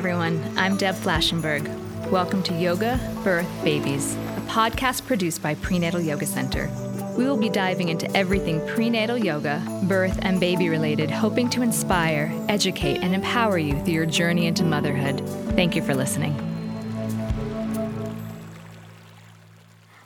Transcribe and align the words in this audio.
Everyone. 0.00 0.42
I'm 0.56 0.78
Deb 0.78 0.94
Flashenberg. 0.94 1.68
Welcome 2.10 2.42
to 2.44 2.54
Yoga, 2.54 2.98
Birth, 3.22 3.46
Babies, 3.62 4.14
a 4.14 4.40
podcast 4.48 5.04
produced 5.04 5.42
by 5.42 5.56
Prenatal 5.56 6.00
Yoga 6.00 6.24
Center. 6.24 6.70
We 7.18 7.26
will 7.26 7.36
be 7.36 7.50
diving 7.50 7.90
into 7.90 8.10
everything 8.16 8.66
prenatal 8.66 9.18
yoga, 9.18 9.62
birth, 9.82 10.18
and 10.22 10.40
baby 10.40 10.70
related, 10.70 11.10
hoping 11.10 11.50
to 11.50 11.60
inspire, 11.60 12.32
educate, 12.48 13.02
and 13.02 13.14
empower 13.14 13.58
you 13.58 13.78
through 13.80 13.92
your 13.92 14.06
journey 14.06 14.46
into 14.46 14.64
motherhood. 14.64 15.20
Thank 15.54 15.76
you 15.76 15.82
for 15.82 15.94
listening. 15.94 16.32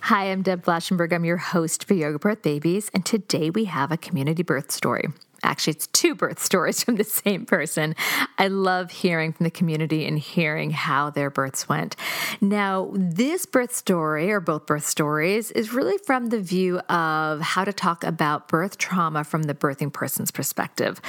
Hi, 0.00 0.24
I'm 0.24 0.42
Deb 0.42 0.64
Flashenberg. 0.64 1.12
I'm 1.12 1.24
your 1.24 1.36
host 1.36 1.84
for 1.84 1.94
Yoga 1.94 2.18
Birth 2.18 2.42
Babies, 2.42 2.90
and 2.92 3.06
today 3.06 3.48
we 3.48 3.66
have 3.66 3.92
a 3.92 3.96
community 3.96 4.42
birth 4.42 4.72
story. 4.72 5.04
Actually, 5.44 5.72
it's 5.72 5.86
two 5.88 6.14
birth 6.14 6.38
stories 6.42 6.82
from 6.84 6.96
the 6.96 7.04
same 7.04 7.44
person. 7.44 7.94
I 8.38 8.48
love 8.48 8.90
hearing 8.90 9.32
from 9.32 9.44
the 9.44 9.50
community 9.50 10.06
and 10.06 10.18
hearing 10.18 10.70
how 10.70 11.10
their 11.10 11.30
births 11.30 11.68
went. 11.68 11.96
Now, 12.40 12.90
this 12.94 13.46
birth 13.46 13.74
story, 13.74 14.32
or 14.32 14.40
both 14.40 14.66
birth 14.66 14.86
stories, 14.86 15.50
is 15.50 15.72
really 15.72 15.98
from 15.98 16.26
the 16.26 16.40
view 16.40 16.78
of 16.80 17.40
how 17.40 17.64
to 17.64 17.72
talk 17.72 18.02
about 18.04 18.48
birth 18.48 18.78
trauma 18.78 19.22
from 19.22 19.44
the 19.44 19.54
birthing 19.54 19.92
person's 19.92 20.30
perspective. 20.30 21.00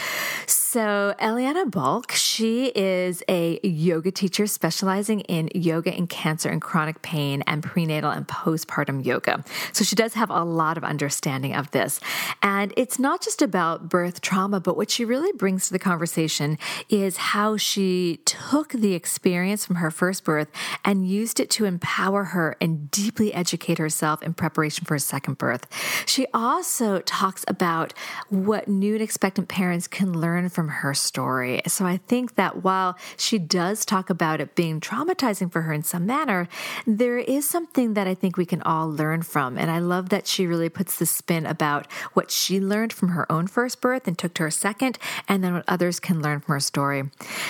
So, 0.47 1.15
Eliana 1.19 1.71
Bulk, 1.71 2.11
she 2.11 2.67
is 2.75 3.23
a 3.29 3.59
yoga 3.65 4.11
teacher 4.11 4.45
specializing 4.45 5.21
in 5.21 5.49
yoga 5.55 5.93
and 5.93 6.09
cancer 6.09 6.49
and 6.49 6.61
chronic 6.61 7.01
pain 7.01 7.43
and 7.47 7.63
prenatal 7.63 8.11
and 8.11 8.27
postpartum 8.27 9.05
yoga. 9.05 9.43
So, 9.71 9.85
she 9.85 9.95
does 9.95 10.13
have 10.15 10.29
a 10.29 10.43
lot 10.43 10.77
of 10.77 10.83
understanding 10.83 11.55
of 11.55 11.71
this. 11.71 12.01
And 12.41 12.73
it's 12.75 12.99
not 12.99 13.21
just 13.21 13.41
about 13.41 13.87
birth 13.87 14.21
trauma, 14.25 14.59
but 14.59 14.75
what 14.75 14.89
she 14.89 15.05
really 15.05 15.31
brings 15.33 15.67
to 15.67 15.73
the 15.73 15.79
conversation 15.79 16.57
is 16.89 17.17
how 17.17 17.55
she 17.55 18.19
took 18.25 18.71
the 18.71 18.93
experience 18.93 19.65
from 19.65 19.77
her 19.77 19.91
first 19.91 20.23
birth 20.23 20.49
and 20.83 21.07
used 21.07 21.39
it 21.39 21.49
to 21.51 21.65
empower 21.65 22.25
her 22.25 22.57
and 22.59 22.89
deeply 22.89 23.33
educate 23.33 23.77
herself 23.77 24.23
in 24.23 24.33
preparation 24.33 24.83
for 24.83 24.95
a 24.95 24.99
second 24.99 25.37
birth. 25.37 25.67
She 26.07 26.25
also 26.33 26.99
talks 27.01 27.45
about 27.47 27.93
what 28.29 28.67
new 28.67 28.95
and 28.95 29.03
expectant 29.03 29.47
parents 29.47 29.87
can 29.87 30.19
learn 30.19 30.49
from 30.49 30.69
her 30.69 30.93
story. 30.93 31.61
So 31.67 31.85
I 31.85 31.97
think 31.97 32.35
that 32.35 32.63
while 32.63 32.97
she 33.17 33.37
does 33.37 33.85
talk 33.85 34.09
about 34.09 34.41
it 34.41 34.55
being 34.55 34.79
traumatizing 34.79 35.51
for 35.51 35.61
her 35.61 35.73
in 35.73 35.83
some 35.83 36.07
manner, 36.07 36.47
there 36.87 37.19
is 37.19 37.47
something 37.47 37.93
that 37.93 38.07
I 38.07 38.15
think 38.15 38.37
we 38.37 38.45
can 38.45 38.63
all 38.63 38.89
learn 38.89 39.21
from. 39.21 39.57
And 39.57 39.69
I 39.69 39.79
love 39.79 40.09
that 40.09 40.25
she 40.25 40.47
really 40.47 40.69
puts 40.69 40.97
the 40.97 41.05
spin 41.05 41.45
about 41.45 41.91
what 42.13 42.31
she 42.31 42.59
learned 42.59 42.91
from 42.91 43.09
her 43.09 43.31
own 43.31 43.45
first 43.45 43.81
birth 43.81 44.07
and 44.07 44.14
took 44.15 44.33
to 44.35 44.43
her 44.43 44.51
second, 44.51 44.97
and 45.27 45.43
then 45.43 45.53
what 45.53 45.65
others 45.67 45.99
can 45.99 46.21
learn 46.21 46.39
from 46.39 46.53
her 46.53 46.59
story. 46.59 47.03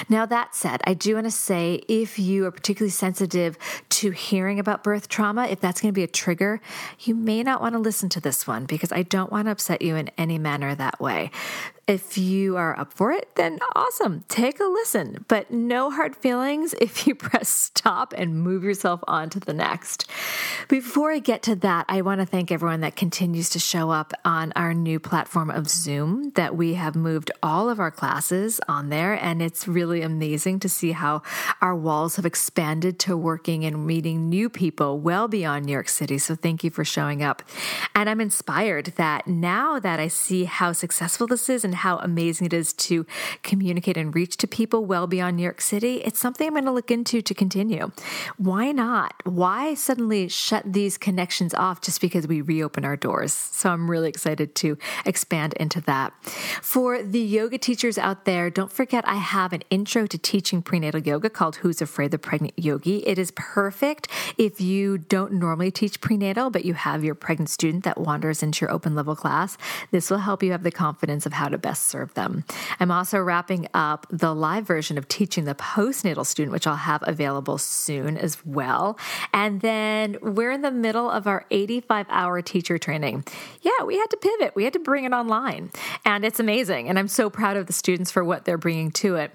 Now, 0.09 0.25
that 0.25 0.55
said, 0.55 0.81
I 0.85 0.93
do 0.93 1.15
want 1.15 1.25
to 1.25 1.31
say 1.31 1.83
if 1.87 2.19
you 2.19 2.45
are 2.45 2.51
particularly 2.51 2.91
sensitive 2.91 3.57
to 3.89 4.11
hearing 4.11 4.59
about 4.59 4.83
birth 4.83 5.07
trauma, 5.07 5.45
if 5.45 5.59
that's 5.59 5.81
going 5.81 5.93
to 5.93 5.95
be 5.95 6.03
a 6.03 6.07
trigger, 6.07 6.61
you 6.99 7.15
may 7.15 7.43
not 7.43 7.61
want 7.61 7.73
to 7.73 7.79
listen 7.79 8.09
to 8.09 8.19
this 8.19 8.47
one 8.47 8.65
because 8.65 8.91
I 8.91 9.03
don't 9.03 9.31
want 9.31 9.47
to 9.47 9.51
upset 9.51 9.81
you 9.81 9.95
in 9.95 10.09
any 10.17 10.37
manner 10.37 10.75
that 10.75 10.99
way. 10.99 11.31
If 11.87 12.17
you 12.17 12.57
are 12.57 12.79
up 12.79 12.93
for 12.93 13.11
it, 13.11 13.29
then 13.35 13.59
awesome. 13.75 14.25
Take 14.27 14.59
a 14.59 14.63
listen, 14.63 15.23
but 15.27 15.51
no 15.51 15.91
hard 15.91 16.15
feelings 16.15 16.73
if 16.81 17.05
you 17.05 17.13
press 17.15 17.47
stop 17.47 18.11
and 18.17 18.41
move 18.41 18.63
yourself 18.63 19.03
on 19.07 19.29
to 19.29 19.39
the 19.39 19.53
next. 19.53 20.09
Before 20.67 21.11
I 21.11 21.19
get 21.19 21.43
to 21.43 21.55
that, 21.57 21.85
I 21.87 22.01
want 22.01 22.21
to 22.21 22.25
thank 22.25 22.51
everyone 22.51 22.81
that 22.81 22.95
continues 22.95 23.51
to 23.51 23.59
show 23.59 23.91
up 23.91 24.13
on 24.25 24.51
our 24.55 24.73
new 24.73 24.99
platform 24.99 25.51
of 25.51 25.69
Zoom 25.69 26.31
that 26.31 26.55
we 26.55 26.73
have 26.73 26.95
moved 26.95 27.29
all 27.43 27.69
of 27.69 27.79
our 27.79 27.91
classes 27.91 28.59
on 28.67 28.89
there. 28.89 29.13
And 29.13 29.39
it's 29.39 29.67
really 29.67 30.01
amazing 30.01 30.61
to 30.61 30.69
see 30.69 30.91
how 30.91 31.21
our 31.61 31.75
walls 31.75 32.15
have 32.15 32.25
expanded 32.25 32.97
to 33.01 33.15
working 33.15 33.63
and 33.63 33.85
meeting 33.85 34.27
new 34.27 34.49
people 34.49 34.99
well 34.99 35.27
beyond 35.27 35.65
New 35.65 35.73
York 35.73 35.89
City. 35.89 36.17
So 36.17 36.33
thank 36.33 36.63
you 36.63 36.71
for 36.71 36.83
showing 36.83 37.21
up. 37.21 37.43
And 37.93 38.09
I'm 38.09 38.21
inspired 38.21 38.87
that 38.95 39.27
now 39.27 39.77
that 39.77 39.99
I 39.99 40.07
see 40.07 40.45
how 40.45 40.71
successful 40.71 41.27
this 41.27 41.47
is 41.47 41.63
and 41.63 41.74
how 41.75 41.97
amazing 41.99 42.47
it 42.47 42.53
is 42.53 42.73
to 42.73 43.05
communicate 43.43 43.97
and 43.97 44.13
reach 44.15 44.37
to 44.37 44.47
people 44.47 44.85
well 44.85 45.07
beyond 45.07 45.37
New 45.37 45.43
York 45.43 45.61
City, 45.61 45.97
it's 45.97 46.19
something 46.19 46.47
I'm 46.47 46.53
going 46.53 46.65
to 46.65 46.71
look 46.71 46.91
into 46.91 47.21
to 47.21 47.33
continue. 47.33 47.91
Why 48.37 48.71
not? 48.71 49.13
Why 49.23 49.73
suddenly 49.73 50.27
shut 50.27 50.63
these 50.65 50.97
connections 50.97 51.53
off 51.53 51.81
just 51.81 52.01
because 52.01 52.27
we 52.27 52.41
reopen 52.41 52.85
our 52.85 52.95
doors? 52.95 53.33
So 53.33 53.69
I'm 53.69 53.89
really 53.89 54.09
excited 54.09 54.55
to 54.55 54.77
expand 55.05 55.53
into 55.53 55.81
that. 55.81 56.13
For 56.61 57.03
the 57.03 57.19
yoga 57.19 57.57
teachers 57.57 57.97
out 57.97 58.25
there, 58.25 58.49
don't 58.49 58.71
forget 58.71 59.07
I 59.07 59.15
have 59.15 59.53
an 59.53 59.61
intro 59.69 60.07
to 60.07 60.17
teaching 60.17 60.61
prenatal 60.61 61.01
yoga 61.01 61.29
called 61.29 61.57
Who's 61.57 61.81
Afraid 61.81 62.11
the 62.11 62.17
Pregnant 62.17 62.53
Yogi. 62.57 63.05
It 63.07 63.19
is 63.19 63.31
perfect 63.31 64.07
if 64.37 64.59
you 64.61 64.97
don't 64.97 65.33
normally 65.33 65.71
teach 65.71 66.01
prenatal, 66.01 66.49
but 66.49 66.65
you 66.65 66.73
have 66.73 67.03
your 67.03 67.15
pregnant 67.15 67.49
student 67.49 67.83
that 67.83 67.99
wanders 67.99 68.43
into 68.43 68.65
your 68.65 68.71
open 68.71 68.95
level 68.95 69.15
class. 69.15 69.57
This 69.91 70.09
will 70.09 70.19
help 70.19 70.43
you 70.43 70.51
have 70.51 70.63
the 70.63 70.71
confidence 70.71 71.25
of 71.25 71.33
how 71.33 71.49
to 71.49 71.57
best 71.65 71.87
serve 71.87 72.13
them. 72.13 72.45
I'm 72.79 72.91
also 72.91 73.19
wrapping 73.19 73.67
up 73.73 74.05
the 74.11 74.35
live 74.35 74.67
version 74.67 74.99
of 74.99 75.07
teaching 75.07 75.45
the 75.45 75.55
postnatal 75.55 76.23
student, 76.23 76.51
which 76.51 76.67
I'll 76.67 76.75
have 76.75 77.03
available 77.07 77.57
soon 77.57 78.17
as 78.17 78.37
well. 78.45 78.99
And 79.33 79.61
then 79.61 80.17
we're 80.21 80.51
in 80.51 80.61
the 80.61 80.69
middle 80.69 81.09
of 81.09 81.25
our 81.25 81.43
85 81.49 82.05
hour 82.09 82.43
teacher 82.43 82.77
training. 82.77 83.23
Yeah, 83.63 83.83
we 83.83 83.97
had 83.97 84.11
to 84.11 84.17
pivot, 84.17 84.55
we 84.55 84.63
had 84.63 84.73
to 84.73 84.79
bring 84.79 85.05
it 85.05 85.11
online. 85.11 85.71
And 86.05 86.23
it's 86.23 86.39
amazing. 86.39 86.87
And 86.87 86.99
I'm 86.99 87.07
so 87.07 87.31
proud 87.31 87.57
of 87.57 87.65
the 87.65 87.73
students 87.73 88.11
for 88.11 88.23
what 88.23 88.45
they're 88.45 88.59
bringing 88.59 88.91
to 88.91 89.15
it. 89.15 89.31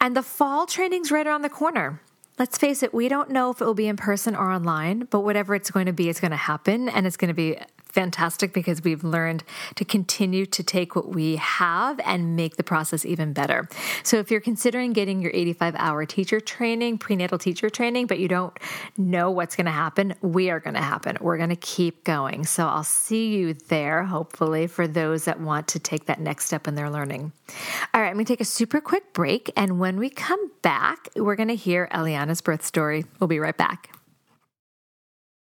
And 0.00 0.16
the 0.16 0.22
fall 0.22 0.64
training's 0.64 1.12
right 1.12 1.26
around 1.26 1.42
the 1.42 1.50
corner. 1.50 2.00
Let's 2.38 2.56
face 2.56 2.82
it, 2.82 2.94
we 2.94 3.08
don't 3.08 3.28
know 3.28 3.50
if 3.50 3.60
it 3.60 3.64
will 3.66 3.74
be 3.74 3.86
in 3.86 3.98
person 3.98 4.34
or 4.34 4.50
online, 4.50 5.08
but 5.10 5.20
whatever 5.20 5.54
it's 5.54 5.70
going 5.70 5.86
to 5.86 5.92
be, 5.92 6.08
it's 6.08 6.20
going 6.20 6.30
to 6.30 6.36
happen 6.38 6.88
and 6.88 7.06
it's 7.06 7.18
going 7.18 7.28
to 7.28 7.34
be 7.34 7.58
fantastic 7.96 8.52
because 8.52 8.84
we've 8.84 9.02
learned 9.02 9.42
to 9.74 9.82
continue 9.82 10.44
to 10.44 10.62
take 10.62 10.94
what 10.94 11.08
we 11.08 11.36
have 11.36 11.98
and 12.04 12.36
make 12.36 12.56
the 12.56 12.62
process 12.62 13.06
even 13.06 13.32
better. 13.32 13.66
So 14.02 14.18
if 14.18 14.30
you're 14.30 14.42
considering 14.42 14.92
getting 14.92 15.22
your 15.22 15.30
85 15.32 15.74
hour 15.78 16.04
teacher 16.04 16.38
training, 16.38 16.98
prenatal 16.98 17.38
teacher 17.38 17.70
training, 17.70 18.06
but 18.06 18.18
you 18.18 18.28
don't 18.28 18.54
know 18.98 19.30
what's 19.30 19.56
going 19.56 19.64
to 19.64 19.70
happen, 19.72 20.14
we 20.20 20.50
are 20.50 20.60
going 20.60 20.74
to 20.74 20.82
happen. 20.82 21.16
We're 21.22 21.38
going 21.38 21.48
to 21.48 21.56
keep 21.56 22.04
going. 22.04 22.44
So 22.44 22.66
I'll 22.66 22.84
see 22.84 23.28
you 23.34 23.54
there, 23.54 24.04
hopefully, 24.04 24.66
for 24.66 24.86
those 24.86 25.24
that 25.24 25.40
want 25.40 25.66
to 25.68 25.78
take 25.78 26.04
that 26.04 26.20
next 26.20 26.44
step 26.44 26.68
in 26.68 26.74
their 26.74 26.90
learning. 26.90 27.32
All 27.94 28.02
right, 28.02 28.08
I'm 28.08 28.16
going 28.16 28.26
to 28.26 28.32
take 28.32 28.42
a 28.42 28.44
super 28.44 28.82
quick 28.82 29.14
break. 29.14 29.50
And 29.56 29.80
when 29.80 29.96
we 29.96 30.10
come 30.10 30.50
back, 30.60 31.08
we're 31.16 31.36
going 31.36 31.48
to 31.48 31.56
hear 31.56 31.88
Eliana's 31.92 32.42
birth 32.42 32.62
story. 32.62 33.06
We'll 33.20 33.28
be 33.28 33.38
right 33.38 33.56
back. 33.56 33.95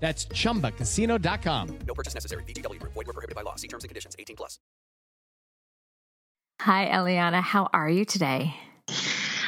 That's 0.00 0.24
chumbacasino.com. 0.26 1.78
No 1.86 1.94
purchase 1.94 2.14
necessary. 2.14 2.42
VGW 2.44 2.80
Group. 2.80 2.94
Void 2.94 3.06
were 3.06 3.12
prohibited 3.12 3.36
by 3.36 3.42
law. 3.42 3.56
See 3.56 3.68
terms 3.68 3.84
and 3.84 3.90
conditions. 3.90 4.16
18 4.18 4.34
plus. 4.34 4.58
Hi, 6.62 6.88
Eliana. 6.92 7.40
How 7.42 7.68
are 7.72 7.88
you 7.88 8.04
today? 8.04 8.54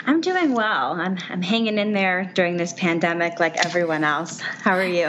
I'm 0.06 0.20
doing 0.20 0.54
well. 0.54 0.93
I'm 0.93 1.19
I'm 1.28 1.43
hanging 1.43 1.78
in 1.78 1.93
there 1.93 2.31
during 2.34 2.56
this 2.56 2.72
pandemic 2.72 3.40
like 3.40 3.56
everyone 3.64 4.04
else. 4.04 4.40
How 4.40 4.72
are 4.72 4.84
you? 4.84 5.06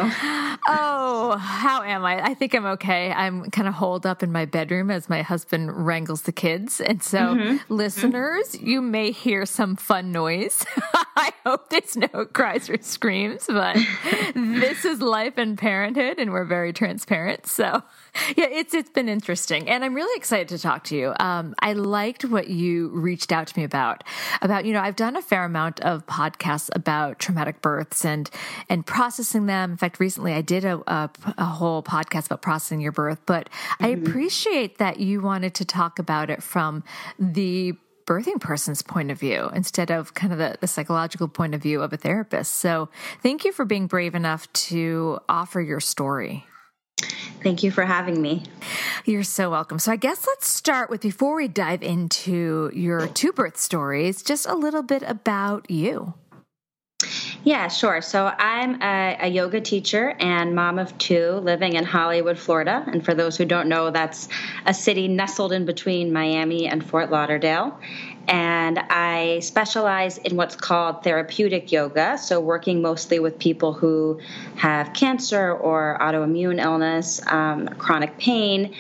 Oh, 0.68 1.36
how 1.38 1.84
am 1.84 2.06
I? 2.06 2.24
I 2.24 2.34
think 2.34 2.54
I'm 2.54 2.66
okay. 2.66 3.12
I'm 3.12 3.50
kind 3.52 3.68
of 3.68 3.74
holed 3.74 4.06
up 4.06 4.24
in 4.24 4.32
my 4.32 4.46
bedroom 4.46 4.92
as 4.92 5.10
my 5.10 5.22
husband 5.22 5.86
wrangles 5.86 6.22
the 6.22 6.32
kids. 6.32 6.80
And 6.80 7.04
so, 7.04 7.20
mm-hmm. 7.20 7.74
listeners, 7.74 8.60
you 8.62 8.82
may 8.82 9.12
hear 9.12 9.46
some 9.46 9.76
fun 9.76 10.12
noise. 10.12 10.66
I 11.16 11.34
hope 11.46 11.70
there's 11.70 11.98
no 11.98 12.26
cries 12.26 12.70
or 12.70 12.78
screams, 12.82 13.46
but 13.48 13.78
this 14.36 14.86
is 14.86 15.02
life 15.02 15.38
and 15.38 15.58
parenthood, 15.58 16.18
and 16.18 16.32
we're 16.32 16.46
very 16.46 16.72
transparent. 16.72 17.48
So, 17.48 17.84
yeah, 18.38 18.48
it's 18.50 18.74
it's 18.74 18.90
been 18.90 19.10
interesting, 19.10 19.70
and 19.70 19.84
I'm 19.84 19.94
really 19.94 20.16
excited 20.16 20.50
to 20.50 20.60
talk 20.60 20.84
to 20.86 20.96
you. 20.96 21.14
Um, 21.20 21.56
I 21.60 21.74
liked 21.74 22.26
what 22.26 22.48
you 22.48 22.90
reached 22.90 23.32
out 23.32 23.48
to 23.48 23.60
me 23.60 23.64
about. 23.64 24.04
About 24.42 24.66
you 24.66 24.74
know, 24.74 24.82
I've 24.82 24.96
done 24.96 25.16
a 25.16 25.22
fair 25.22 25.44
amount 25.46 25.80
of 25.80 26.06
podcasts 26.06 26.70
about 26.76 27.20
traumatic 27.20 27.62
births 27.62 28.06
and 28.06 28.30
and 28.70 28.86
processing 28.86 29.48
them. 29.48 29.72
In 29.72 29.78
fact, 29.78 30.00
recently 30.00 30.34
I 30.34 30.42
did 30.42 30.64
a 30.66 30.82
a, 30.88 31.10
a 31.38 31.46
whole 31.46 31.82
podcast 31.82 32.28
about 32.28 32.42
processing 32.42 32.82
your 32.82 32.92
birth. 32.92 33.20
But 33.26 33.50
mm-hmm. 33.50 33.86
I 33.86 33.90
appreciate 33.90 34.78
that 34.78 35.00
you 35.00 35.22
wanted 35.22 35.54
to 35.56 35.66
talk 35.66 36.00
about 36.00 36.30
it 36.30 36.44
from 36.44 36.84
the 37.20 37.74
birthing 38.06 38.40
person's 38.40 38.82
point 38.82 39.12
of 39.12 39.20
view 39.20 39.50
instead 39.54 39.90
of 39.90 40.14
kind 40.14 40.34
of 40.34 40.40
the, 40.40 40.58
the, 40.60 40.68
psychological 40.68 41.30
point 41.30 41.56
of 41.56 41.62
view 41.62 41.82
of 41.82 41.94
a 41.94 41.98
therapist. 41.98 42.58
So 42.58 42.90
thank 43.22 43.46
you 43.46 43.54
for 43.54 43.64
being 43.64 43.88
brave 43.88 44.14
enough 44.14 44.52
to 44.54 45.20
offer 45.30 45.62
your 45.62 45.80
story. 45.80 46.46
Thank 47.44 47.64
you 47.64 47.72
for 47.72 47.86
having 47.86 48.22
me. 48.22 48.44
You're 49.06 49.24
so 49.24 49.50
welcome. 49.50 49.80
So, 49.80 49.92
I 49.92 49.96
guess 49.98 50.26
let's 50.26 50.48
start 50.48 50.90
with 50.90 51.02
before 51.02 51.36
we 51.36 51.48
dive 51.48 51.84
into 51.84 52.72
your 52.74 53.08
two 53.08 53.32
birth 53.32 53.58
stories, 53.58 54.24
just 54.24 54.46
a 54.46 54.56
little 54.56 54.84
bit 54.84 55.04
about 55.04 55.70
you. 55.70 56.14
Yeah, 57.44 57.68
sure. 57.68 58.02
So 58.02 58.26
I'm 58.26 58.82
a, 58.82 59.18
a, 59.24 59.28
yoga 59.28 59.60
teacher 59.60 60.16
and 60.18 60.56
mom 60.56 60.80
of 60.80 60.98
two 60.98 61.32
living 61.32 61.74
in 61.74 61.84
Hollywood, 61.84 62.40
Florida. 62.40 62.86
And 62.88 63.04
for 63.04 63.14
those 63.14 63.36
who 63.36 63.44
don't 63.44 63.68
know, 63.68 63.92
that's 63.92 64.30
a 64.66 64.74
city 64.74 65.10
nestled 65.10 65.52
in 65.52 65.66
between 65.66 66.14
Miami 66.14 66.68
and 66.68 66.82
Fort 66.82 67.12
Lauderdale. 67.12 67.78
And 68.28 68.80
I 68.80 69.40
specialize 69.40 70.18
in 70.18 70.38
what's 70.38 70.56
called 70.56 71.04
therapeutic 71.04 71.72
yoga, 71.72 72.18
so 72.18 72.40
working 72.40 72.82
mostly 72.82 73.20
with 73.20 73.38
people 73.38 73.74
who 73.74 74.22
have 74.56 74.94
cancer 74.94 75.52
or 75.52 75.98
autoimmune 76.00 76.62
illness, 76.62 77.22
um, 77.28 77.68
chronic 77.78 78.18
pain. 78.18 78.74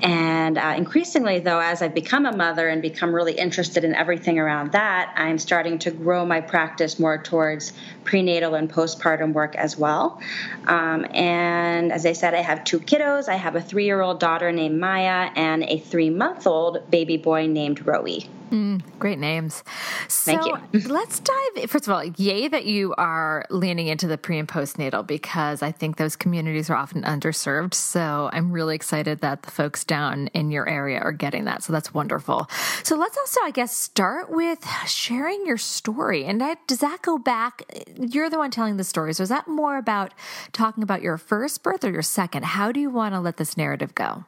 And 0.00 0.58
uh, 0.58 0.74
increasingly, 0.76 1.40
though, 1.40 1.58
as 1.58 1.82
I've 1.82 1.94
become 1.94 2.24
a 2.24 2.36
mother 2.36 2.68
and 2.68 2.80
become 2.80 3.12
really 3.12 3.32
interested 3.32 3.82
in 3.82 3.96
everything 3.96 4.38
around 4.38 4.70
that, 4.72 5.12
I'm 5.16 5.38
starting 5.38 5.80
to 5.80 5.90
grow 5.90 6.24
my 6.24 6.40
practice 6.40 7.00
more 7.00 7.18
towards 7.18 7.72
prenatal 8.04 8.54
and 8.54 8.70
postpartum 8.70 9.32
work 9.32 9.56
as 9.56 9.76
well. 9.76 10.20
Um, 10.68 11.04
and 11.12 11.90
as 11.92 12.06
I 12.06 12.12
said, 12.12 12.34
I 12.34 12.42
have 12.42 12.62
two 12.62 12.78
kiddos. 12.78 13.28
I 13.28 13.34
have 13.34 13.56
a 13.56 13.60
three 13.60 13.86
year 13.86 14.00
old 14.00 14.20
daughter 14.20 14.52
named 14.52 14.78
Maya 14.78 15.30
and 15.34 15.64
a 15.64 15.78
three 15.78 16.10
month 16.10 16.46
old 16.46 16.88
baby 16.90 17.16
boy 17.16 17.48
named 17.48 17.84
Rowie. 17.84 18.28
Mm, 18.50 18.82
great 18.98 19.18
names. 19.18 19.62
So 20.08 20.32
Thank 20.32 20.46
you. 20.72 20.80
let's 20.88 21.20
dive. 21.20 21.70
First 21.70 21.86
of 21.86 21.92
all, 21.92 22.04
yay 22.04 22.48
that 22.48 22.64
you 22.64 22.94
are 22.96 23.44
leaning 23.50 23.88
into 23.88 24.06
the 24.06 24.16
pre 24.16 24.38
and 24.38 24.48
postnatal 24.48 25.06
because 25.06 25.62
I 25.62 25.72
think 25.72 25.96
those 25.96 26.16
communities 26.16 26.70
are 26.70 26.76
often 26.76 27.02
underserved. 27.02 27.74
So 27.74 28.30
I'm 28.32 28.50
really 28.50 28.74
excited 28.74 29.20
that 29.20 29.42
the 29.42 29.50
folks 29.50 29.84
down 29.84 30.28
in 30.28 30.50
your 30.50 30.68
area 30.68 30.98
are 31.00 31.12
getting 31.12 31.44
that. 31.44 31.62
So 31.62 31.72
that's 31.72 31.92
wonderful. 31.92 32.48
So 32.82 32.96
let's 32.96 33.16
also, 33.18 33.40
I 33.44 33.50
guess, 33.50 33.76
start 33.76 34.30
with 34.30 34.64
sharing 34.86 35.44
your 35.46 35.58
story. 35.58 36.24
And 36.24 36.42
I, 36.42 36.56
does 36.66 36.78
that 36.78 37.02
go 37.02 37.18
back? 37.18 37.62
You're 37.98 38.30
the 38.30 38.38
one 38.38 38.50
telling 38.50 38.76
the 38.76 38.84
story. 38.84 39.12
So 39.12 39.22
is 39.22 39.28
that 39.28 39.48
more 39.48 39.76
about 39.76 40.14
talking 40.52 40.82
about 40.82 41.02
your 41.02 41.18
first 41.18 41.62
birth 41.62 41.84
or 41.84 41.90
your 41.90 42.02
second? 42.02 42.44
How 42.44 42.72
do 42.72 42.80
you 42.80 42.90
want 42.90 43.14
to 43.14 43.20
let 43.20 43.36
this 43.36 43.56
narrative 43.56 43.94
go? 43.94 44.24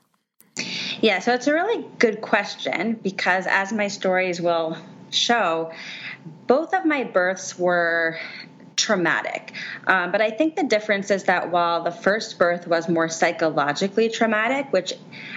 Yeah, 1.00 1.20
so 1.20 1.32
it's 1.34 1.46
a 1.46 1.54
really 1.54 1.84
good 1.98 2.20
question 2.20 2.94
because 3.02 3.46
as 3.46 3.72
my 3.72 3.88
stories 3.88 4.40
will 4.40 4.76
show, 5.10 5.72
both 6.46 6.74
of 6.74 6.84
my 6.84 7.04
births 7.04 7.58
were 7.58 8.18
traumatic. 8.76 9.52
Um, 9.86 10.10
but 10.10 10.22
I 10.22 10.30
think 10.30 10.56
the 10.56 10.64
difference 10.64 11.10
is 11.10 11.24
that 11.24 11.50
while 11.50 11.82
the 11.82 11.90
first 11.90 12.38
birth 12.38 12.66
was 12.66 12.88
more 12.88 13.08
psychologically 13.08 14.08
traumatic, 14.08 14.72
which 14.72 14.94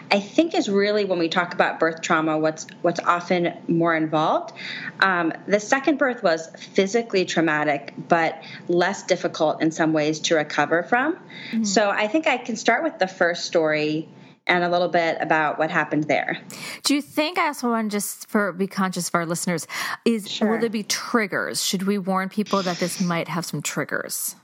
I 0.10 0.19
think 0.19 0.56
is 0.56 0.69
really 0.69 1.04
when 1.04 1.19
we 1.19 1.27
talk 1.27 1.54
about 1.54 1.80
birth 1.80 2.01
trauma, 2.01 2.38
what's 2.38 2.68
what's 2.81 3.01
often 3.01 3.57
more 3.68 3.95
involved. 3.95 4.54
Um, 5.01 5.33
the 5.45 5.59
second 5.59 5.98
birth 5.98 6.24
was 6.24 6.48
physically 6.57 7.25
traumatic, 7.25 7.94
but 8.07 8.42
less 8.68 9.04
difficult 9.04 9.62
in 9.62 9.71
some 9.71 9.92
ways 9.92 10.21
to 10.21 10.36
recover 10.36 10.83
from. 10.83 11.16
Mm-hmm. 11.16 11.63
So 11.66 11.89
I 11.89 12.07
think 12.07 12.27
I 12.27 12.38
can 12.38 12.56
start 12.56 12.83
with 12.83 12.98
the 12.98 13.07
first 13.07 13.45
story 13.45 14.07
and 14.48 14.63
a 14.63 14.69
little 14.69 14.90
bit 14.90 15.18
about 15.22 15.57
what 15.57 15.72
happened 15.72 16.06
there. 16.06 16.38
Do 16.84 16.95
you 16.95 17.01
think 17.01 17.38
I 17.38 17.48
also 17.48 17.69
want 17.69 17.92
to 17.92 17.95
just 17.95 18.30
for 18.30 18.51
be 18.51 18.68
conscious 18.68 19.07
of 19.07 19.16
our 19.16 19.25
listeners 19.25 19.68
is 20.06 20.30
sure. 20.30 20.51
will 20.51 20.60
there 20.60 20.69
be 20.69 20.84
triggers? 20.84 21.63
Should 21.63 21.84
we 21.84 21.98
warn 21.98 22.30
people 22.30 22.62
that 22.63 22.78
this 22.78 23.01
might 23.01 23.28
have 23.28 23.45
some 23.45 23.62
triggers? 23.62 24.36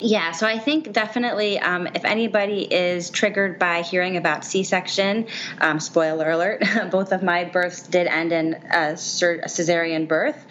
Yeah, 0.00 0.30
so 0.30 0.46
I 0.46 0.60
think 0.60 0.92
definitely 0.92 1.58
um, 1.58 1.88
if 1.88 2.04
anybody 2.04 2.62
is 2.62 3.10
triggered 3.10 3.58
by 3.58 3.82
hearing 3.82 4.16
about 4.16 4.44
C 4.44 4.62
section, 4.62 5.26
um, 5.60 5.80
spoiler 5.80 6.30
alert, 6.30 6.62
both 6.92 7.10
of 7.10 7.24
my 7.24 7.42
births 7.42 7.82
did 7.82 8.06
end 8.06 8.30
in 8.30 8.54
a, 8.54 8.92
cesarean 8.92 10.06
birth. 10.06 10.46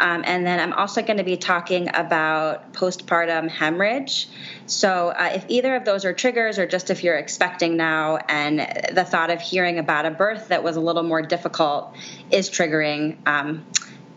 Um, 0.00 0.24
and 0.26 0.44
then 0.44 0.58
I'm 0.58 0.72
also 0.72 1.00
going 1.02 1.18
to 1.18 1.22
be 1.22 1.36
talking 1.36 1.88
about 1.94 2.72
postpartum 2.72 3.48
hemorrhage. 3.48 4.28
So 4.66 5.10
uh, 5.10 5.30
if 5.32 5.44
either 5.46 5.76
of 5.76 5.84
those 5.84 6.04
are 6.04 6.12
triggers, 6.12 6.58
or 6.58 6.66
just 6.66 6.90
if 6.90 7.04
you're 7.04 7.18
expecting 7.18 7.76
now 7.76 8.16
and 8.28 8.58
the 8.92 9.04
thought 9.04 9.30
of 9.30 9.40
hearing 9.40 9.78
about 9.78 10.06
a 10.06 10.10
birth 10.10 10.48
that 10.48 10.64
was 10.64 10.74
a 10.74 10.80
little 10.80 11.04
more 11.04 11.22
difficult 11.22 11.94
is 12.32 12.50
triggering, 12.50 13.16
um, 13.28 13.64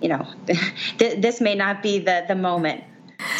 you 0.01 0.10
know, 0.10 0.28
this 0.98 1.39
may 1.39 1.54
not 1.54 1.83
be 1.83 2.00
the, 2.00 2.25
the 2.28 2.36
moment 2.36 2.83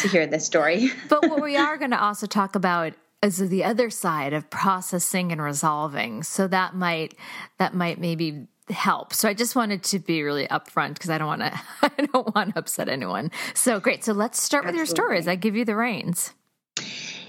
to 0.00 0.08
hear 0.08 0.26
this 0.26 0.44
story. 0.46 0.90
but 1.08 1.28
what 1.28 1.42
we 1.42 1.56
are 1.56 1.76
going 1.76 1.90
to 1.90 2.02
also 2.02 2.26
talk 2.26 2.54
about 2.54 2.94
is 3.22 3.38
the 3.38 3.64
other 3.64 3.88
side 3.90 4.32
of 4.32 4.50
processing 4.50 5.32
and 5.32 5.40
resolving. 5.40 6.22
So 6.22 6.48
that 6.48 6.74
might 6.74 7.14
that 7.58 7.74
might 7.74 7.98
maybe 7.98 8.48
help. 8.68 9.12
So 9.12 9.28
I 9.28 9.34
just 9.34 9.54
wanted 9.54 9.82
to 9.84 9.98
be 9.98 10.22
really 10.22 10.46
upfront 10.48 10.94
because 10.94 11.10
I 11.10 11.18
don't 11.18 11.26
want 11.26 11.42
to 11.42 11.60
I 11.82 12.06
don't 12.12 12.34
want 12.34 12.54
to 12.54 12.58
upset 12.58 12.88
anyone. 12.88 13.30
So 13.54 13.80
great. 13.80 14.04
So 14.04 14.12
let's 14.12 14.42
start 14.42 14.64
Absolutely. 14.64 14.80
with 14.80 14.88
your 14.88 14.94
stories. 14.94 15.28
I 15.28 15.36
give 15.36 15.56
you 15.56 15.64
the 15.64 15.76
reins. 15.76 16.32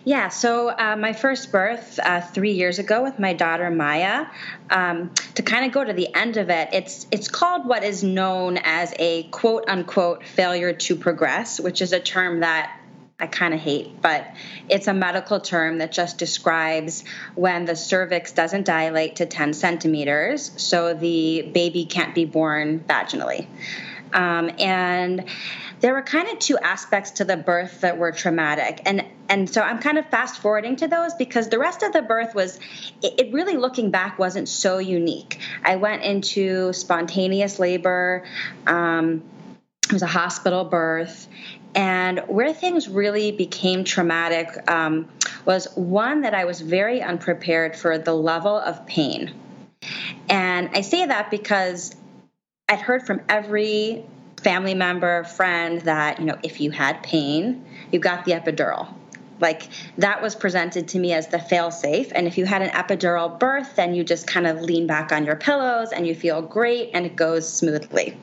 Yeah, 0.05 0.27
so 0.27 0.69
uh, 0.69 0.97
my 0.97 1.13
first 1.13 1.51
birth 1.51 1.97
uh, 2.03 2.19
three 2.19 2.51
years 2.51 2.77
ago 2.77 3.03
with 3.03 3.19
my 3.19 3.33
daughter 3.33 3.69
Maya. 3.71 4.25
Um, 4.69 5.13
to 5.35 5.43
kind 5.43 5.65
of 5.65 5.71
go 5.71 5.83
to 5.83 5.93
the 5.93 6.13
end 6.13 6.35
of 6.35 6.49
it, 6.49 6.69
it's 6.73 7.07
it's 7.09 7.29
called 7.29 7.65
what 7.65 7.83
is 7.83 8.03
known 8.03 8.57
as 8.57 8.93
a 8.99 9.23
quote 9.23 9.65
unquote 9.69 10.25
failure 10.25 10.73
to 10.73 10.95
progress, 10.97 11.59
which 11.59 11.81
is 11.81 11.93
a 11.93 12.01
term 12.01 12.41
that 12.41 12.77
I 13.17 13.27
kind 13.27 13.53
of 13.53 13.61
hate, 13.61 14.01
but 14.01 14.25
it's 14.67 14.87
a 14.87 14.93
medical 14.93 15.39
term 15.39 15.77
that 15.77 15.93
just 15.93 16.17
describes 16.17 17.05
when 17.35 17.63
the 17.63 17.75
cervix 17.75 18.33
doesn't 18.33 18.65
dilate 18.65 19.17
to 19.17 19.25
10 19.25 19.53
centimeters, 19.53 20.51
so 20.61 20.93
the 20.93 21.49
baby 21.53 21.85
can't 21.85 22.13
be 22.13 22.25
born 22.25 22.81
vaginally. 22.81 23.47
Um, 24.13 24.51
and 24.59 25.25
there 25.79 25.93
were 25.93 26.01
kind 26.01 26.29
of 26.29 26.39
two 26.39 26.57
aspects 26.57 27.11
to 27.11 27.25
the 27.25 27.35
birth 27.35 27.81
that 27.81 27.97
were 27.97 28.11
traumatic. 28.11 28.81
And 28.85 29.05
and 29.29 29.49
so 29.49 29.61
i'm 29.61 29.79
kind 29.79 29.97
of 29.97 30.05
fast 30.07 30.41
forwarding 30.41 30.75
to 30.75 30.87
those 30.87 31.13
because 31.15 31.49
the 31.49 31.57
rest 31.57 31.81
of 31.81 31.93
the 31.93 32.01
birth 32.01 32.35
was 32.35 32.59
it, 33.01 33.19
it 33.19 33.33
really 33.33 33.55
looking 33.55 33.89
back 33.89 34.19
wasn't 34.19 34.47
so 34.47 34.77
unique. 34.77 35.39
I 35.63 35.77
went 35.77 36.03
into 36.03 36.73
spontaneous 36.73 37.59
labor 37.59 38.23
um, 38.67 39.23
it 39.83 39.93
was 39.93 40.01
a 40.01 40.07
hospital 40.07 40.63
birth. 40.63 41.27
And 41.75 42.19
where 42.27 42.53
things 42.53 42.87
really 42.87 43.31
became 43.31 43.83
traumatic 43.83 44.69
um, 44.69 45.09
was 45.45 45.67
one 45.75 46.21
that 46.21 46.33
i 46.33 46.45
was 46.45 46.61
very 46.61 47.01
unprepared 47.01 47.75
for 47.75 47.97
the 47.97 48.13
level 48.13 48.55
of 48.55 48.85
pain. 48.85 49.33
And 50.29 50.69
i 50.73 50.81
say 50.81 51.05
that 51.05 51.29
because 51.31 51.95
i'd 52.69 52.81
heard 52.81 53.05
from 53.05 53.21
every 53.29 54.05
family 54.43 54.73
member, 54.73 55.23
friend 55.23 55.81
that, 55.81 56.19
you 56.19 56.25
know, 56.25 56.37
if 56.43 56.59
you 56.59 56.69
had 56.69 57.01
pain, 57.01 57.65
you 57.91 57.99
got 57.99 58.25
the 58.25 58.33
epidural. 58.33 58.93
Like 59.39 59.67
that 59.97 60.21
was 60.21 60.35
presented 60.35 60.89
to 60.89 60.99
me 60.99 61.13
as 61.13 61.27
the 61.27 61.39
fail 61.39 61.71
safe. 61.71 62.11
And 62.13 62.27
if 62.27 62.37
you 62.37 62.45
had 62.45 62.61
an 62.61 62.69
epidural 62.69 63.39
birth, 63.39 63.75
then 63.75 63.95
you 63.95 64.03
just 64.03 64.27
kind 64.27 64.45
of 64.45 64.61
lean 64.61 64.85
back 64.85 65.11
on 65.11 65.25
your 65.25 65.35
pillows 65.35 65.91
and 65.91 66.05
you 66.05 66.13
feel 66.13 66.41
great 66.41 66.91
and 66.93 67.05
it 67.05 67.15
goes 67.15 67.51
smoothly. 67.51 68.17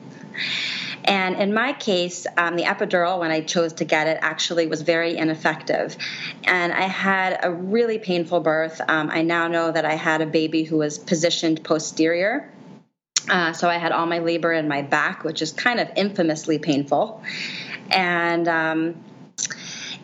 And 1.03 1.35
in 1.35 1.53
my 1.53 1.73
case, 1.73 2.27
um, 2.37 2.55
the 2.55 2.63
epidural, 2.63 3.19
when 3.19 3.31
I 3.31 3.41
chose 3.41 3.73
to 3.73 3.85
get 3.85 4.07
it, 4.07 4.19
actually 4.21 4.67
was 4.67 4.83
very 4.83 5.17
ineffective. 5.17 5.97
And 6.43 6.71
I 6.71 6.83
had 6.83 7.39
a 7.43 7.51
really 7.51 7.97
painful 7.97 8.39
birth. 8.39 8.79
Um, 8.87 9.09
I 9.09 9.23
now 9.23 9.47
know 9.47 9.71
that 9.71 9.83
I 9.83 9.95
had 9.95 10.21
a 10.21 10.27
baby 10.27 10.63
who 10.63 10.77
was 10.77 10.99
positioned 10.99 11.63
posterior 11.63 12.49
Uh, 13.29 13.53
so 13.53 13.69
I 13.69 13.77
had 13.77 13.91
all 13.91 14.05
my 14.05 14.19
labor 14.19 14.51
in 14.53 14.67
my 14.67 14.81
back, 14.81 15.23
which 15.23 15.41
is 15.41 15.51
kind 15.51 15.79
of 15.79 15.89
infamously 15.95 16.59
painful. 16.59 17.21
And 17.89 18.47
um, 18.47 19.03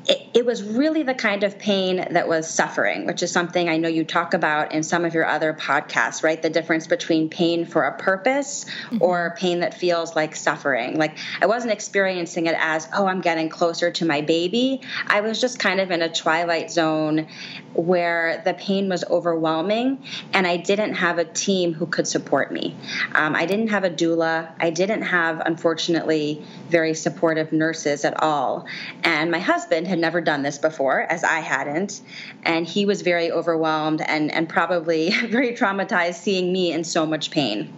it, 0.08 0.28
it, 0.34 0.46
was 0.46 0.64
really 0.64 1.04
the 1.04 1.14
kind 1.14 1.44
of 1.44 1.60
pain 1.60 2.08
that 2.12 2.28
was 2.28 2.50
suffering, 2.50 3.06
which 3.06 3.22
is 3.22 3.32
something 3.32 3.68
I 3.68 3.78
know 3.78 3.90
you 3.90 4.06
talk 4.06 4.34
about 4.34 4.72
in 4.72 4.84
some 4.84 5.04
of 5.04 5.14
your 5.14 5.26
other 5.26 5.54
podcasts, 5.54 6.24
right? 6.24 6.42
The 6.42 6.50
difference 6.50 6.88
between 6.88 7.30
pain 7.30 7.66
for 7.66 7.84
a 7.84 7.98
purpose 7.98 8.66
mm-hmm. 8.66 9.02
or 9.02 9.36
pain 9.38 9.60
that 9.60 9.74
feels 9.74 10.16
like 10.16 10.36
suffering. 10.36 10.98
Like 10.98 11.18
I 11.42 11.46
wasn't 11.48 11.74
experiencing 11.74 12.46
it 12.46 12.56
as, 12.58 12.88
oh, 12.96 13.06
I'm 13.06 13.22
getting 13.22 13.50
closer 13.50 13.92
to 13.92 14.06
my 14.06 14.22
baby. 14.22 14.82
I 15.08 15.22
was 15.22 15.42
just 15.42 15.60
kind 15.60 15.82
of 15.82 15.92
in 15.92 16.02
a 16.02 16.10
twilight 16.10 16.72
zone 16.72 17.28
where 17.74 18.42
the 18.46 18.54
pain 18.54 18.90
was 18.90 19.04
overwhelming 19.04 20.04
and 20.34 20.48
I 20.48 20.58
didn't 20.58 20.96
have 20.96 21.18
a 21.18 21.26
team 21.26 21.74
who 21.74 21.86
could 21.86 22.08
support 22.08 22.52
me. 22.52 22.76
Um, 23.14 23.36
I 23.36 23.46
didn't 23.46 23.70
have 23.70 23.84
a 23.84 23.90
doula. 23.90 24.52
I 24.60 24.70
didn't 24.70 25.04
have, 25.04 25.42
unfortunately, 25.46 26.44
very 26.70 26.94
supportive 26.94 27.52
nurses 27.52 28.06
at 28.06 28.22
all. 28.24 28.66
And 29.04 29.32
my 29.32 29.40
husband 29.40 29.88
had 29.88 29.97
never 29.98 30.22
done 30.22 30.44
this 30.44 30.58
before, 30.58 31.02
as 31.02 31.24
I 31.24 31.40
hadn't. 31.40 32.02
And 32.44 32.66
he 32.66 32.86
was 32.86 33.02
very 33.02 33.32
overwhelmed 33.32 34.02
and, 34.02 34.32
and 34.32 34.48
probably 34.48 35.10
very 35.28 35.54
traumatized 35.54 36.16
seeing 36.16 36.52
me 36.52 36.72
in 36.72 36.84
so 36.84 37.06
much 37.06 37.32
pain. 37.32 37.74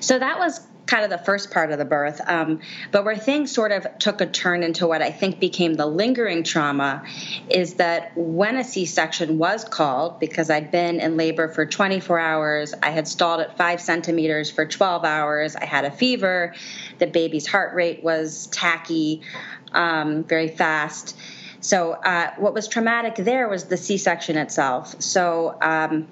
So 0.00 0.18
that 0.18 0.38
was 0.38 0.60
kind 0.90 1.04
of 1.04 1.10
the 1.10 1.24
first 1.24 1.52
part 1.52 1.70
of 1.70 1.78
the 1.78 1.84
birth. 1.84 2.20
Um, 2.26 2.60
but 2.90 3.04
where 3.04 3.16
things 3.16 3.52
sort 3.52 3.70
of 3.70 3.86
took 4.00 4.20
a 4.20 4.26
turn 4.26 4.64
into 4.64 4.88
what 4.88 5.02
I 5.02 5.12
think 5.12 5.38
became 5.38 5.74
the 5.74 5.86
lingering 5.86 6.42
trauma 6.42 7.04
is 7.48 7.74
that 7.74 8.10
when 8.16 8.56
a 8.56 8.64
C 8.64 8.86
section 8.86 9.38
was 9.38 9.62
called, 9.62 10.18
because 10.18 10.50
I'd 10.50 10.72
been 10.72 10.98
in 10.98 11.16
labor 11.16 11.46
for 11.46 11.64
24 11.64 12.18
hours, 12.18 12.74
I 12.82 12.90
had 12.90 13.06
stalled 13.06 13.40
at 13.40 13.56
five 13.56 13.80
centimeters 13.80 14.50
for 14.50 14.66
12 14.66 15.04
hours, 15.04 15.54
I 15.54 15.64
had 15.64 15.84
a 15.84 15.92
fever, 15.92 16.54
the 16.98 17.06
baby's 17.06 17.46
heart 17.46 17.72
rate 17.76 18.02
was 18.02 18.48
tachy, 18.48 19.22
um, 19.70 20.24
very 20.24 20.48
fast. 20.48 21.16
So, 21.60 21.92
uh, 21.92 22.32
what 22.38 22.52
was 22.52 22.66
traumatic 22.66 23.14
there 23.14 23.48
was 23.48 23.64
the 23.64 23.76
C 23.76 23.96
section 23.96 24.36
itself. 24.36 25.00
So, 25.00 25.56
um, 25.60 26.08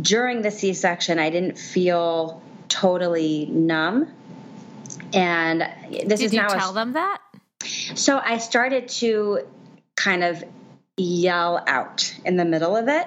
during 0.00 0.42
the 0.42 0.50
C 0.50 0.72
section, 0.72 1.20
I 1.20 1.30
didn't 1.30 1.58
feel 1.58 2.42
totally 2.68 3.46
numb. 3.46 4.08
And 5.12 5.62
this 5.90 6.20
Did 6.20 6.26
is 6.26 6.32
you 6.32 6.40
now 6.40 6.48
tell 6.48 6.70
a, 6.70 6.74
them 6.74 6.92
that? 6.94 7.20
So 7.94 8.18
I 8.18 8.38
started 8.38 8.88
to 8.88 9.46
kind 9.96 10.24
of 10.24 10.42
yell 10.96 11.62
out 11.66 12.14
in 12.24 12.36
the 12.36 12.44
middle 12.44 12.76
of 12.76 12.88
it. 12.88 13.06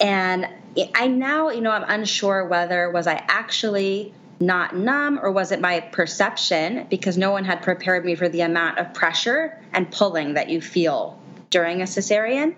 And 0.00 0.48
I 0.94 1.06
now, 1.08 1.50
you 1.50 1.60
know, 1.60 1.70
I'm 1.70 1.84
unsure 1.88 2.46
whether 2.46 2.90
was 2.90 3.06
I 3.06 3.14
actually 3.14 4.12
not 4.38 4.76
numb 4.76 5.18
or 5.22 5.32
was 5.32 5.50
it 5.50 5.60
my 5.60 5.80
perception 5.80 6.86
because 6.90 7.16
no 7.16 7.30
one 7.30 7.44
had 7.44 7.62
prepared 7.62 8.04
me 8.04 8.14
for 8.14 8.28
the 8.28 8.42
amount 8.42 8.78
of 8.78 8.92
pressure 8.92 9.58
and 9.72 9.90
pulling 9.90 10.34
that 10.34 10.50
you 10.50 10.60
feel 10.60 11.18
during 11.50 11.80
a 11.80 11.84
cesarean. 11.84 12.54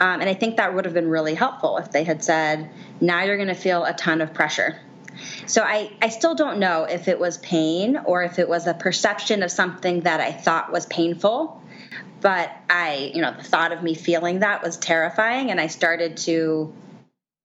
Um, 0.00 0.20
and 0.20 0.28
I 0.28 0.34
think 0.34 0.58
that 0.58 0.74
would 0.74 0.84
have 0.84 0.94
been 0.94 1.08
really 1.08 1.34
helpful 1.34 1.78
if 1.78 1.90
they 1.90 2.04
had 2.04 2.22
said, 2.22 2.70
now 3.00 3.24
you're 3.24 3.36
going 3.36 3.48
to 3.48 3.54
feel 3.54 3.84
a 3.84 3.94
ton 3.94 4.20
of 4.20 4.34
pressure. 4.34 4.78
So 5.46 5.62
I, 5.62 5.90
I 6.00 6.08
still 6.08 6.34
don't 6.34 6.58
know 6.58 6.84
if 6.84 7.08
it 7.08 7.18
was 7.18 7.38
pain 7.38 7.96
or 8.04 8.22
if 8.22 8.38
it 8.38 8.48
was 8.48 8.66
a 8.66 8.74
perception 8.74 9.42
of 9.42 9.50
something 9.50 10.02
that 10.02 10.20
I 10.20 10.32
thought 10.32 10.72
was 10.72 10.86
painful. 10.86 11.62
But 12.20 12.50
I, 12.68 13.12
you 13.14 13.22
know, 13.22 13.32
the 13.36 13.44
thought 13.44 13.72
of 13.72 13.82
me 13.82 13.94
feeling 13.94 14.40
that 14.40 14.62
was 14.62 14.76
terrifying. 14.76 15.50
And 15.50 15.60
I 15.60 15.68
started 15.68 16.16
to 16.18 16.74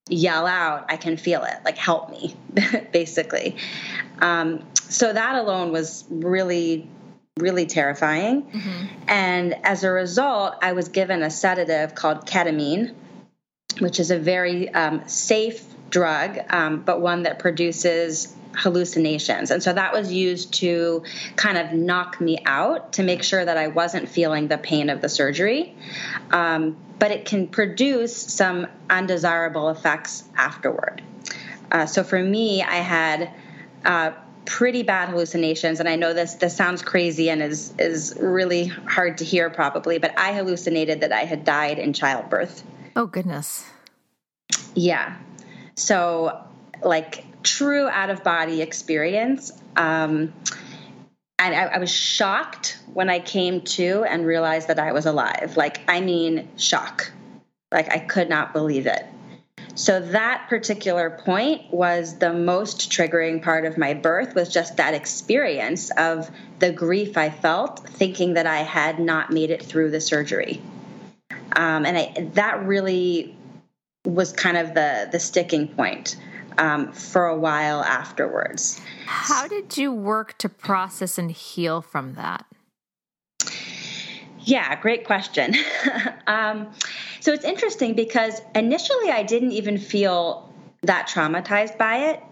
yell 0.10 0.48
out, 0.48 0.86
I 0.90 0.98
can 0.98 1.18
feel 1.18 1.44
it, 1.44 1.56
like, 1.64 1.78
help 1.78 2.10
me, 2.10 2.36
basically. 2.92 3.56
Um, 4.20 4.66
so 4.90 5.14
that 5.14 5.36
alone 5.36 5.72
was 5.72 6.06
really, 6.10 6.90
really 7.40 7.66
terrifying. 7.66 8.44
Mm-hmm. 8.44 8.86
And 9.08 9.56
as 9.64 9.84
a 9.84 9.92
result, 9.92 10.56
I 10.62 10.74
was 10.74 10.90
given 10.90 11.24
a 11.24 11.30
sedative 11.30 11.96
called 11.96 12.26
ketamine, 12.26 12.94
which 13.80 14.00
is 14.00 14.12
a 14.12 14.20
very 14.20 14.70
um, 14.74 15.08
safe 15.08 15.73
drug, 15.94 16.40
um, 16.50 16.82
but 16.82 17.00
one 17.02 17.24
that 17.24 17.38
produces 17.38 18.36
hallucinations. 18.56 19.52
And 19.52 19.62
so 19.62 19.74
that 19.74 19.94
was 19.94 20.12
used 20.12 20.54
to 20.56 21.04
kind 21.36 21.58
of 21.58 21.72
knock 21.74 22.20
me 22.20 22.40
out 22.46 22.94
to 22.94 23.04
make 23.04 23.24
sure 23.24 23.44
that 23.46 23.58
I 23.58 23.68
wasn't 23.68 24.10
feeling 24.10 24.48
the 24.48 24.58
pain 24.58 24.90
of 24.90 25.02
the 25.02 25.10
surgery. 25.10 25.76
Um, 26.32 26.76
but 26.98 27.12
it 27.12 27.26
can 27.26 27.48
produce 27.48 28.16
some 28.16 28.68
undesirable 28.90 29.70
effects 29.70 30.24
afterward. 30.36 31.04
Uh, 31.72 31.86
so 31.86 32.04
for 32.04 32.22
me, 32.22 32.64
I 32.64 32.76
had 32.76 33.32
uh, 33.86 34.12
pretty 34.46 34.84
bad 34.84 35.10
hallucinations, 35.10 35.80
and 35.80 35.88
I 35.90 35.96
know 35.96 36.14
this 36.14 36.36
this 36.36 36.56
sounds 36.56 36.82
crazy 36.82 37.30
and 37.30 37.42
is 37.42 37.74
is 37.78 38.16
really 38.20 38.66
hard 38.66 39.18
to 39.20 39.26
hear 39.26 39.50
probably, 39.50 39.98
but 39.98 40.18
I 40.18 40.34
hallucinated 40.34 41.02
that 41.02 41.12
I 41.12 41.26
had 41.26 41.44
died 41.44 41.80
in 41.80 41.94
childbirth. 41.94 42.64
Oh 42.96 43.08
goodness. 43.08 43.66
Yeah. 44.76 45.18
So, 45.76 46.44
like 46.84 47.26
true 47.44 47.88
out 47.88 48.10
of 48.10 48.24
body 48.24 48.62
experience. 48.62 49.52
Um, 49.76 50.34
and 51.40 51.56
I, 51.56 51.66
I, 51.66 51.78
was 51.80 51.92
shocked 51.92 52.80
when 52.94 53.10
I 53.10 53.20
came 53.20 53.62
to 53.62 54.06
and 54.08 54.26
realized 54.26 54.70
that 54.70 54.80
I 54.80 54.94
was 54.94 55.06
alive. 55.06 55.58
Like, 55.58 55.82
I 55.88 56.00
mean, 56.00 56.48
shock. 56.58 57.12
Like, 57.72 57.92
I 57.92 58.00
could 58.00 58.30
not 58.30 58.54
believe 58.54 58.86
it. 58.86 59.06
So 59.76 60.00
that 60.00 60.46
particular 60.50 61.10
point 61.10 61.74
was 61.74 62.20
the 62.20 62.32
most 62.32 62.92
triggering 62.92 63.42
part 63.42 63.66
of 63.66 63.78
my 63.78 63.96
birth 63.96 64.36
was 64.36 64.54
just 64.54 64.78
that 64.78 64.94
experience 64.94 65.90
of 65.98 66.30
the 66.60 66.72
grief 66.72 67.18
I 67.18 67.32
felt 67.32 67.80
thinking 67.90 68.36
that 68.36 68.46
I 68.46 68.60
had 68.60 69.00
not 69.00 69.32
made 69.32 69.50
it 69.50 69.64
through 69.64 69.90
the 69.90 70.00
surgery. 70.00 70.62
Um, 71.56 71.86
and 71.86 71.98
I, 71.98 72.30
that 72.34 72.64
really 72.64 73.36
was 74.06 74.34
kind 74.34 74.58
of 74.58 74.74
the 74.74 75.08
the 75.12 75.20
sticking 75.20 75.68
point 75.68 76.18
um, 76.58 76.92
for 76.92 77.28
a 77.28 77.38
while 77.38 77.84
afterwards. 77.84 78.80
How 79.06 79.48
did 79.48 79.78
you 79.78 79.92
work 79.92 80.38
to 80.40 80.50
process 80.50 81.18
and 81.18 81.32
heal 81.32 81.82
from 81.82 82.16
that? 82.16 82.46
Yeah, 84.46 84.80
great 84.82 85.06
question. 85.06 85.56
um, 86.28 86.72
so 87.22 87.32
it's 87.32 87.46
interesting 87.46 87.94
because 87.94 88.42
initially 88.54 89.10
I 89.10 89.24
didn't 89.24 89.54
even 89.54 89.78
feel 89.78 90.54
that 90.82 91.08
traumatized 91.08 91.78
by 91.78 92.10
it. 92.10 92.24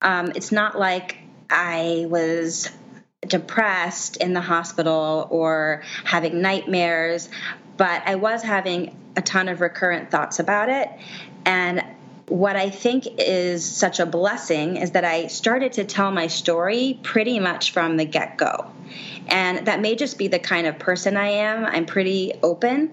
Um, 0.00 0.32
it's 0.34 0.50
not 0.50 0.76
like 0.76 1.18
I 1.48 2.06
was 2.08 2.68
depressed 3.26 4.16
in 4.16 4.32
the 4.32 4.40
hospital 4.40 5.28
or 5.30 5.82
having 6.04 6.42
nightmares, 6.42 7.28
but 7.76 8.02
I 8.06 8.16
was 8.16 8.42
having 8.42 8.96
a 9.16 9.22
ton 9.22 9.48
of 9.48 9.60
recurrent 9.60 10.10
thoughts 10.10 10.38
about 10.38 10.68
it. 10.68 10.88
And 11.44 11.82
what 12.26 12.56
I 12.56 12.70
think 12.70 13.06
is 13.18 13.64
such 13.64 14.00
a 14.00 14.06
blessing 14.06 14.76
is 14.76 14.92
that 14.92 15.04
I 15.04 15.26
started 15.26 15.74
to 15.74 15.84
tell 15.84 16.10
my 16.10 16.28
story 16.28 16.98
pretty 17.02 17.38
much 17.40 17.72
from 17.72 17.96
the 17.96 18.04
get 18.04 18.38
go. 18.38 18.70
And 19.28 19.66
that 19.66 19.80
may 19.80 19.96
just 19.96 20.18
be 20.18 20.28
the 20.28 20.38
kind 20.38 20.66
of 20.66 20.78
person 20.78 21.16
I 21.16 21.28
am. 21.28 21.64
I'm 21.64 21.86
pretty 21.86 22.32
open 22.42 22.92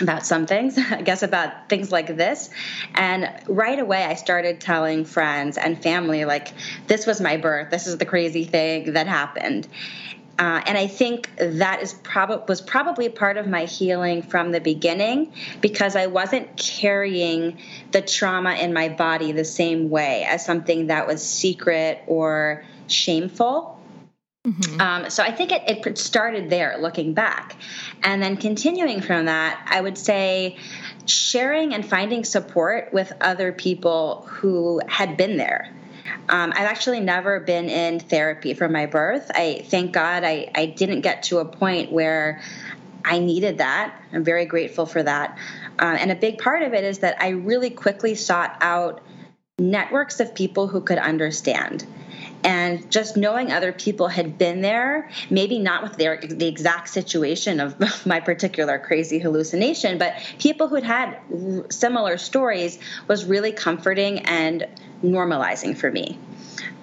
about 0.00 0.26
some 0.26 0.46
things, 0.46 0.76
I 0.90 1.02
guess 1.02 1.22
about 1.22 1.68
things 1.68 1.92
like 1.92 2.16
this. 2.16 2.50
And 2.94 3.30
right 3.46 3.78
away, 3.78 4.04
I 4.04 4.14
started 4.14 4.60
telling 4.60 5.04
friends 5.04 5.56
and 5.56 5.80
family, 5.80 6.24
like, 6.24 6.52
this 6.86 7.06
was 7.06 7.20
my 7.20 7.36
birth. 7.36 7.70
This 7.70 7.86
is 7.86 7.98
the 7.98 8.06
crazy 8.06 8.44
thing 8.44 8.94
that 8.94 9.06
happened. 9.06 9.68
Uh, 10.38 10.60
and 10.66 10.76
I 10.76 10.88
think 10.88 11.30
that 11.36 11.82
is 11.82 11.92
prob- 11.92 12.48
was 12.48 12.60
probably 12.60 13.08
part 13.08 13.36
of 13.36 13.46
my 13.46 13.66
healing 13.66 14.22
from 14.22 14.50
the 14.50 14.60
beginning 14.60 15.32
because 15.60 15.94
I 15.94 16.06
wasn't 16.06 16.56
carrying 16.56 17.58
the 17.92 18.02
trauma 18.02 18.54
in 18.54 18.72
my 18.72 18.88
body 18.88 19.30
the 19.32 19.44
same 19.44 19.90
way 19.90 20.24
as 20.24 20.44
something 20.44 20.88
that 20.88 21.06
was 21.06 21.24
secret 21.24 22.02
or 22.08 22.64
shameful. 22.88 23.80
Mm-hmm. 24.44 24.80
Um, 24.80 25.10
so 25.10 25.22
I 25.22 25.30
think 25.30 25.52
it, 25.52 25.86
it 25.86 25.98
started 25.98 26.50
there, 26.50 26.76
looking 26.78 27.14
back. 27.14 27.56
And 28.02 28.22
then 28.22 28.36
continuing 28.36 29.00
from 29.00 29.26
that, 29.26 29.66
I 29.70 29.80
would 29.80 29.96
say 29.96 30.58
sharing 31.06 31.74
and 31.74 31.86
finding 31.86 32.24
support 32.24 32.92
with 32.92 33.12
other 33.20 33.52
people 33.52 34.26
who 34.28 34.80
had 34.86 35.16
been 35.16 35.36
there 35.36 35.72
um, 36.28 36.52
I've 36.52 36.66
actually 36.66 37.00
never 37.00 37.40
been 37.40 37.68
in 37.68 38.00
therapy 38.00 38.54
for 38.54 38.68
my 38.68 38.86
birth. 38.86 39.30
I 39.34 39.64
thank 39.68 39.92
God 39.92 40.24
I, 40.24 40.50
I 40.54 40.66
didn't 40.66 41.02
get 41.02 41.24
to 41.24 41.38
a 41.38 41.44
point 41.44 41.92
where 41.92 42.40
I 43.04 43.18
needed 43.18 43.58
that. 43.58 44.00
I'm 44.12 44.24
very 44.24 44.46
grateful 44.46 44.86
for 44.86 45.02
that. 45.02 45.38
Uh, 45.78 45.96
and 45.98 46.10
a 46.10 46.14
big 46.14 46.38
part 46.38 46.62
of 46.62 46.72
it 46.72 46.84
is 46.84 47.00
that 47.00 47.20
I 47.20 47.30
really 47.30 47.70
quickly 47.70 48.14
sought 48.14 48.56
out 48.60 49.02
networks 49.58 50.20
of 50.20 50.34
people 50.34 50.66
who 50.68 50.80
could 50.80 50.98
understand. 50.98 51.86
And 52.42 52.90
just 52.90 53.16
knowing 53.16 53.52
other 53.52 53.72
people 53.72 54.08
had 54.08 54.36
been 54.36 54.60
there, 54.60 55.10
maybe 55.30 55.58
not 55.58 55.82
with 55.82 55.96
their 55.96 56.20
the 56.20 56.46
exact 56.46 56.90
situation 56.90 57.58
of 57.60 58.06
my 58.06 58.20
particular 58.20 58.78
crazy 58.78 59.18
hallucination, 59.18 59.98
but 59.98 60.14
people 60.38 60.68
who'd 60.68 60.82
had 60.82 61.18
similar 61.70 62.18
stories 62.18 62.78
was 63.08 63.24
really 63.24 63.52
comforting 63.52 64.20
and 64.20 64.66
normalizing 65.04 65.76
for 65.76 65.90
me. 65.90 66.18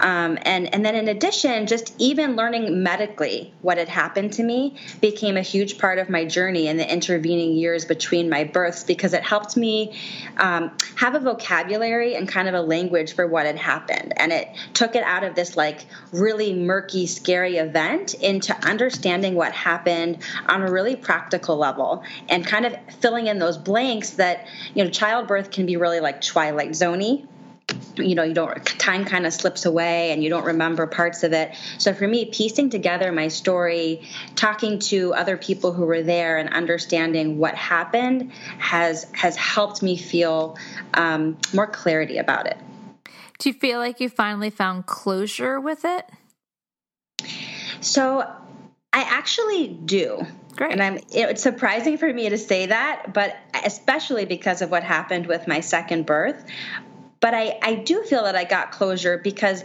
Um, 0.02 0.40
and 0.42 0.74
and 0.74 0.84
then 0.84 0.96
in 0.96 1.08
addition, 1.08 1.68
just 1.68 1.94
even 2.00 2.36
learning 2.36 2.82
medically 2.82 3.54
what 3.62 3.78
had 3.78 3.88
happened 3.88 4.34
to 4.34 4.44
me 4.44 4.76
became 5.00 5.38
a 5.38 5.42
huge 5.42 5.78
part 5.78 6.00
of 6.00 6.10
my 6.10 6.26
journey 6.26 6.68
in 6.68 6.78
the 6.78 6.92
intervening 6.92 7.56
years 7.56 7.86
between 7.86 8.30
my 8.30 8.44
births 8.44 8.84
because 8.84 9.14
it 9.14 9.24
helped 9.24 9.56
me 9.56 9.96
um, 10.38 10.72
have 10.96 11.14
a 11.14 11.20
vocabulary 11.20 12.16
and 12.16 12.28
kind 12.28 12.48
of 12.48 12.56
a 12.56 12.62
language 12.62 13.14
for 13.14 13.28
what 13.28 13.46
had 13.46 13.58
happened, 13.58 14.14
and 14.18 14.32
it 14.32 14.50
took 14.74 14.96
it 14.96 15.04
out 15.04 15.24
of 15.24 15.36
this 15.36 15.56
like 15.56 15.86
really 16.12 16.54
murky, 16.54 17.06
scary 17.06 17.58
event 17.58 18.16
into 18.16 18.56
understanding 18.68 19.36
what 19.36 19.52
happened 19.52 20.18
on 20.48 20.64
a 20.64 20.72
really 20.72 20.96
practical 20.96 21.58
level 21.58 22.04
and 22.28 22.46
kind 22.46 22.66
of 22.66 22.76
filling 23.00 23.28
in 23.28 23.38
those 23.38 23.58
blanks 23.58 24.12
that 24.12 24.48
you 24.74 24.84
know 24.84 24.90
childbirth 24.90 25.52
can 25.52 25.68
be 25.68 25.78
really 25.78 26.00
like 26.00 26.22
twilight 26.22 26.72
zony 26.72 27.28
you 27.96 28.16
know 28.16 28.24
you 28.24 28.34
don't 28.34 28.66
time 28.66 29.06
kind 29.06 29.26
of 29.26 29.34
slips 29.34 29.66
away 29.66 30.12
and 30.12 30.24
you 30.24 30.30
don't 30.30 30.46
remember 30.46 30.88
parts 30.88 31.24
of 31.24 31.34
it 31.34 31.54
so 31.78 31.94
for 31.94 32.08
me 32.08 32.26
piecing 32.26 32.70
together 32.70 33.12
my 33.12 33.28
story 33.28 34.02
talking 34.36 34.80
to 34.80 35.14
other 35.14 35.38
people 35.38 35.74
who 35.74 35.86
were 35.86 36.02
there 36.02 36.38
and 36.38 36.50
understanding 36.50 37.38
what 37.38 37.56
happened 37.56 38.32
has 38.58 39.06
has 39.14 39.36
helped 39.36 39.82
me 39.82 39.98
feel 39.98 40.58
um, 40.94 41.38
more 41.54 41.68
clarity 41.68 42.18
about 42.18 42.48
it 42.48 42.58
do 43.40 43.50
you 43.50 43.54
feel 43.54 43.80
like 43.80 44.00
you 44.00 44.10
finally 44.10 44.50
found 44.50 44.86
closure 44.86 45.60
with 45.60 45.84
it 45.86 46.06
so 47.82 48.22
i 48.94 49.02
actually 49.02 49.68
do 49.68 50.26
Great. 50.56 50.74
And 50.74 50.84
I'm 50.84 51.00
it's 51.12 51.42
surprising 51.42 51.98
for 51.98 52.12
me 52.12 52.30
to 52.30 52.38
say 52.38 52.66
that, 52.68 53.14
but 53.14 53.36
especially 53.66 54.26
because 54.26 54.62
of 54.62 54.70
what 54.70 54.84
happened 54.84 55.26
with 55.26 55.48
my 55.48 55.62
second 55.62 56.06
birth. 56.06 56.44
But 57.22 57.34
I, 57.34 57.58
I 57.62 57.76
do 57.76 58.04
feel 58.04 58.24
that 58.24 58.36
I 58.36 58.44
got 58.44 58.72
closure 58.72 59.18
because 59.18 59.64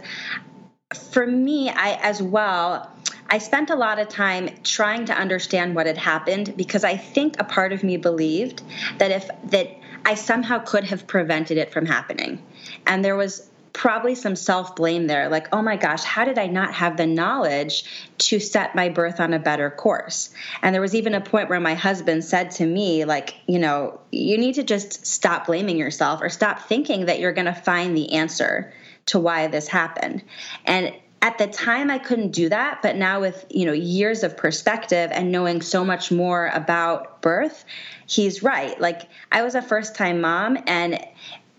for 1.11 1.27
me, 1.27 1.69
I 1.69 1.99
as 2.01 2.21
well, 2.21 2.89
I 3.29 3.39
spent 3.39 3.69
a 3.69 3.75
lot 3.75 3.99
of 3.99 4.07
time 4.07 4.49
trying 4.63 5.05
to 5.05 5.13
understand 5.13 5.75
what 5.75 5.85
had 5.85 5.97
happened 5.97 6.55
because 6.55 6.83
I 6.85 6.95
think 6.95 7.35
a 7.39 7.43
part 7.43 7.73
of 7.73 7.83
me 7.83 7.97
believed 7.97 8.63
that 8.99 9.11
if 9.11 9.29
that 9.51 9.69
I 10.05 10.15
somehow 10.15 10.59
could 10.59 10.85
have 10.85 11.05
prevented 11.07 11.57
it 11.57 11.73
from 11.73 11.85
happening. 11.85 12.41
And 12.85 13.03
there 13.03 13.17
was 13.17 13.49
probably 13.77 14.15
some 14.15 14.35
self 14.35 14.75
blame 14.75 15.05
there 15.05 15.29
like, 15.29 15.47
oh 15.53 15.61
my 15.61 15.77
gosh, 15.77 16.03
how 16.03 16.25
did 16.25 16.39
I 16.39 16.47
not 16.47 16.73
have 16.73 16.97
the 16.97 17.05
knowledge 17.05 17.85
to 18.17 18.39
set 18.39 18.75
my 18.75 18.89
birth 18.89 19.19
on 19.19 19.33
a 19.33 19.39
better 19.39 19.69
course? 19.69 20.31
And 20.63 20.73
there 20.73 20.81
was 20.81 20.95
even 20.95 21.13
a 21.13 21.21
point 21.21 21.47
where 21.47 21.59
my 21.59 21.75
husband 21.75 22.23
said 22.23 22.51
to 22.51 22.65
me, 22.65 23.05
like, 23.05 23.35
you 23.45 23.59
know, 23.59 24.01
you 24.11 24.39
need 24.39 24.55
to 24.55 24.63
just 24.63 25.05
stop 25.05 25.45
blaming 25.45 25.77
yourself 25.77 26.21
or 26.23 26.29
stop 26.29 26.61
thinking 26.61 27.05
that 27.05 27.19
you're 27.19 27.33
going 27.33 27.45
to 27.45 27.53
find 27.53 27.95
the 27.95 28.13
answer 28.13 28.73
to 29.05 29.19
why 29.19 29.45
this 29.45 29.67
happened. 29.67 30.23
And 30.65 30.93
at 31.21 31.37
the 31.37 31.47
time 31.47 31.91
I 31.91 31.99
couldn't 31.99 32.31
do 32.31 32.49
that, 32.49 32.81
but 32.81 32.95
now 32.95 33.21
with, 33.21 33.45
you 33.49 33.65
know, 33.67 33.73
years 33.73 34.23
of 34.23 34.37
perspective 34.37 35.11
and 35.13 35.31
knowing 35.31 35.61
so 35.61 35.85
much 35.85 36.11
more 36.11 36.47
about 36.47 37.21
birth, 37.21 37.63
he's 38.07 38.41
right. 38.41 38.79
Like 38.81 39.03
I 39.31 39.43
was 39.43 39.53
a 39.53 39.61
first-time 39.61 40.19
mom 40.19 40.57
and 40.65 40.99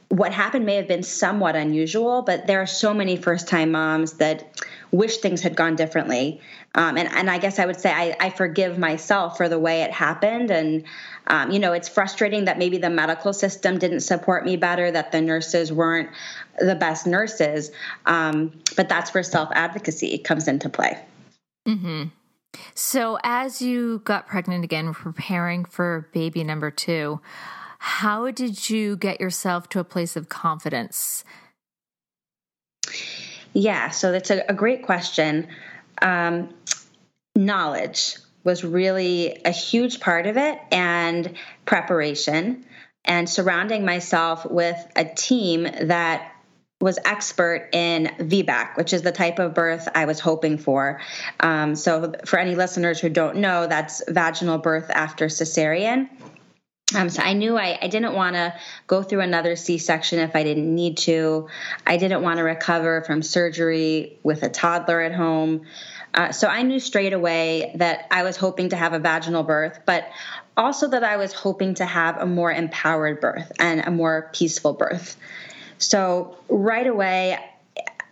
what 0.08 0.32
happened 0.32 0.64
may 0.64 0.76
have 0.76 0.88
been 0.88 1.02
somewhat 1.02 1.54
unusual, 1.54 2.22
but 2.22 2.46
there 2.46 2.62
are 2.62 2.66
so 2.66 2.94
many 2.94 3.16
first 3.16 3.46
time 3.46 3.72
moms 3.72 4.14
that 4.14 4.62
wish 4.90 5.18
things 5.18 5.42
had 5.42 5.54
gone 5.54 5.76
differently. 5.76 6.40
Um, 6.74 6.96
and, 6.96 7.08
and 7.08 7.30
I 7.30 7.38
guess 7.38 7.58
I 7.58 7.66
would 7.66 7.78
say 7.78 7.90
I, 7.92 8.16
I, 8.18 8.30
forgive 8.30 8.78
myself 8.78 9.36
for 9.36 9.48
the 9.48 9.58
way 9.58 9.82
it 9.82 9.90
happened. 9.90 10.50
And, 10.50 10.84
um, 11.26 11.50
you 11.50 11.58
know, 11.58 11.72
it's 11.72 11.88
frustrating 11.88 12.46
that 12.46 12.58
maybe 12.58 12.78
the 12.78 12.88
medical 12.88 13.32
system 13.32 13.78
didn't 13.78 14.00
support 14.00 14.44
me 14.46 14.56
better, 14.56 14.90
that 14.90 15.12
the 15.12 15.20
nurses 15.20 15.72
weren't 15.72 16.08
the 16.58 16.74
best 16.74 17.06
nurses. 17.06 17.70
Um, 18.06 18.52
but 18.76 18.88
that's 18.88 19.12
where 19.12 19.22
self 19.22 19.50
advocacy 19.52 20.16
comes 20.18 20.48
into 20.48 20.70
play. 20.70 20.98
Mm-hmm. 21.66 22.04
So, 22.74 23.18
as 23.24 23.60
you 23.60 24.00
got 24.04 24.26
pregnant 24.26 24.64
again, 24.64 24.94
preparing 24.94 25.64
for 25.64 26.08
baby 26.12 26.44
number 26.44 26.70
two, 26.70 27.20
how 27.78 28.30
did 28.30 28.68
you 28.68 28.96
get 28.96 29.20
yourself 29.20 29.68
to 29.70 29.80
a 29.80 29.84
place 29.84 30.16
of 30.16 30.28
confidence? 30.28 31.24
Yeah, 33.54 33.90
so 33.90 34.12
that's 34.12 34.30
a, 34.30 34.44
a 34.48 34.54
great 34.54 34.82
question. 34.82 35.48
Um, 36.02 36.54
knowledge 37.34 38.16
was 38.44 38.64
really 38.64 39.40
a 39.44 39.50
huge 39.50 40.00
part 40.00 40.26
of 40.26 40.36
it, 40.36 40.58
and 40.70 41.36
preparation, 41.64 42.64
and 43.04 43.28
surrounding 43.28 43.84
myself 43.84 44.46
with 44.48 44.76
a 44.96 45.04
team 45.04 45.64
that 45.82 46.32
was 46.80 46.98
expert 47.04 47.68
in 47.72 48.06
VBAC, 48.18 48.76
which 48.76 48.92
is 48.92 49.02
the 49.02 49.10
type 49.10 49.40
of 49.40 49.52
birth 49.54 49.88
I 49.94 50.04
was 50.04 50.20
hoping 50.20 50.58
for. 50.58 51.00
Um, 51.40 51.74
so, 51.74 52.14
for 52.24 52.38
any 52.38 52.54
listeners 52.54 53.00
who 53.00 53.08
don't 53.08 53.36
know, 53.36 53.66
that's 53.66 54.02
vaginal 54.08 54.58
birth 54.58 54.88
after 54.90 55.26
cesarean. 55.26 56.08
Um, 56.94 57.10
so 57.10 57.22
I 57.22 57.34
knew 57.34 57.58
I, 57.58 57.78
I 57.82 57.88
didn't 57.88 58.14
want 58.14 58.34
to 58.36 58.54
go 58.86 59.02
through 59.02 59.20
another 59.20 59.56
C-section 59.56 60.20
if 60.20 60.34
I 60.34 60.42
didn't 60.42 60.74
need 60.74 60.96
to. 60.98 61.48
I 61.86 61.98
didn't 61.98 62.22
want 62.22 62.38
to 62.38 62.44
recover 62.44 63.02
from 63.02 63.22
surgery 63.22 64.18
with 64.22 64.42
a 64.42 64.48
toddler 64.48 65.00
at 65.02 65.14
home. 65.14 65.66
Uh, 66.14 66.32
so 66.32 66.48
I 66.48 66.62
knew 66.62 66.80
straight 66.80 67.12
away 67.12 67.72
that 67.76 68.06
I 68.10 68.22
was 68.22 68.38
hoping 68.38 68.70
to 68.70 68.76
have 68.76 68.94
a 68.94 68.98
vaginal 68.98 69.42
birth, 69.42 69.80
but 69.84 70.08
also 70.56 70.88
that 70.88 71.04
I 71.04 71.18
was 71.18 71.32
hoping 71.32 71.74
to 71.74 71.84
have 71.84 72.16
a 72.16 72.26
more 72.26 72.50
empowered 72.50 73.20
birth 73.20 73.52
and 73.58 73.80
a 73.80 73.90
more 73.90 74.30
peaceful 74.32 74.72
birth. 74.72 75.16
So 75.76 76.38
right 76.48 76.86
away, 76.86 77.38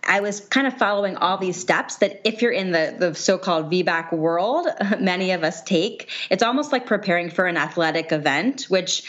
I 0.03 0.21
was 0.21 0.39
kind 0.39 0.67
of 0.67 0.77
following 0.77 1.17
all 1.17 1.37
these 1.37 1.59
steps 1.59 1.97
that 1.97 2.21
if 2.27 2.41
you're 2.41 2.51
in 2.51 2.71
the, 2.71 2.95
the 2.97 3.15
so-called 3.15 3.71
VBAC 3.71 4.13
world, 4.13 4.67
many 4.99 5.31
of 5.31 5.43
us 5.43 5.61
take. 5.63 6.09
It's 6.29 6.43
almost 6.43 6.71
like 6.71 6.85
preparing 6.85 7.29
for 7.29 7.45
an 7.45 7.57
athletic 7.57 8.11
event, 8.11 8.63
which 8.69 9.03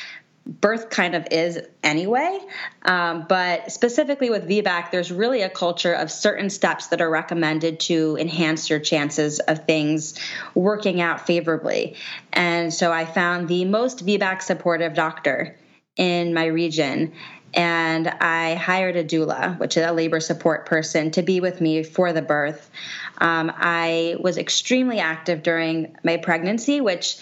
birth 0.48 0.88
kind 0.88 1.14
of 1.14 1.26
is 1.30 1.60
anyway. 1.82 2.38
Um, 2.82 3.26
but 3.28 3.70
specifically 3.70 4.30
with 4.30 4.48
VBAC, 4.48 4.90
there's 4.90 5.12
really 5.12 5.42
a 5.42 5.50
culture 5.50 5.92
of 5.92 6.10
certain 6.10 6.48
steps 6.48 6.88
that 6.88 7.02
are 7.02 7.10
recommended 7.10 7.80
to 7.80 8.16
enhance 8.18 8.70
your 8.70 8.78
chances 8.78 9.40
of 9.40 9.66
things 9.66 10.18
working 10.54 11.02
out 11.02 11.26
favorably. 11.26 11.96
And 12.32 12.72
so 12.72 12.90
I 12.90 13.04
found 13.04 13.48
the 13.48 13.66
most 13.66 14.06
VBAC 14.06 14.40
supportive 14.42 14.94
doctor 14.94 15.56
in 15.96 16.32
my 16.32 16.46
region 16.46 17.12
and 17.54 18.08
I 18.08 18.54
hired 18.54 18.96
a 18.96 19.04
doula, 19.04 19.58
which 19.58 19.76
is 19.76 19.84
a 19.84 19.92
labor 19.92 20.20
support 20.20 20.66
person, 20.66 21.10
to 21.12 21.22
be 21.22 21.40
with 21.40 21.60
me 21.60 21.82
for 21.82 22.12
the 22.12 22.22
birth. 22.22 22.70
Um, 23.18 23.52
I 23.54 24.16
was 24.20 24.38
extremely 24.38 24.98
active 25.00 25.42
during 25.42 25.96
my 26.04 26.18
pregnancy, 26.18 26.80
which 26.80 27.18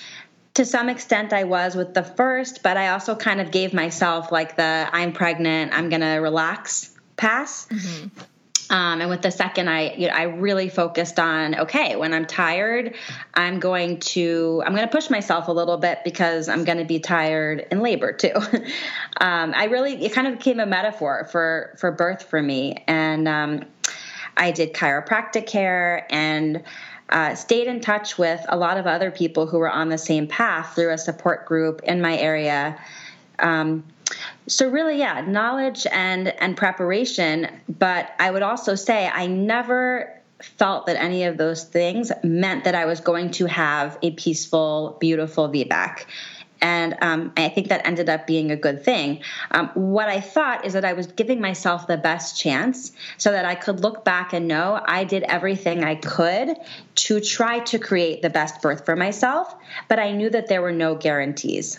to 0.54 0.64
some 0.64 0.88
extent 0.88 1.32
I 1.32 1.44
was 1.44 1.74
with 1.74 1.94
the 1.94 2.02
first, 2.02 2.62
but 2.62 2.76
I 2.76 2.88
also 2.88 3.14
kind 3.14 3.40
of 3.40 3.50
gave 3.50 3.74
myself 3.74 4.32
like 4.32 4.56
the 4.56 4.88
I'm 4.90 5.12
pregnant, 5.12 5.72
I'm 5.72 5.90
to 6.00 6.16
relax 6.16 6.90
pass. 7.16 7.66
Mm-hmm. 7.66 8.20
Um, 8.70 9.00
and 9.00 9.10
with 9.10 9.22
the 9.22 9.30
second, 9.30 9.68
I 9.68 9.94
you 9.94 10.08
know, 10.08 10.14
I 10.14 10.24
really 10.24 10.68
focused 10.68 11.18
on 11.18 11.54
okay, 11.60 11.96
when 11.96 12.12
I'm 12.12 12.26
tired, 12.26 12.94
I'm 13.34 13.60
going 13.60 14.00
to 14.00 14.62
I'm 14.64 14.74
going 14.74 14.86
to 14.86 14.92
push 14.92 15.10
myself 15.10 15.48
a 15.48 15.52
little 15.52 15.76
bit 15.76 16.00
because 16.04 16.48
I'm 16.48 16.64
going 16.64 16.78
to 16.78 16.84
be 16.84 16.98
tired 16.98 17.66
in 17.70 17.80
labor 17.80 18.12
too. 18.12 18.34
um, 19.20 19.52
I 19.54 19.64
really 19.70 20.04
it 20.04 20.12
kind 20.12 20.26
of 20.26 20.38
became 20.38 20.60
a 20.60 20.66
metaphor 20.66 21.28
for 21.30 21.76
for 21.78 21.92
birth 21.92 22.24
for 22.24 22.42
me, 22.42 22.82
and 22.86 23.28
um, 23.28 23.64
I 24.36 24.50
did 24.50 24.74
chiropractic 24.74 25.46
care 25.46 26.06
and. 26.10 26.62
Uh, 27.08 27.36
stayed 27.36 27.68
in 27.68 27.80
touch 27.80 28.18
with 28.18 28.44
a 28.48 28.56
lot 28.56 28.78
of 28.78 28.86
other 28.88 29.12
people 29.12 29.46
who 29.46 29.58
were 29.58 29.70
on 29.70 29.90
the 29.90 29.96
same 29.96 30.26
path 30.26 30.74
through 30.74 30.92
a 30.92 30.98
support 30.98 31.46
group 31.46 31.80
in 31.84 32.00
my 32.00 32.18
area. 32.18 32.76
Um, 33.38 33.84
so 34.46 34.68
really 34.68 34.98
yeah 34.98 35.20
knowledge 35.22 35.86
and 35.90 36.28
and 36.40 36.56
preparation 36.56 37.48
but 37.68 38.10
i 38.18 38.30
would 38.30 38.42
also 38.42 38.74
say 38.74 39.08
i 39.08 39.26
never 39.26 40.12
felt 40.40 40.86
that 40.86 40.96
any 40.96 41.24
of 41.24 41.36
those 41.36 41.64
things 41.64 42.12
meant 42.22 42.64
that 42.64 42.74
i 42.74 42.84
was 42.84 43.00
going 43.00 43.30
to 43.30 43.46
have 43.46 43.98
a 44.02 44.12
peaceful 44.12 44.96
beautiful 45.00 45.48
vbac 45.48 46.04
and 46.62 46.96
um, 47.02 47.32
I 47.36 47.50
think 47.50 47.68
that 47.68 47.86
ended 47.86 48.08
up 48.08 48.26
being 48.26 48.50
a 48.50 48.56
good 48.56 48.82
thing. 48.82 49.22
Um, 49.50 49.68
what 49.74 50.08
I 50.08 50.20
thought 50.20 50.64
is 50.64 50.72
that 50.72 50.86
I 50.86 50.94
was 50.94 51.06
giving 51.06 51.38
myself 51.38 51.86
the 51.86 51.98
best 51.98 52.40
chance 52.40 52.92
so 53.18 53.30
that 53.32 53.44
I 53.44 53.54
could 53.54 53.80
look 53.80 54.06
back 54.06 54.32
and 54.32 54.48
know 54.48 54.80
I 54.82 55.04
did 55.04 55.22
everything 55.24 55.84
I 55.84 55.96
could 55.96 56.56
to 56.94 57.20
try 57.20 57.58
to 57.60 57.78
create 57.78 58.22
the 58.22 58.30
best 58.30 58.62
birth 58.62 58.86
for 58.86 58.96
myself, 58.96 59.54
but 59.88 59.98
I 59.98 60.12
knew 60.12 60.30
that 60.30 60.48
there 60.48 60.62
were 60.62 60.72
no 60.72 60.94
guarantees. 60.94 61.78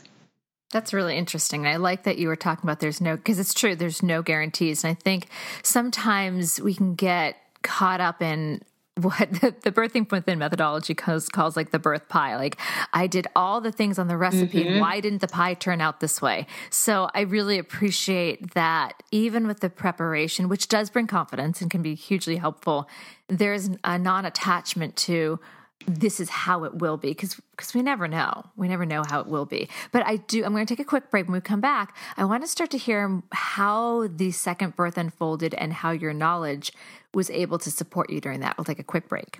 That's 0.71 0.93
really 0.93 1.15
interesting. 1.17 1.65
I 1.65 1.77
like 1.77 2.03
that 2.03 2.17
you 2.17 2.27
were 2.27 2.35
talking 2.35 2.65
about 2.65 2.79
there's 2.81 2.99
no, 2.99 3.15
because 3.15 3.39
it's 3.39 3.53
true, 3.53 3.75
there's 3.75 4.03
no 4.03 4.21
guarantees. 4.21 4.83
And 4.83 4.91
I 4.91 4.95
think 4.95 5.27
sometimes 5.63 6.59
we 6.59 6.73
can 6.73 6.95
get 6.95 7.37
caught 7.63 8.01
up 8.01 8.21
in 8.21 8.61
what 9.01 9.31
the, 9.31 9.55
the 9.61 9.71
birthing 9.71 10.09
within 10.11 10.39
methodology 10.39 10.95
calls, 10.95 11.29
calls 11.29 11.55
like 11.55 11.69
the 11.71 11.79
birth 11.79 12.09
pie. 12.09 12.35
Like 12.35 12.57
I 12.93 13.07
did 13.07 13.27
all 13.35 13.61
the 13.61 13.71
things 13.71 13.99
on 13.99 14.07
the 14.07 14.17
recipe. 14.17 14.65
Mhm. 14.65 14.79
Why 14.81 14.99
didn't 14.99 15.21
the 15.21 15.27
pie 15.27 15.53
turn 15.53 15.81
out 15.81 15.99
this 15.99 16.21
way? 16.21 16.47
So 16.69 17.09
I 17.13 17.21
really 17.21 17.59
appreciate 17.59 18.55
that 18.55 19.03
even 19.11 19.47
with 19.47 19.59
the 19.59 19.69
preparation, 19.69 20.49
which 20.49 20.67
does 20.67 20.89
bring 20.89 21.07
confidence 21.07 21.61
and 21.61 21.69
can 21.69 21.81
be 21.81 21.93
hugely 21.95 22.37
helpful, 22.37 22.89
there's 23.27 23.69
a 23.83 23.97
non 23.99 24.25
attachment 24.25 24.95
to 24.97 25.39
this 25.85 26.19
is 26.19 26.29
how 26.29 26.63
it 26.63 26.75
will 26.75 26.97
be 26.97 27.09
because 27.09 27.39
because 27.51 27.73
we 27.73 27.81
never 27.81 28.07
know. 28.07 28.43
We 28.55 28.67
never 28.67 28.85
know 28.85 29.03
how 29.07 29.19
it 29.21 29.27
will 29.27 29.45
be. 29.45 29.69
But 29.91 30.05
i 30.05 30.17
do 30.17 30.43
i'm 30.43 30.51
going 30.51 30.65
to 30.65 30.75
take 30.75 30.85
a 30.85 30.87
quick 30.87 31.09
break. 31.11 31.25
When 31.25 31.33
we 31.33 31.41
come 31.41 31.61
back 31.61 31.95
i 32.17 32.25
want 32.25 32.43
to 32.43 32.47
start 32.47 32.71
to 32.71 32.77
hear 32.77 33.21
how 33.31 34.07
the 34.07 34.31
second 34.31 34.75
birth 34.75 34.97
unfolded 34.97 35.53
and 35.53 35.71
how 35.73 35.91
your 35.91 36.13
knowledge 36.13 36.71
was 37.13 37.29
able 37.29 37.57
to 37.59 37.71
support 37.71 38.09
you 38.09 38.19
during 38.19 38.41
that. 38.41 38.57
We'll 38.57 38.65
take 38.65 38.79
a 38.79 38.83
quick 38.83 39.07
break 39.07 39.39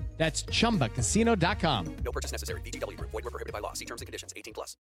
That's 0.21 0.43
chumbacasino.com. 0.43 1.95
No 2.05 2.11
purchase 2.11 2.31
necessary. 2.31 2.61
VGW 2.61 2.95
Group. 2.95 3.09
Void 3.09 3.23
were 3.23 3.31
prohibited 3.31 3.53
by 3.53 3.59
law. 3.59 3.73
See 3.73 3.85
terms 3.85 4.01
and 4.01 4.05
conditions. 4.05 4.31
18 4.37 4.53
plus. 4.53 4.77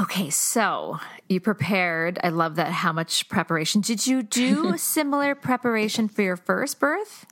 okay 0.00 0.28
so 0.30 0.98
you 1.28 1.40
prepared 1.40 2.18
i 2.24 2.28
love 2.28 2.56
that 2.56 2.70
how 2.70 2.92
much 2.92 3.28
preparation 3.28 3.80
did 3.80 4.06
you 4.06 4.22
do 4.22 4.76
similar 4.94 5.34
preparation 5.34 6.08
for 6.08 6.22
your 6.22 6.36
first 6.36 6.78
birth 6.80 7.26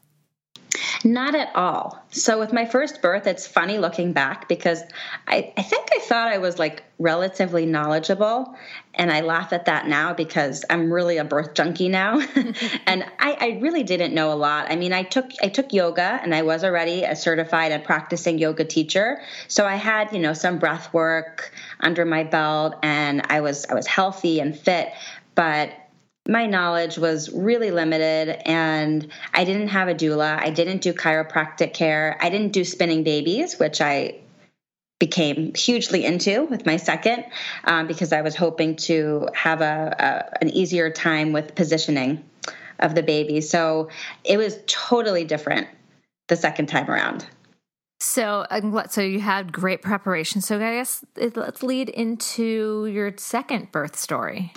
Not 1.05 1.35
at 1.35 1.55
all. 1.55 2.05
So 2.11 2.39
with 2.39 2.53
my 2.53 2.65
first 2.65 3.03
birth, 3.03 3.27
it's 3.27 3.47
funny 3.47 3.79
looking 3.79 4.13
back 4.13 4.49
because 4.49 4.83
I, 5.27 5.53
I 5.57 5.63
think 5.63 5.89
I 5.95 5.99
thought 6.01 6.29
I 6.29 6.39
was 6.39 6.59
like 6.59 6.83
relatively 6.99 7.67
knowledgeable. 7.67 8.57
And 8.95 9.13
I 9.13 9.21
laugh 9.21 9.53
at 9.53 9.67
that 9.67 9.87
now 9.87 10.15
because 10.15 10.65
I'm 10.71 10.91
really 10.91 11.19
a 11.19 11.25
birth 11.25 11.55
junkie 11.55 11.89
now. 11.89 12.21
and 12.87 13.05
I, 13.19 13.37
I 13.41 13.59
really 13.61 13.83
didn't 13.83 14.15
know 14.15 14.33
a 14.33 14.35
lot. 14.35 14.71
I 14.71 14.77
mean, 14.77 14.93
I 14.93 15.03
took 15.03 15.31
I 15.43 15.49
took 15.49 15.73
yoga 15.73 16.21
and 16.23 16.35
I 16.35 16.43
was 16.43 16.65
already 16.65 17.05
a 17.05 17.17
certified 17.17 17.73
and 17.73 17.85
practicing 17.85 18.39
yoga 18.39 18.65
teacher. 18.65 19.21
So 19.49 19.67
I 19.67 19.77
had, 19.77 20.13
you 20.13 20.19
know, 20.19 20.33
some 20.33 20.59
breath 20.59 20.93
work 20.93 21.53
under 21.81 22.05
my 22.05 22.25
belt 22.25 22.77
and 22.83 23.23
I 23.29 23.41
was 23.41 23.67
I 23.67 23.75
was 23.75 23.87
healthy 23.87 24.41
and 24.41 24.57
fit. 24.57 24.93
But 25.35 25.73
my 26.29 26.47
knowledge 26.47 26.99
was 26.99 27.31
really 27.33 27.71
limited 27.71 28.41
and 28.47 29.09
I 29.33 29.45
didn't 29.45 29.69
have 29.69 29.89
a 29.89 29.95
doula. 29.95 30.39
I 30.39 30.51
didn't 30.51 30.83
do 30.83 30.93
chiropractic 30.93 31.75
care. 31.75 32.17
I 32.21 32.31
didn't 32.31 32.53
do 32.53 32.65
spinning 32.65 33.05
babies, 33.05 33.59
which 33.59 33.81
I 33.81 34.17
became 34.99 35.55
hugely 35.55 36.05
into 36.05 36.45
with 36.45 36.65
my 36.65 36.77
second 36.77 37.25
um, 37.65 37.87
because 37.87 38.13
I 38.13 38.23
was 38.23 38.35
hoping 38.35 38.77
to 38.77 39.29
have 39.35 39.61
a, 39.61 39.95
a 39.99 40.43
an 40.43 40.51
easier 40.51 40.91
time 40.91 41.33
with 41.33 41.55
positioning 41.55 42.25
of 42.79 42.95
the 42.95 43.03
baby. 43.03 43.41
So 43.41 43.91
it 44.25 44.39
was 44.39 44.59
totally 44.67 45.25
different 45.25 45.69
the 46.29 46.37
second 46.37 46.67
time 46.67 46.91
around. 46.91 47.27
So, 47.99 48.47
so 48.91 49.01
you 49.01 49.21
had 49.21 49.53
great 49.53 49.81
preparation. 49.81 50.43
So, 50.43 50.57
I 50.57 50.75
guess 50.75 51.05
let's 51.17 51.63
lead 51.63 51.89
into 51.89 52.87
your 52.87 53.15
second 53.17 53.73
birth 53.73 53.97
story. 53.97 54.53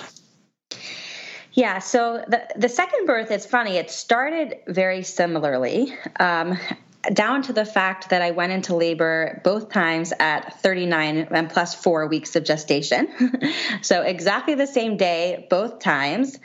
Yeah, 1.53 1.79
so 1.79 2.23
the 2.27 2.47
the 2.55 2.69
second 2.69 3.05
birth, 3.05 3.31
it's 3.31 3.45
funny. 3.45 3.77
It 3.77 3.89
started 3.89 4.57
very 4.67 5.03
similarly, 5.03 5.93
um, 6.19 6.59
down 7.13 7.41
to 7.43 7.53
the 7.53 7.65
fact 7.65 8.09
that 8.09 8.21
I 8.21 8.31
went 8.31 8.51
into 8.51 8.75
labor 8.75 9.41
both 9.43 9.71
times 9.71 10.13
at 10.19 10.61
39 10.61 11.27
and 11.31 11.49
plus 11.49 11.73
four 11.73 12.07
weeks 12.07 12.35
of 12.35 12.43
gestation. 12.43 13.07
so 13.81 14.01
exactly 14.01 14.55
the 14.55 14.67
same 14.67 14.97
day, 14.97 15.47
both 15.49 15.79
times, 15.79 16.37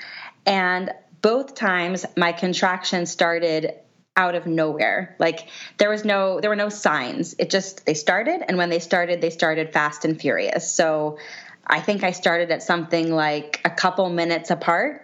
and 0.46 0.92
both 1.20 1.54
times 1.54 2.06
my 2.16 2.32
contractions 2.32 3.10
started 3.10 3.72
out 4.16 4.36
of 4.36 4.46
nowhere. 4.46 5.16
Like 5.18 5.48
there 5.78 5.90
was 5.90 6.04
no 6.04 6.40
there 6.40 6.50
were 6.50 6.56
no 6.56 6.68
signs. 6.68 7.34
It 7.38 7.50
just 7.50 7.84
they 7.84 7.94
started, 7.94 8.42
and 8.46 8.56
when 8.56 8.70
they 8.70 8.78
started, 8.78 9.20
they 9.20 9.30
started 9.30 9.72
fast 9.72 10.04
and 10.04 10.18
furious. 10.20 10.70
So. 10.70 11.18
I 11.66 11.80
think 11.80 12.04
I 12.04 12.10
started 12.10 12.50
at 12.50 12.62
something 12.62 13.12
like 13.12 13.60
a 13.64 13.70
couple 13.70 14.08
minutes 14.10 14.50
apart 14.50 15.02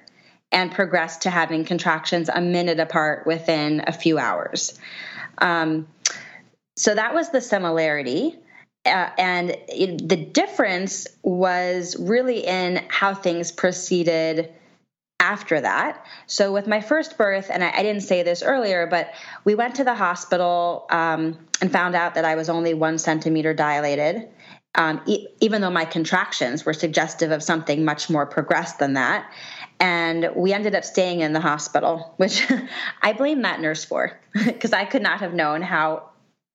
and 0.53 0.73
progressed 0.73 1.23
to 1.23 1.31
having 1.31 1.65
contractions 1.65 2.29
a 2.29 2.41
minute 2.41 2.81
apart 2.81 3.27
within 3.27 3.85
a 3.87 3.93
few 3.93 4.19
hours. 4.19 4.79
Um, 5.39 5.89
so 6.77 6.95
that 6.95 7.15
was 7.15 7.31
the 7.31 7.41
similarity. 7.41 8.39
Uh, 8.85 9.11
and 9.19 9.51
it, 9.69 10.09
the 10.09 10.17
difference 10.17 11.07
was 11.23 11.97
really 11.99 12.47
in 12.47 12.83
how 12.89 13.15
things 13.15 13.53
proceeded 13.53 14.53
after 15.21 15.61
that. 15.61 16.05
So, 16.27 16.51
with 16.51 16.67
my 16.67 16.81
first 16.81 17.19
birth, 17.19 17.51
and 17.53 17.63
I, 17.63 17.71
I 17.77 17.83
didn't 17.83 18.03
say 18.03 18.23
this 18.23 18.43
earlier, 18.43 18.87
but 18.87 19.13
we 19.45 19.55
went 19.55 19.75
to 19.77 19.85
the 19.85 19.95
hospital 19.95 20.87
um, 20.91 21.39
and 21.61 21.71
found 21.71 21.95
out 21.95 22.15
that 22.15 22.25
I 22.25 22.37
was 22.37 22.49
only 22.49 22.73
one 22.73 22.97
centimeter 22.97 23.53
dilated 23.53 24.29
um, 24.75 25.01
e- 25.07 25.27
even 25.41 25.61
though 25.61 25.71
my 25.71 25.85
contractions 25.85 26.65
were 26.65 26.73
suggestive 26.73 27.31
of 27.33 27.43
something 27.43 27.85
much 27.85 28.09
more 28.09 28.27
progressed 28.27 28.79
than 28.79 28.95
that. 28.95 29.31
And 29.81 30.31
we 30.37 30.53
ended 30.53 30.75
up 30.75 30.85
staying 30.85 31.21
in 31.21 31.33
the 31.33 31.41
hospital, 31.41 32.15
which 32.19 32.47
I 33.03 33.13
blame 33.13 33.43
that 33.43 33.61
nurse 33.61 33.85
for 33.85 34.19
because 34.33 34.73
I 34.73 34.85
could 34.85 35.03
not 35.03 35.21
have 35.21 35.35
known 35.35 35.63
how 35.63 36.11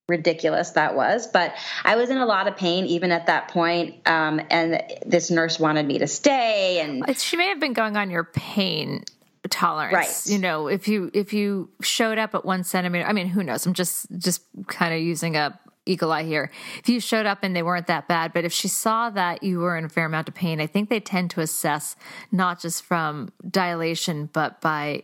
ridiculous 0.08 0.70
that 0.70 0.94
was. 0.94 1.26
But 1.26 1.54
I 1.84 1.96
was 1.96 2.10
in 2.10 2.18
a 2.18 2.26
lot 2.26 2.46
of 2.46 2.56
pain 2.56 2.86
even 2.86 3.10
at 3.10 3.26
that 3.26 3.48
point, 3.48 3.96
um, 4.06 4.40
and 4.50 4.82
this 5.04 5.30
nurse 5.30 5.58
wanted 5.58 5.84
me 5.86 5.98
to 5.98 6.06
stay. 6.06 6.80
And 6.80 7.18
she 7.18 7.36
may 7.36 7.48
have 7.48 7.58
been 7.60 7.72
going 7.72 7.96
on 7.96 8.10
your 8.10 8.24
pain 8.24 9.04
tolerance 9.48 9.94
Right. 9.94 10.26
you 10.26 10.38
know 10.40 10.66
if 10.66 10.88
you 10.88 11.08
if 11.14 11.32
you 11.32 11.70
showed 11.80 12.18
up 12.18 12.34
at 12.34 12.44
one 12.44 12.64
centimeter 12.64 13.06
i 13.06 13.12
mean 13.12 13.28
who 13.28 13.44
knows 13.44 13.64
i'm 13.64 13.74
just 13.74 14.06
just 14.18 14.42
kind 14.66 14.92
of 14.92 15.00
using 15.00 15.36
a 15.36 15.56
eagle 15.86 16.12
eye 16.12 16.24
here. 16.24 16.50
If 16.78 16.88
you 16.88 17.00
showed 17.00 17.26
up 17.26 17.38
and 17.42 17.54
they 17.54 17.62
weren't 17.62 17.86
that 17.86 18.08
bad 18.08 18.32
but 18.32 18.44
if 18.44 18.52
she 18.52 18.68
saw 18.68 19.10
that 19.10 19.42
you 19.42 19.60
were 19.60 19.76
in 19.76 19.84
a 19.84 19.88
fair 19.88 20.06
amount 20.06 20.28
of 20.28 20.34
pain 20.34 20.60
i 20.60 20.66
think 20.66 20.88
they 20.88 21.00
tend 21.00 21.30
to 21.30 21.40
assess 21.40 21.96
not 22.30 22.60
just 22.60 22.82
from 22.82 23.32
dilation 23.48 24.28
but 24.32 24.60
by 24.60 25.02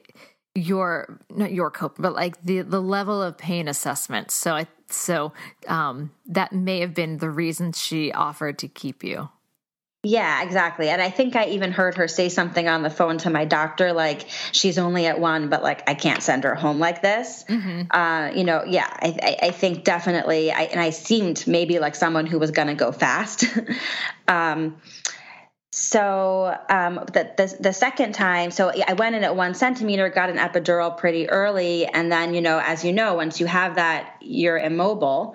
your 0.55 1.21
not 1.31 1.53
your 1.53 1.71
cope 1.71 1.97
but 1.99 2.15
like 2.15 2.43
the 2.43 2.61
the 2.61 2.81
level 2.81 3.23
of 3.23 3.39
pain 3.39 3.69
assessment. 3.69 4.31
So 4.31 4.55
i 4.55 4.67
so 4.89 5.33
um 5.69 6.11
that 6.27 6.53
may 6.53 6.81
have 6.81 6.95
been 6.95 7.19
the 7.19 7.31
reason 7.31 7.73
she 7.73 8.13
offered 8.13 8.59
to 8.59 8.69
keep 8.69 9.03
you 9.03 9.31
Yeah, 10.05 10.43
exactly. 10.43 10.89
And 10.89 11.01
I 11.01 11.11
think 11.11 11.37
I 11.37 11.47
even 11.47 11.71
heard 11.71 11.95
her 11.95 12.09
say 12.09 12.29
something 12.29 12.67
on 12.69 12.83
the 12.83 12.91
phone 12.91 13.19
to 13.19 13.31
my 13.31 13.45
doctor, 13.45 13.93
like 13.93 14.27
she's 14.51 14.77
only 14.77 15.07
at 15.07 15.21
one, 15.21 15.49
but 15.49 15.63
like 15.63 15.89
I 15.89 15.95
can't 15.95 16.21
send 16.21 16.43
her 16.43 16.57
home 16.57 16.81
like 16.81 17.03
this. 17.03 17.45
Uh, 17.89 18.33
you 18.35 18.43
know, 18.43 18.65
yeah, 18.67 18.89
I, 18.91 19.17
I, 19.23 19.47
I 19.47 19.51
think 19.53 19.85
definitely. 19.85 20.51
I, 20.51 20.63
and 20.63 20.81
I 20.81 20.91
seemed 20.91 21.47
maybe 21.47 21.79
like 21.79 21.95
someone 21.95 22.27
who 22.27 22.41
was 22.41 22.51
going 22.51 22.67
to 22.67 22.75
go 22.75 22.91
fast. 22.91 23.45
um, 24.29 24.77
so 25.75 26.55
um, 26.69 26.97
the, 27.07 27.33
the 27.39 27.57
the 27.59 27.73
second 27.73 28.13
time, 28.13 28.51
so 28.51 28.71
I 28.87 28.93
went 28.93 29.17
in 29.17 29.25
at 29.25 29.35
one 29.35 29.55
centimeter, 29.55 30.11
got 30.11 30.29
an 30.29 30.37
epidural 30.37 30.95
pretty 30.95 31.31
early, 31.31 31.87
and 31.87 32.13
then 32.13 32.35
you 32.35 32.43
know, 32.43 32.61
as 32.63 32.85
you 32.85 32.93
know, 32.93 33.15
once 33.15 33.41
you 33.41 33.47
have 33.47 33.77
that, 33.77 34.17
you're 34.21 34.59
immobile. 34.59 35.35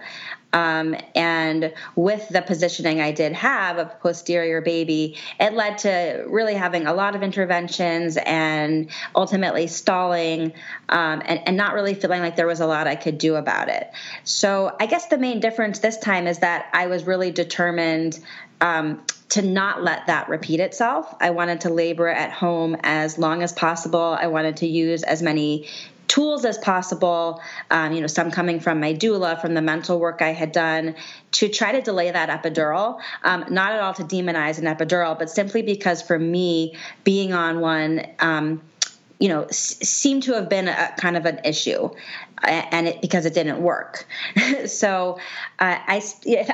Um, 0.53 0.95
and 1.15 1.73
with 1.95 2.29
the 2.29 2.41
positioning 2.41 3.01
I 3.01 3.11
did 3.11 3.33
have 3.33 3.79
of 3.79 3.99
posterior 3.99 4.61
baby, 4.61 5.17
it 5.39 5.53
led 5.53 5.79
to 5.79 6.25
really 6.27 6.53
having 6.53 6.85
a 6.85 6.93
lot 6.93 7.15
of 7.15 7.23
interventions 7.23 8.17
and 8.23 8.89
ultimately 9.15 9.65
stalling 9.67 10.53
um, 10.87 11.21
and, 11.25 11.41
and 11.47 11.57
not 11.57 11.73
really 11.73 11.95
feeling 11.95 12.21
like 12.21 12.35
there 12.35 12.47
was 12.47 12.59
a 12.59 12.67
lot 12.67 12.87
I 12.87 12.95
could 12.95 13.17
do 13.17 13.35
about 13.35 13.69
it. 13.69 13.91
So 14.23 14.75
I 14.79 14.85
guess 14.85 15.07
the 15.07 15.17
main 15.17 15.39
difference 15.39 15.79
this 15.79 15.97
time 15.97 16.27
is 16.27 16.39
that 16.39 16.69
I 16.73 16.87
was 16.87 17.05
really 17.05 17.31
determined 17.31 18.19
um, 18.61 19.03
to 19.29 19.41
not 19.41 19.83
let 19.83 20.07
that 20.07 20.29
repeat 20.29 20.59
itself. 20.59 21.13
I 21.19 21.31
wanted 21.31 21.61
to 21.61 21.69
labor 21.69 22.07
at 22.07 22.31
home 22.31 22.77
as 22.83 23.17
long 23.17 23.43
as 23.43 23.51
possible. 23.51 24.17
I 24.19 24.27
wanted 24.27 24.57
to 24.57 24.67
use 24.67 25.03
as 25.03 25.21
many 25.21 25.67
tools 26.07 26.45
as 26.45 26.57
possible, 26.57 27.41
um, 27.69 27.91
you 27.91 28.01
know, 28.01 28.07
some 28.07 28.31
coming 28.31 28.59
from 28.59 28.79
my 28.79 28.93
doula, 28.93 29.39
from 29.41 29.53
the 29.53 29.61
mental 29.61 29.99
work 29.99 30.21
I 30.21 30.31
had 30.31 30.51
done, 30.51 30.95
to 31.33 31.49
try 31.49 31.73
to 31.73 31.81
delay 31.81 32.09
that 32.09 32.29
epidural. 32.29 32.99
Um, 33.23 33.45
not 33.49 33.73
at 33.73 33.81
all 33.81 33.93
to 33.95 34.03
demonize 34.03 34.57
an 34.57 34.65
epidural, 34.65 35.19
but 35.19 35.29
simply 35.29 35.61
because 35.61 36.01
for 36.01 36.17
me, 36.17 36.77
being 37.03 37.33
on 37.33 37.59
one, 37.59 38.07
um, 38.19 38.61
you 39.19 39.29
know, 39.29 39.43
s- 39.45 39.77
seemed 39.81 40.23
to 40.23 40.33
have 40.33 40.49
been 40.49 40.67
a 40.67 40.93
kind 40.97 41.17
of 41.17 41.25
an 41.25 41.39
issue, 41.43 41.89
and 42.43 42.87
it 42.87 43.01
because 43.01 43.25
it 43.25 43.33
didn't 43.33 43.61
work. 43.61 44.05
so, 44.67 45.17
uh, 45.59 45.77
I 45.87 46.03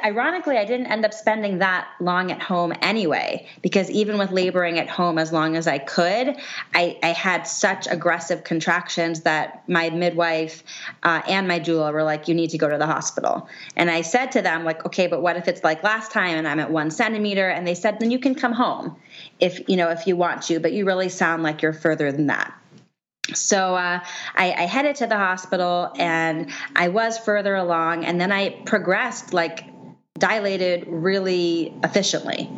ironically 0.06 0.58
I 0.58 0.66
didn't 0.66 0.88
end 0.88 1.06
up 1.06 1.14
spending 1.14 1.60
that 1.60 1.88
long 2.00 2.32
at 2.32 2.42
home 2.42 2.74
anyway, 2.82 3.48
because 3.62 3.90
even 3.92 4.18
with 4.18 4.32
laboring 4.32 4.80
at 4.80 4.90
home 4.90 5.18
as 5.18 5.34
long 5.34 5.58
as 5.58 5.68
I 5.68 5.78
could, 5.78 6.38
I, 6.74 6.98
I 7.04 7.08
had 7.08 7.44
such 7.44 7.88
aggressive 7.88 8.44
contractions 8.44 9.22
that 9.22 9.68
my 9.68 9.90
midwife 9.90 10.64
uh, 11.04 11.22
and 11.28 11.48
my 11.48 11.60
doula 11.60 11.92
were 11.92 12.04
like, 12.04 12.28
"You 12.28 12.36
need 12.36 12.52
to 12.52 12.58
go 12.58 12.70
to 12.70 12.78
the 12.78 12.88
hospital." 12.88 13.50
And 13.76 13.92
I 13.92 14.02
said 14.02 14.32
to 14.34 14.42
them, 14.42 14.64
like, 14.64 14.86
"Okay, 14.86 15.08
but 15.08 15.22
what 15.22 15.36
if 15.36 15.48
it's 15.48 15.64
like 15.64 15.84
last 15.84 16.12
time 16.12 16.38
and 16.38 16.48
I'm 16.48 16.60
at 16.60 16.72
one 16.72 16.92
centimeter?" 16.92 17.50
And 17.50 17.68
they 17.68 17.76
said, 17.76 18.00
"Then 18.00 18.10
you 18.12 18.20
can 18.20 18.36
come 18.36 18.54
home." 18.54 18.96
If 19.40 19.68
you 19.70 19.78
know 19.78 19.90
if 19.90 20.08
you 20.08 20.16
want 20.16 20.44
to, 20.44 20.60
but 20.60 20.74
you 20.74 20.86
really 20.86 21.10
sound 21.10 21.44
like 21.44 21.62
you're 21.62 21.74
further 21.74 22.12
than 22.12 22.28
that. 22.28 22.54
So 23.34 23.76
uh, 23.76 24.04
I, 24.36 24.52
I 24.52 24.66
headed 24.66 24.98
to 24.98 25.08
the 25.08 25.16
hospital 25.16 25.92
and 25.98 26.52
I 26.76 26.90
was 26.90 27.18
further 27.18 27.56
along, 27.56 28.06
and 28.06 28.20
then 28.20 28.32
I 28.32 28.50
progressed 28.50 29.34
like 29.34 29.66
dilated 30.20 30.86
really 30.88 31.74
efficiently 31.84 32.50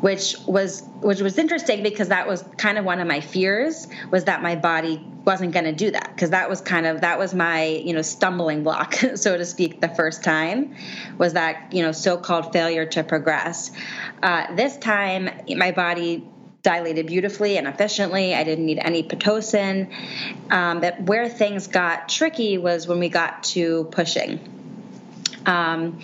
which 0.00 0.36
was 0.46 0.82
which 1.00 1.20
was 1.20 1.38
interesting 1.38 1.82
because 1.82 2.08
that 2.08 2.28
was 2.28 2.44
kind 2.56 2.78
of 2.78 2.84
one 2.84 3.00
of 3.00 3.08
my 3.08 3.20
fears 3.20 3.88
was 4.10 4.24
that 4.24 4.42
my 4.42 4.54
body 4.54 5.04
wasn't 5.28 5.52
going 5.52 5.66
to 5.66 5.72
do 5.72 5.90
that 5.90 6.10
because 6.14 6.30
that 6.30 6.48
was 6.48 6.62
kind 6.62 6.86
of 6.86 7.02
that 7.02 7.18
was 7.18 7.34
my 7.34 7.66
you 7.66 7.92
know 7.92 8.00
stumbling 8.00 8.62
block 8.62 8.94
so 9.14 9.36
to 9.36 9.44
speak 9.44 9.78
the 9.78 9.88
first 9.90 10.24
time 10.24 10.74
was 11.18 11.34
that 11.34 11.70
you 11.70 11.82
know 11.82 11.92
so-called 11.92 12.50
failure 12.50 12.86
to 12.86 13.04
progress. 13.04 13.70
Uh, 14.22 14.54
this 14.56 14.78
time 14.78 15.28
my 15.54 15.70
body 15.70 16.26
dilated 16.62 17.06
beautifully 17.06 17.58
and 17.58 17.66
efficiently. 17.66 18.34
I 18.34 18.42
didn't 18.42 18.64
need 18.64 18.78
any 18.78 19.02
pitocin. 19.02 19.92
Um, 20.50 20.80
but 20.80 21.02
where 21.02 21.28
things 21.28 21.66
got 21.66 22.08
tricky 22.08 22.56
was 22.56 22.88
when 22.88 22.98
we 22.98 23.10
got 23.10 23.44
to 23.54 23.84
pushing. 23.92 24.40
Um, 25.44 26.00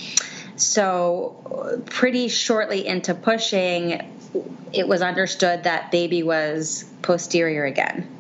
so, 0.56 1.82
pretty 1.86 2.28
shortly 2.28 2.86
into 2.86 3.14
pushing, 3.14 4.00
it 4.72 4.86
was 4.86 5.02
understood 5.02 5.64
that 5.64 5.90
baby 5.90 6.22
was 6.22 6.84
posterior 7.02 7.64
again. 7.64 8.13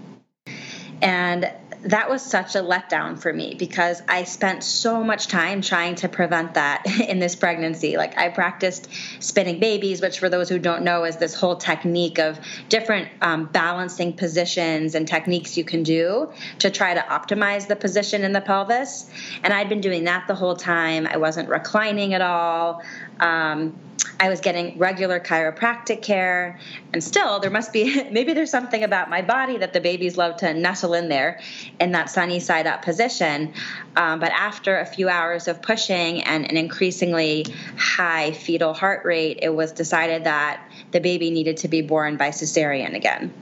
And 1.02 1.52
that 1.84 2.08
was 2.08 2.22
such 2.22 2.54
a 2.54 2.60
letdown 2.60 3.18
for 3.18 3.32
me 3.32 3.54
because 3.58 4.02
I 4.08 4.24
spent 4.24 4.64
so 4.64 5.04
much 5.04 5.28
time 5.28 5.60
trying 5.60 5.96
to 5.96 6.08
prevent 6.08 6.54
that 6.54 6.86
in 7.08 7.18
this 7.18 7.36
pregnancy. 7.36 7.96
Like, 7.96 8.16
I 8.16 8.30
practiced 8.30 8.88
spinning 9.20 9.60
babies, 9.60 10.00
which, 10.00 10.18
for 10.18 10.28
those 10.28 10.48
who 10.48 10.58
don't 10.58 10.82
know, 10.82 11.04
is 11.04 11.18
this 11.18 11.34
whole 11.34 11.56
technique 11.56 12.18
of 12.18 12.38
different 12.68 13.08
um, 13.20 13.46
balancing 13.46 14.14
positions 14.14 14.94
and 14.94 15.06
techniques 15.06 15.56
you 15.56 15.64
can 15.64 15.82
do 15.82 16.32
to 16.60 16.70
try 16.70 16.94
to 16.94 17.00
optimize 17.00 17.68
the 17.68 17.76
position 17.76 18.24
in 18.24 18.32
the 18.32 18.40
pelvis. 18.40 19.10
And 19.42 19.52
I'd 19.52 19.68
been 19.68 19.82
doing 19.82 20.04
that 20.04 20.26
the 20.26 20.34
whole 20.34 20.56
time. 20.56 21.06
I 21.06 21.18
wasn't 21.18 21.48
reclining 21.50 22.14
at 22.14 22.22
all. 22.22 22.82
Um, 23.20 23.78
I 24.20 24.28
was 24.28 24.40
getting 24.40 24.78
regular 24.78 25.20
chiropractic 25.20 26.02
care, 26.02 26.58
and 26.92 27.02
still 27.02 27.40
there 27.40 27.50
must 27.50 27.72
be 27.72 28.04
maybe 28.10 28.32
there's 28.32 28.50
something 28.50 28.84
about 28.84 29.10
my 29.10 29.22
body 29.22 29.58
that 29.58 29.72
the 29.72 29.80
babies 29.80 30.16
love 30.16 30.36
to 30.38 30.54
nestle 30.54 30.94
in 30.94 31.08
there 31.08 31.40
in 31.80 31.92
that 31.92 32.10
sunny 32.10 32.40
side 32.40 32.66
up 32.66 32.82
position. 32.82 33.52
Um, 33.96 34.20
but 34.20 34.32
after 34.32 34.78
a 34.78 34.86
few 34.86 35.08
hours 35.08 35.48
of 35.48 35.62
pushing 35.62 36.22
and 36.22 36.50
an 36.50 36.56
increasingly 36.56 37.46
high 37.76 38.32
fetal 38.32 38.72
heart 38.72 39.04
rate, 39.04 39.40
it 39.42 39.54
was 39.54 39.72
decided 39.72 40.24
that 40.24 40.70
the 40.92 41.00
baby 41.00 41.30
needed 41.30 41.58
to 41.58 41.68
be 41.68 41.82
born 41.82 42.16
by 42.16 42.30
cesarean 42.30 42.94
again. 42.94 43.32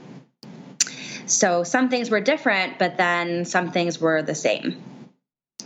So 1.25 1.63
some 1.63 1.89
things 1.89 2.09
were 2.09 2.19
different, 2.19 2.77
but 2.77 2.97
then 2.97 3.45
some 3.45 3.71
things 3.71 3.99
were 3.99 4.21
the 4.21 4.35
same. 4.35 4.81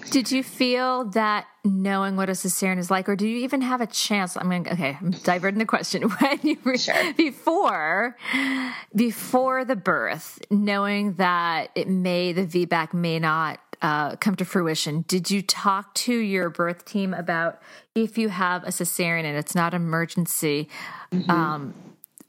Did 0.09 0.31
you 0.31 0.43
feel 0.43 1.05
that 1.11 1.47
knowing 1.63 2.15
what 2.15 2.29
a 2.29 2.33
cesarean 2.33 2.77
is 2.77 2.89
like, 2.89 3.09
or 3.09 3.15
do 3.15 3.27
you 3.27 3.39
even 3.39 3.61
have 3.61 3.81
a 3.81 3.87
chance? 3.87 4.37
I'm 4.37 4.49
going. 4.49 4.67
Okay, 4.67 4.97
I'm 4.99 5.11
diverting 5.11 5.59
the 5.59 5.65
question. 5.65 6.03
When 6.19 6.39
you 6.41 6.57
were 6.63 6.77
sure. 6.77 7.13
before 7.13 8.15
before 8.95 9.65
the 9.65 9.75
birth, 9.75 10.39
knowing 10.49 11.13
that 11.13 11.71
it 11.75 11.87
may 11.87 12.33
the 12.33 12.45
VBAC 12.45 12.93
may 12.93 13.19
not 13.19 13.59
uh, 13.81 14.15
come 14.15 14.35
to 14.35 14.45
fruition, 14.45 15.05
did 15.07 15.29
you 15.29 15.41
talk 15.41 15.93
to 15.95 16.13
your 16.13 16.49
birth 16.49 16.85
team 16.85 17.13
about 17.13 17.61
if 17.93 18.17
you 18.17 18.29
have 18.29 18.63
a 18.63 18.67
cesarean 18.67 19.25
and 19.25 19.37
it's 19.37 19.55
not 19.55 19.73
emergency? 19.73 20.69
Mm-hmm. 21.11 21.29
Um, 21.29 21.73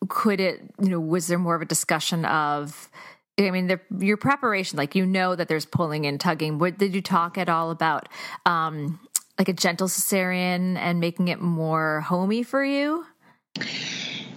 could 0.09 0.41
it? 0.41 0.61
You 0.81 0.91
know, 0.91 1.01
was 1.01 1.29
there 1.29 1.39
more 1.39 1.55
of 1.55 1.63
a 1.63 1.67
discussion 1.67 2.25
of 2.25 2.91
I 3.39 3.51
mean, 3.51 3.69
the, 3.69 3.81
your 3.99 4.17
preparation, 4.17 4.77
like 4.77 4.95
you 4.95 5.07
know 5.07 5.35
that 5.35 5.49
there's 5.49 5.65
pulling 5.65 6.07
and 6.07 6.19
tugging. 6.19 6.59
What, 6.59 6.79
did 6.79 6.95
you 6.95 7.03
talk 7.03 7.39
at 7.39 7.49
all 7.49 7.71
about 7.71 8.09
um, 8.45 8.99
like 9.39 9.49
a 9.49 9.53
gentle 9.53 9.87
cesarean 9.87 10.77
and 10.77 10.99
making 10.99 11.29
it 11.29 11.41
more 11.41 12.01
homey 12.01 12.43
for 12.43 12.65
you? 12.65 13.07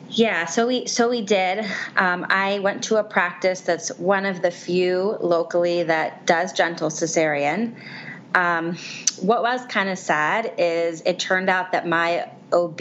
Yeah, 0.09 0.45
so 0.45 0.67
we 0.67 0.87
so 0.87 1.09
we 1.09 1.21
did. 1.21 1.65
Um, 1.95 2.25
I 2.29 2.59
went 2.59 2.83
to 2.85 2.97
a 2.97 3.03
practice 3.03 3.61
that's 3.61 3.97
one 3.97 4.25
of 4.25 4.41
the 4.41 4.51
few 4.51 5.17
locally 5.21 5.83
that 5.83 6.25
does 6.25 6.51
gentle 6.51 6.89
cesarean. 6.89 7.75
Um, 8.35 8.77
what 9.21 9.41
was 9.41 9.65
kind 9.65 9.89
of 9.89 9.97
sad 9.97 10.53
is 10.57 11.01
it 11.05 11.19
turned 11.19 11.49
out 11.49 11.71
that 11.71 11.87
my 11.87 12.29
OB 12.51 12.79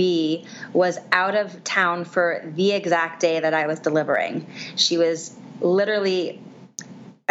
was 0.72 0.98
out 1.12 1.36
of 1.36 1.62
town 1.64 2.04
for 2.04 2.42
the 2.54 2.72
exact 2.72 3.20
day 3.20 3.40
that 3.40 3.54
I 3.54 3.66
was 3.66 3.80
delivering. 3.80 4.46
She 4.76 4.98
was 4.98 5.36
literally 5.60 6.40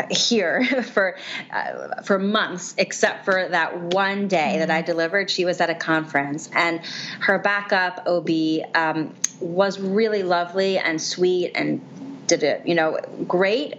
here 0.10 0.64
for 0.94 1.18
uh, 1.52 2.02
for 2.04 2.20
months 2.20 2.74
except 2.78 3.26
for 3.26 3.50
that 3.50 3.80
one 3.94 4.28
day 4.28 4.60
that 4.60 4.72
I 4.72 4.82
delivered 4.82 5.30
she 5.30 5.46
was 5.46 5.60
at 5.60 5.70
a 5.70 5.76
conference 5.76 6.50
and 6.54 6.80
her 7.22 7.40
backup 7.40 8.08
OB 8.08 8.30
um, 8.76 9.14
was 9.42 9.80
really 9.80 10.24
lovely 10.24 10.78
and 10.78 11.02
sweet 11.02 11.52
and 11.56 11.82
did 12.28 12.44
it 12.44 12.66
you 12.66 12.76
know 12.76 13.00
great 13.28 13.76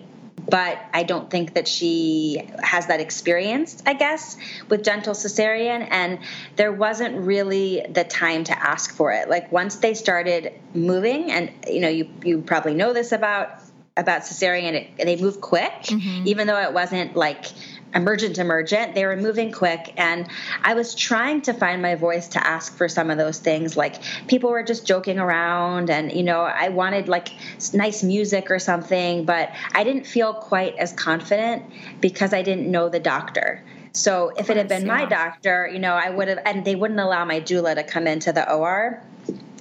but 0.48 0.78
I 0.92 1.04
don't 1.04 1.30
think 1.30 1.54
that 1.54 1.68
she 1.68 2.50
has 2.62 2.86
that 2.88 3.00
experience, 3.00 3.82
I 3.86 3.94
guess, 3.94 4.36
with 4.68 4.84
gentle 4.84 5.14
cesarean. 5.14 5.86
And 5.90 6.18
there 6.56 6.72
wasn't 6.72 7.24
really 7.24 7.86
the 7.88 8.04
time 8.04 8.44
to 8.44 8.58
ask 8.58 8.94
for 8.94 9.12
it. 9.12 9.28
Like 9.28 9.52
once 9.52 9.76
they 9.76 9.94
started 9.94 10.52
moving, 10.74 11.30
and 11.30 11.52
you 11.68 11.80
know, 11.80 11.88
you 11.88 12.08
you 12.24 12.42
probably 12.42 12.74
know 12.74 12.92
this 12.92 13.12
about 13.12 13.59
about 14.00 14.22
cesarean, 14.22 14.72
it, 14.72 14.90
they 14.96 15.16
move 15.16 15.40
quick, 15.40 15.82
mm-hmm. 15.82 16.26
even 16.26 16.46
though 16.46 16.60
it 16.60 16.72
wasn't 16.72 17.14
like 17.14 17.46
emergent 17.92 18.38
emergent 18.38 18.94
they 18.94 19.04
were 19.04 19.16
moving 19.16 19.52
quick. 19.52 19.92
And 19.96 20.28
i 20.62 20.74
was 20.74 20.94
trying 20.94 21.42
to 21.42 21.52
find 21.52 21.82
my 21.82 21.94
voice 21.94 22.28
to 22.28 22.46
ask 22.46 22.76
for 22.76 22.88
some 22.88 23.10
of 23.10 23.18
those 23.18 23.38
things. 23.38 23.76
Like 23.76 23.96
people 24.28 24.50
were 24.50 24.62
just 24.62 24.86
joking 24.86 25.18
around 25.18 25.90
and 25.90 26.12
you 26.12 26.22
know 26.22 26.40
i 26.40 26.68
wanted 26.68 27.08
like 27.08 27.28
nice 27.72 28.02
music 28.02 28.50
or 28.50 28.58
something 28.58 29.24
but 29.24 29.50
i 29.72 29.84
didn't 29.84 30.06
feel 30.06 30.34
quite 30.34 30.76
as 30.76 30.92
confident 30.92 31.64
because 32.00 32.32
i 32.32 32.42
didn't 32.42 32.70
know 32.70 32.88
the 32.88 33.00
doctor. 33.00 33.62
So 33.92 34.28
if 34.38 34.50
it 34.50 34.56
had 34.56 34.68
been 34.68 34.86
my 34.86 35.04
doctor 35.04 35.68
you 35.72 35.80
know 35.80 35.94
i 35.94 36.10
would 36.10 36.28
have 36.28 36.38
and 36.44 36.64
they 36.64 36.76
wouldn't 36.76 37.00
allow 37.00 37.24
my 37.24 37.40
doula 37.40 37.74
to 37.74 37.82
come 37.82 38.06
into 38.06 38.32
the 38.32 38.50
or 38.52 39.02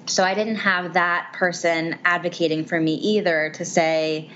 so 0.09 0.23
I 0.23 0.33
didn't 0.33 0.55
have 0.55 0.93
that 0.93 1.33
person 1.33 1.99
advocating 2.03 2.65
for 2.65 2.79
me 2.79 2.95
either 2.95 3.51
to 3.55 3.65
say, 3.65 4.29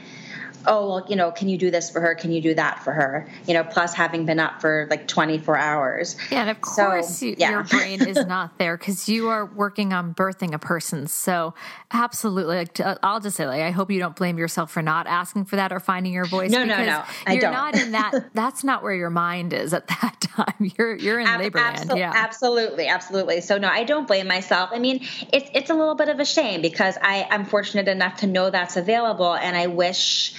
oh 0.65 0.87
well 0.87 1.05
you 1.09 1.15
know 1.15 1.31
can 1.31 1.49
you 1.49 1.57
do 1.57 1.69
this 1.71 1.89
for 1.89 1.99
her 2.01 2.15
can 2.15 2.31
you 2.31 2.41
do 2.41 2.53
that 2.53 2.83
for 2.83 2.91
her 2.93 3.27
you 3.47 3.53
know 3.53 3.63
plus 3.63 3.93
having 3.93 4.25
been 4.25 4.39
up 4.39 4.61
for 4.61 4.87
like 4.89 5.07
24 5.07 5.57
hours 5.57 6.15
Yeah, 6.31 6.41
and 6.41 6.49
of 6.51 6.57
So, 6.63 6.85
course 6.85 7.21
you, 7.21 7.35
yeah. 7.37 7.51
your 7.51 7.63
brain 7.63 8.01
is 8.07 8.25
not 8.25 8.57
there 8.57 8.77
because 8.77 9.07
you 9.09 9.29
are 9.29 9.45
working 9.45 9.93
on 9.93 10.13
birthing 10.13 10.53
a 10.53 10.59
person. 10.59 11.07
So 11.07 11.53
absolutely, 11.91 12.55
like 12.57 12.79
I'll 13.03 13.19
just 13.19 13.35
say, 13.37 13.45
like 13.47 13.61
I 13.61 13.71
hope 13.71 13.91
you 13.91 13.99
don't 13.99 14.15
blame 14.15 14.37
yourself 14.37 14.71
for 14.71 14.81
not 14.81 15.07
asking 15.07 15.45
for 15.45 15.55
that 15.57 15.71
or 15.71 15.79
finding 15.79 16.13
your 16.13 16.25
voice. 16.25 16.51
No, 16.51 16.63
no, 16.65 16.83
no, 16.83 17.03
I 17.27 17.33
you're 17.33 17.41
don't. 17.41 17.53
not 17.53 17.75
in 17.75 17.91
that. 17.91 18.29
That's 18.33 18.63
not 18.63 18.83
where 18.83 18.93
your 18.93 19.09
mind 19.09 19.53
is 19.53 19.73
at 19.73 19.87
that 19.87 20.15
time. 20.21 20.71
You're 20.77 20.95
you're 20.95 21.19
in 21.19 21.27
Ab- 21.27 21.39
labor 21.41 21.59
land. 21.59 21.91
Yeah, 21.95 22.11
absolutely, 22.15 22.87
absolutely. 22.87 23.41
So 23.41 23.57
no, 23.57 23.67
I 23.67 23.83
don't 23.83 24.07
blame 24.07 24.27
myself. 24.27 24.69
I 24.73 24.79
mean, 24.79 25.05
it's 25.31 25.49
it's 25.53 25.69
a 25.69 25.73
little 25.73 25.95
bit 25.95 26.09
of 26.09 26.19
a 26.19 26.25
shame 26.25 26.61
because 26.61 26.97
I 27.01 27.27
I'm 27.29 27.45
fortunate 27.45 27.87
enough 27.87 28.17
to 28.17 28.27
know 28.27 28.49
that's 28.49 28.77
available, 28.77 29.33
and 29.35 29.55
I 29.55 29.67
wish. 29.67 30.33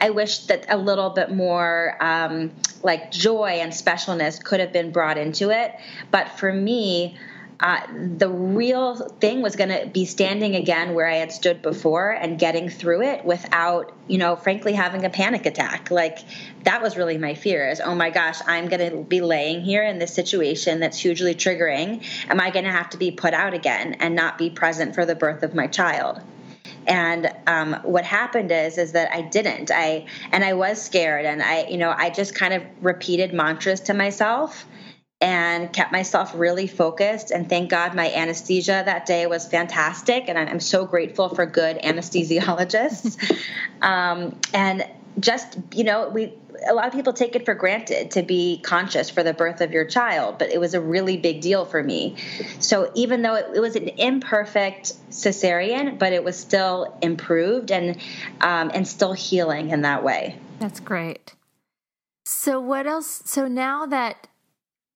I 0.00 0.10
wish 0.10 0.38
that 0.46 0.66
a 0.68 0.76
little 0.76 1.10
bit 1.10 1.30
more 1.30 1.96
um, 2.00 2.52
like 2.82 3.10
joy 3.10 3.58
and 3.60 3.72
specialness 3.72 4.42
could 4.42 4.60
have 4.60 4.72
been 4.72 4.90
brought 4.90 5.18
into 5.18 5.50
it. 5.50 5.72
But 6.10 6.30
for 6.38 6.52
me, 6.52 7.16
uh, 7.60 7.80
the 8.16 8.28
real 8.28 8.96
thing 9.20 9.40
was 9.40 9.56
going 9.56 9.70
to 9.70 9.86
be 9.86 10.04
standing 10.04 10.56
again 10.56 10.92
where 10.94 11.08
I 11.08 11.16
had 11.16 11.30
stood 11.32 11.62
before 11.62 12.10
and 12.10 12.38
getting 12.38 12.68
through 12.68 13.02
it 13.02 13.24
without, 13.24 13.92
you 14.08 14.18
know, 14.18 14.36
frankly 14.36 14.72
having 14.72 15.04
a 15.04 15.10
panic 15.10 15.46
attack. 15.46 15.90
Like 15.90 16.18
that 16.64 16.82
was 16.82 16.96
really 16.96 17.16
my 17.16 17.34
fear 17.34 17.68
is, 17.68 17.80
oh 17.80 17.94
my 17.94 18.10
gosh, 18.10 18.40
I'm 18.46 18.68
going 18.68 18.90
to 18.90 19.02
be 19.02 19.20
laying 19.20 19.62
here 19.62 19.84
in 19.84 19.98
this 19.98 20.12
situation 20.12 20.80
that's 20.80 20.98
hugely 20.98 21.34
triggering. 21.34 22.04
Am 22.28 22.40
I 22.40 22.50
going 22.50 22.64
to 22.64 22.72
have 22.72 22.90
to 22.90 22.98
be 22.98 23.12
put 23.12 23.34
out 23.34 23.54
again 23.54 23.94
and 23.94 24.14
not 24.14 24.36
be 24.36 24.50
present 24.50 24.94
for 24.94 25.06
the 25.06 25.14
birth 25.14 25.42
of 25.42 25.54
my 25.54 25.68
child? 25.68 26.20
And 26.86 27.32
um, 27.46 27.74
what 27.82 28.04
happened 28.04 28.50
is 28.52 28.78
is 28.78 28.92
that 28.92 29.12
I 29.12 29.22
didn't. 29.22 29.70
I 29.70 30.06
and 30.32 30.44
I 30.44 30.54
was 30.54 30.80
scared, 30.80 31.24
and 31.24 31.42
I 31.42 31.66
you 31.66 31.78
know 31.78 31.94
I 31.96 32.10
just 32.10 32.34
kind 32.34 32.54
of 32.54 32.62
repeated 32.80 33.32
mantras 33.32 33.80
to 33.82 33.94
myself 33.94 34.66
and 35.20 35.72
kept 35.72 35.90
myself 35.90 36.32
really 36.34 36.66
focused. 36.66 37.30
And 37.30 37.48
thank 37.48 37.70
God 37.70 37.94
my 37.94 38.12
anesthesia 38.12 38.82
that 38.84 39.06
day 39.06 39.26
was 39.26 39.46
fantastic, 39.46 40.24
and 40.28 40.38
I'm, 40.38 40.60
so 40.60 40.84
grateful 40.84 41.28
for 41.28 41.46
good 41.46 41.78
anesthesiologists. 41.78 43.18
um, 43.82 44.38
and 44.52 44.86
just 45.18 45.58
you 45.72 45.84
know 45.84 46.08
we 46.08 46.32
a 46.68 46.74
lot 46.74 46.86
of 46.86 46.92
people 46.92 47.12
take 47.12 47.34
it 47.36 47.44
for 47.44 47.54
granted 47.54 48.12
to 48.12 48.22
be 48.22 48.60
conscious 48.62 49.10
for 49.10 49.22
the 49.22 49.34
birth 49.34 49.60
of 49.60 49.72
your 49.72 49.84
child, 49.84 50.38
but 50.38 50.50
it 50.50 50.60
was 50.60 50.74
a 50.74 50.80
really 50.80 51.16
big 51.16 51.40
deal 51.40 51.64
for 51.64 51.82
me. 51.82 52.16
So 52.60 52.90
even 52.94 53.22
though 53.22 53.34
it, 53.34 53.46
it 53.54 53.60
was 53.60 53.76
an 53.76 53.88
imperfect 53.88 54.92
cesarean, 55.10 55.98
but 55.98 56.12
it 56.12 56.22
was 56.24 56.38
still 56.38 56.96
improved 57.02 57.70
and 57.70 57.96
um, 58.40 58.70
and 58.72 58.86
still 58.86 59.12
healing 59.12 59.70
in 59.70 59.82
that 59.82 60.04
way. 60.04 60.38
that's 60.58 60.80
great. 60.80 61.34
So 62.24 62.60
what 62.60 62.86
else? 62.86 63.22
So 63.26 63.48
now 63.48 63.86
that 63.86 64.28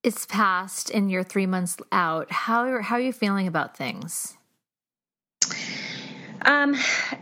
it's 0.02 0.26
passed 0.26 0.90
and 0.90 1.10
you're 1.10 1.24
three 1.24 1.46
months 1.46 1.76
out, 1.92 2.30
how 2.30 2.62
are, 2.62 2.80
how 2.80 2.96
are 2.96 3.00
you 3.00 3.12
feeling 3.12 3.46
about 3.46 3.76
things? 3.76 4.36
Um, 6.42 6.76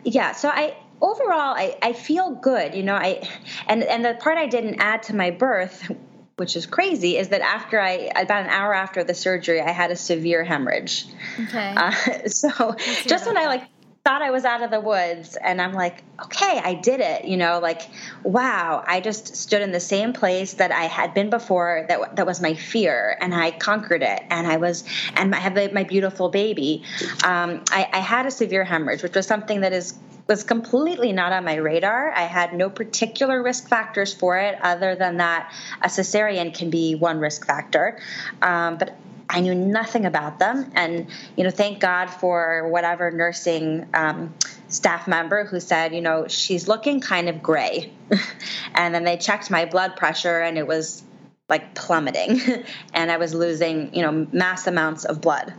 yeah. 0.05 0.33
So 0.33 0.49
I 0.49 0.77
overall 1.01 1.55
I, 1.57 1.77
I 1.83 1.93
feel 1.93 2.31
good. 2.31 2.75
You 2.75 2.83
know, 2.83 2.95
I 2.95 3.29
and 3.67 3.83
and 3.83 4.05
the 4.05 4.15
part 4.15 4.39
I 4.39 4.47
didn't 4.47 4.81
add 4.81 5.05
to 5.05 5.17
my 5.17 5.31
birth, 5.31 5.91
which 6.37 6.57
is 6.57 6.67
crazy, 6.67 7.17
is 7.17 7.29
that 7.29 7.41
after 7.41 7.81
I 7.81 8.11
about 8.15 8.45
an 8.45 8.51
hour 8.51 8.75
after 8.75 9.05
the 9.05 9.15
surgery, 9.15 9.61
I 9.61 9.71
had 9.71 9.91
a 9.91 9.97
severe 9.97 10.45
hemorrhage. 10.45 11.07
Okay. 11.41 11.75
Uh, 11.77 11.91
so 12.27 12.77
just 13.07 13.27
when 13.27 13.37
I 13.37 13.47
like 13.47 13.63
thought 14.07 14.23
I 14.23 14.31
was 14.31 14.45
out 14.45 14.63
of 14.63 14.71
the 14.71 14.79
woods 14.79 15.35
and 15.35 15.61
I'm 15.61 15.73
like, 15.73 16.05
okay, 16.23 16.61
I 16.63 16.75
did 16.75 17.01
it, 17.01 17.25
you 17.25 17.37
know, 17.37 17.59
like 17.59 17.91
wow, 18.23 18.85
I 18.87 19.01
just 19.01 19.35
stood 19.35 19.63
in 19.63 19.73
the 19.73 19.81
same 19.81 20.13
place 20.13 20.55
that 20.55 20.71
I 20.71 20.85
had 20.85 21.13
been 21.13 21.29
before 21.29 21.85
that 21.89 22.15
that 22.15 22.25
was 22.25 22.41
my 22.41 22.55
fear 22.55 23.19
and 23.21 23.35
I 23.35 23.51
conquered 23.51 24.05
it 24.05 24.23
and 24.31 24.47
I 24.47 24.59
was 24.59 24.85
and 25.17 25.35
I 25.35 25.39
have 25.41 25.73
my 25.73 25.83
beautiful 25.83 26.29
baby. 26.29 26.85
Um, 27.25 27.65
I, 27.73 27.89
I 27.93 27.99
had 27.99 28.27
a 28.27 28.31
severe 28.31 28.63
hemorrhage, 28.63 29.03
which 29.03 29.17
was 29.17 29.27
something 29.27 29.63
that 29.63 29.73
is 29.73 29.99
was 30.27 30.43
completely 30.43 31.13
not 31.13 31.33
on 31.33 31.45
my 31.45 31.55
radar. 31.55 32.11
I 32.11 32.23
had 32.23 32.55
no 32.55 32.69
particular 32.69 33.43
risk 33.43 33.69
factors 33.69 34.13
for 34.13 34.39
it 34.39 34.59
other 34.61 34.97
than 34.97 35.19
that 35.19 35.53
a 35.81 35.89
cesarean 35.89 36.53
can 36.53 36.71
be 36.71 36.95
one 36.95 37.19
risk 37.19 37.47
factor. 37.47 37.99
Um, 38.43 38.79
but 38.79 38.97
I 39.29 39.41
knew 39.41 39.55
nothing 39.55 40.07
about 40.07 40.39
them. 40.39 40.71
And, 40.75 41.09
you 41.37 41.45
know, 41.45 41.51
thank 41.51 41.81
God 41.81 42.07
for 42.07 42.69
whatever 42.69 43.11
nursing 43.11 43.87
um, 43.95 44.35
staff 44.69 45.09
member 45.09 45.45
who 45.45 45.61
said, 45.61 45.95
you 45.95 46.01
know, 46.01 46.29
she's 46.29 46.69
looking 46.69 47.01
kind 47.01 47.29
of 47.29 47.43
gray. 47.43 47.93
and 48.75 48.95
then 48.95 49.05
they 49.05 49.17
checked 49.17 49.51
my 49.51 49.65
blood 49.65 49.97
pressure 49.97 50.41
and 50.41 50.59
it 50.59 50.67
was 50.67 51.03
like 51.49 51.75
plummeting. 51.75 52.41
and 52.95 53.11
I 53.11 53.17
was 53.17 53.35
losing, 53.35 53.95
you 53.95 54.03
know, 54.03 54.27
mass 54.33 54.67
amounts 54.67 55.05
of 55.05 55.21
blood. 55.21 55.53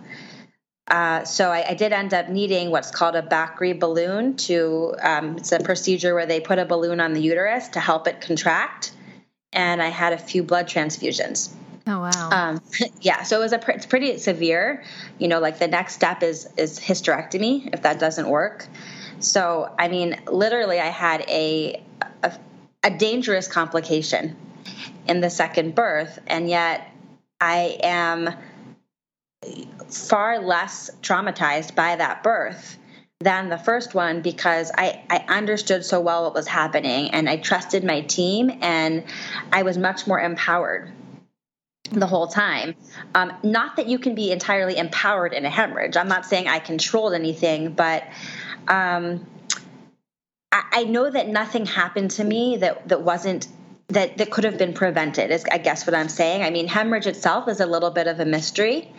Uh, 0.87 1.25
so 1.25 1.49
I, 1.51 1.71
I, 1.71 1.73
did 1.73 1.91
end 1.91 2.13
up 2.13 2.29
needing 2.29 2.71
what's 2.71 2.91
called 2.91 3.15
a 3.15 3.21
Bakri 3.21 3.77
balloon 3.77 4.37
to, 4.37 4.95
um, 5.01 5.35
it's 5.35 5.51
a 5.51 5.59
procedure 5.59 6.15
where 6.15 6.25
they 6.25 6.39
put 6.39 6.59
a 6.59 6.65
balloon 6.65 7.01
on 7.01 7.11
the 7.11 7.19
uterus 7.19 7.67
to 7.69 7.81
help 7.81 8.07
it 8.07 8.21
contract. 8.21 8.93
And 9.51 9.81
I 9.81 9.89
had 9.89 10.13
a 10.13 10.17
few 10.17 10.43
blood 10.43 10.67
transfusions. 10.67 11.53
Oh 11.87 12.01
wow. 12.01 12.29
Um, 12.31 12.61
yeah, 13.01 13.23
so 13.23 13.39
it 13.39 13.43
was 13.43 13.53
a 13.53 13.59
pr- 13.59 13.71
it's 13.71 13.85
pretty 13.85 14.17
severe. 14.17 14.83
You 15.19 15.27
know, 15.29 15.39
like 15.39 15.59
the 15.59 15.67
next 15.67 15.95
step 15.95 16.21
is 16.21 16.47
is 16.57 16.79
hysterectomy 16.79 17.69
if 17.73 17.81
that 17.83 17.97
doesn't 17.99 18.27
work. 18.27 18.67
So 19.19 19.73
I 19.79 19.87
mean, 19.87 20.19
literally, 20.29 20.79
I 20.79 20.87
had 20.87 21.21
a 21.29 21.81
a, 22.23 22.37
a 22.83 22.91
dangerous 22.91 23.47
complication 23.47 24.35
in 25.07 25.21
the 25.21 25.29
second 25.29 25.75
birth, 25.75 26.19
and 26.27 26.49
yet 26.49 26.91
I 27.39 27.77
am 27.81 28.35
far 29.89 30.39
less 30.39 30.89
traumatized 31.01 31.75
by 31.75 31.95
that 31.95 32.23
birth 32.23 32.77
than 33.19 33.49
the 33.49 33.57
first 33.57 33.95
one 33.95 34.21
because 34.21 34.71
I, 34.77 35.03
I 35.09 35.25
understood 35.27 35.83
so 35.83 35.99
well 35.99 36.23
what 36.23 36.33
was 36.35 36.47
happening 36.47 37.11
and 37.11 37.27
I 37.27 37.37
trusted 37.37 37.83
my 37.83 38.01
team 38.01 38.51
and 38.61 39.03
I 39.51 39.63
was 39.63 39.77
much 39.77 40.05
more 40.05 40.19
empowered 40.19 40.91
the 41.91 42.05
whole 42.05 42.27
time. 42.27 42.75
Um, 43.15 43.33
not 43.43 43.77
that 43.77 43.87
you 43.87 43.97
can 43.97 44.13
be 44.13 44.31
entirely 44.31 44.77
empowered 44.77 45.33
in 45.33 45.45
a 45.45 45.49
hemorrhage. 45.49 45.97
I'm 45.97 46.07
not 46.07 46.25
saying 46.25 46.47
I 46.47 46.59
controlled 46.59 47.13
anything, 47.13 47.71
but 47.73 48.03
um, 48.67 49.25
I, 50.51 50.63
I, 50.71 50.83
know 50.83 51.09
that 51.09 51.27
nothing 51.27 51.65
happened 51.65 52.11
to 52.11 52.23
me 52.23 52.57
that 52.57 52.89
that 52.89 53.01
wasn't 53.01 53.47
that 53.87 54.17
that 54.17 54.29
could 54.29 54.43
have 54.43 54.57
been 54.57 54.73
prevented. 54.73 55.31
Is 55.31 55.45
I 55.49 55.57
guess 55.57 55.87
what 55.87 55.95
I'm 55.95 56.09
saying. 56.09 56.43
I 56.43 56.49
mean, 56.49 56.67
hemorrhage 56.67 57.07
itself 57.07 57.47
is 57.47 57.61
a 57.61 57.65
little 57.65 57.91
bit 57.91 58.07
of 58.07 58.19
a 58.19 58.25
mystery. 58.25 58.91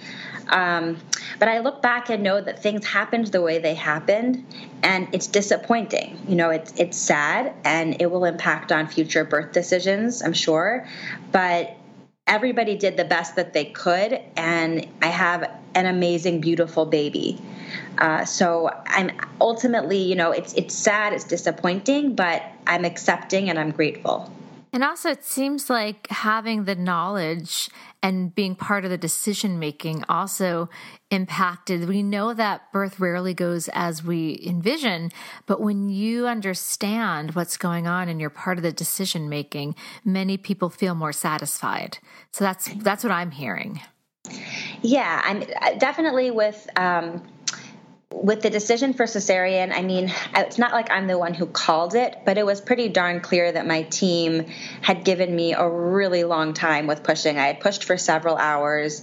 Um, 0.48 0.98
but 1.38 1.48
I 1.48 1.58
look 1.60 1.82
back 1.82 2.10
and 2.10 2.22
know 2.22 2.40
that 2.40 2.62
things 2.62 2.86
happened 2.86 3.28
the 3.28 3.42
way 3.42 3.58
they 3.58 3.74
happened, 3.74 4.44
and 4.82 5.08
it's 5.12 5.26
disappointing. 5.26 6.18
You 6.28 6.36
know, 6.36 6.50
it's 6.50 6.72
it's 6.76 6.96
sad, 6.96 7.54
and 7.64 8.00
it 8.00 8.10
will 8.10 8.24
impact 8.24 8.72
on 8.72 8.86
future 8.86 9.24
birth 9.24 9.52
decisions, 9.52 10.22
I'm 10.22 10.32
sure. 10.32 10.86
But 11.32 11.76
everybody 12.26 12.76
did 12.76 12.96
the 12.96 13.04
best 13.04 13.36
that 13.36 13.52
they 13.52 13.66
could, 13.66 14.20
and 14.36 14.86
I 15.02 15.06
have 15.06 15.50
an 15.74 15.86
amazing, 15.86 16.40
beautiful 16.40 16.86
baby. 16.86 17.40
Uh, 17.98 18.24
so 18.24 18.70
I'm 18.86 19.10
ultimately, 19.40 19.98
you 19.98 20.14
know, 20.14 20.30
it's 20.32 20.52
it's 20.54 20.74
sad, 20.74 21.12
it's 21.12 21.24
disappointing, 21.24 22.14
but 22.14 22.42
I'm 22.66 22.84
accepting 22.84 23.50
and 23.50 23.58
I'm 23.58 23.70
grateful. 23.70 24.30
And 24.72 24.84
also, 24.84 25.10
it 25.10 25.24
seems 25.24 25.70
like 25.70 26.06
having 26.08 26.64
the 26.64 26.74
knowledge 26.74 27.70
and 28.02 28.34
being 28.34 28.54
part 28.54 28.84
of 28.84 28.90
the 28.90 28.98
decision 28.98 29.58
making 29.58 30.04
also 30.08 30.68
impacted. 31.10 31.88
We 31.88 32.02
know 32.02 32.34
that 32.34 32.70
birth 32.72 33.00
rarely 33.00 33.34
goes 33.34 33.68
as 33.72 34.04
we 34.04 34.40
envision, 34.46 35.10
but 35.46 35.60
when 35.60 35.88
you 35.88 36.26
understand 36.26 37.34
what's 37.34 37.56
going 37.56 37.86
on 37.86 38.08
and 38.08 38.20
you're 38.20 38.30
part 38.30 38.58
of 38.58 38.62
the 38.62 38.72
decision 38.72 39.28
making, 39.28 39.74
many 40.04 40.36
people 40.36 40.70
feel 40.70 40.94
more 40.94 41.12
satisfied. 41.12 41.98
So 42.30 42.44
that's 42.44 42.68
that's 42.74 43.02
what 43.02 43.12
I'm 43.12 43.30
hearing. 43.30 43.80
Yeah, 44.82 45.22
I'm 45.24 45.78
definitely 45.78 46.30
with. 46.30 46.68
Um, 46.76 47.22
with 48.10 48.40
the 48.40 48.50
decision 48.50 48.94
for 48.94 49.04
cesarean, 49.04 49.72
I 49.72 49.82
mean, 49.82 50.12
it's 50.34 50.58
not 50.58 50.72
like 50.72 50.90
I'm 50.90 51.06
the 51.06 51.18
one 51.18 51.34
who 51.34 51.46
called 51.46 51.94
it, 51.94 52.20
but 52.24 52.38
it 52.38 52.46
was 52.46 52.60
pretty 52.60 52.88
darn 52.88 53.20
clear 53.20 53.52
that 53.52 53.66
my 53.66 53.82
team 53.82 54.46
had 54.80 55.04
given 55.04 55.34
me 55.34 55.52
a 55.52 55.68
really 55.68 56.24
long 56.24 56.54
time 56.54 56.86
with 56.86 57.02
pushing. 57.02 57.38
I 57.38 57.48
had 57.48 57.60
pushed 57.60 57.84
for 57.84 57.96
several 57.98 58.36
hours, 58.36 59.02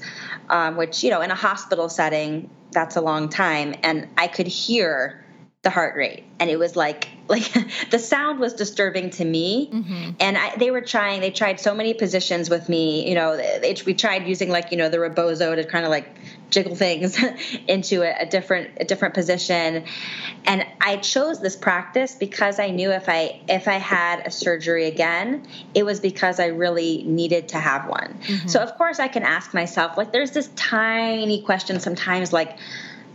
um, 0.49 0.75
which, 0.75 1.03
you 1.03 1.11
know, 1.11 1.21
in 1.21 1.31
a 1.31 1.35
hospital 1.35 1.87
setting, 1.87 2.49
that's 2.71 2.95
a 2.95 3.01
long 3.01 3.29
time. 3.29 3.75
And 3.83 4.09
I 4.17 4.27
could 4.27 4.47
hear 4.47 5.25
the 5.65 5.71
heart 5.71 5.95
rate 5.95 6.23
and 6.39 6.47
it 6.51 6.59
was 6.59 6.75
like 6.75 7.09
like 7.27 7.51
the 7.89 7.97
sound 7.97 8.39
was 8.39 8.53
disturbing 8.53 9.09
to 9.09 9.25
me 9.25 9.67
mm-hmm. 9.73 10.11
and 10.19 10.37
I, 10.37 10.55
they 10.57 10.69
were 10.69 10.81
trying 10.81 11.21
they 11.21 11.31
tried 11.31 11.59
so 11.59 11.73
many 11.73 11.95
positions 11.95 12.51
with 12.51 12.69
me 12.69 13.09
you 13.09 13.15
know 13.15 13.35
they, 13.35 13.75
we 13.83 13.95
tried 13.95 14.27
using 14.27 14.49
like 14.49 14.69
you 14.69 14.77
know 14.77 14.89
the 14.89 14.99
rebozo 14.99 15.55
to 15.55 15.63
kind 15.63 15.83
of 15.83 15.89
like 15.89 16.07
jiggle 16.55 16.75
things 16.75 17.21
into 17.67 18.01
a, 18.01 18.23
a, 18.23 18.25
different 18.25 18.71
a 18.79 18.85
different 18.85 19.13
position. 19.13 19.83
And 20.45 20.65
i 20.79 20.97
chose 20.97 21.41
this 21.41 21.55
practice 21.55 22.15
because 22.15 22.59
i 22.59 22.69
knew 22.69 22.91
if 22.91 23.09
i 23.09 23.41
if 23.49 23.67
i 23.67 23.73
had 23.73 24.25
a 24.25 24.31
surgery 24.31 24.85
again 24.85 25.45
it 25.73 25.83
was 25.83 25.99
because 25.99 26.39
i 26.39 26.47
really 26.47 27.03
needed 27.03 27.49
to 27.49 27.57
have 27.57 27.89
one. 27.89 28.17
Mm-hmm. 28.21 28.47
so 28.47 28.61
of 28.61 28.75
course 28.77 28.99
i 28.99 29.07
can 29.07 29.23
ask 29.23 29.53
myself 29.53 29.97
like 29.97 30.13
there's 30.13 30.31
this 30.31 30.49
tiny 30.55 31.41
question 31.41 31.79
sometimes 31.79 32.31
like 32.31 32.57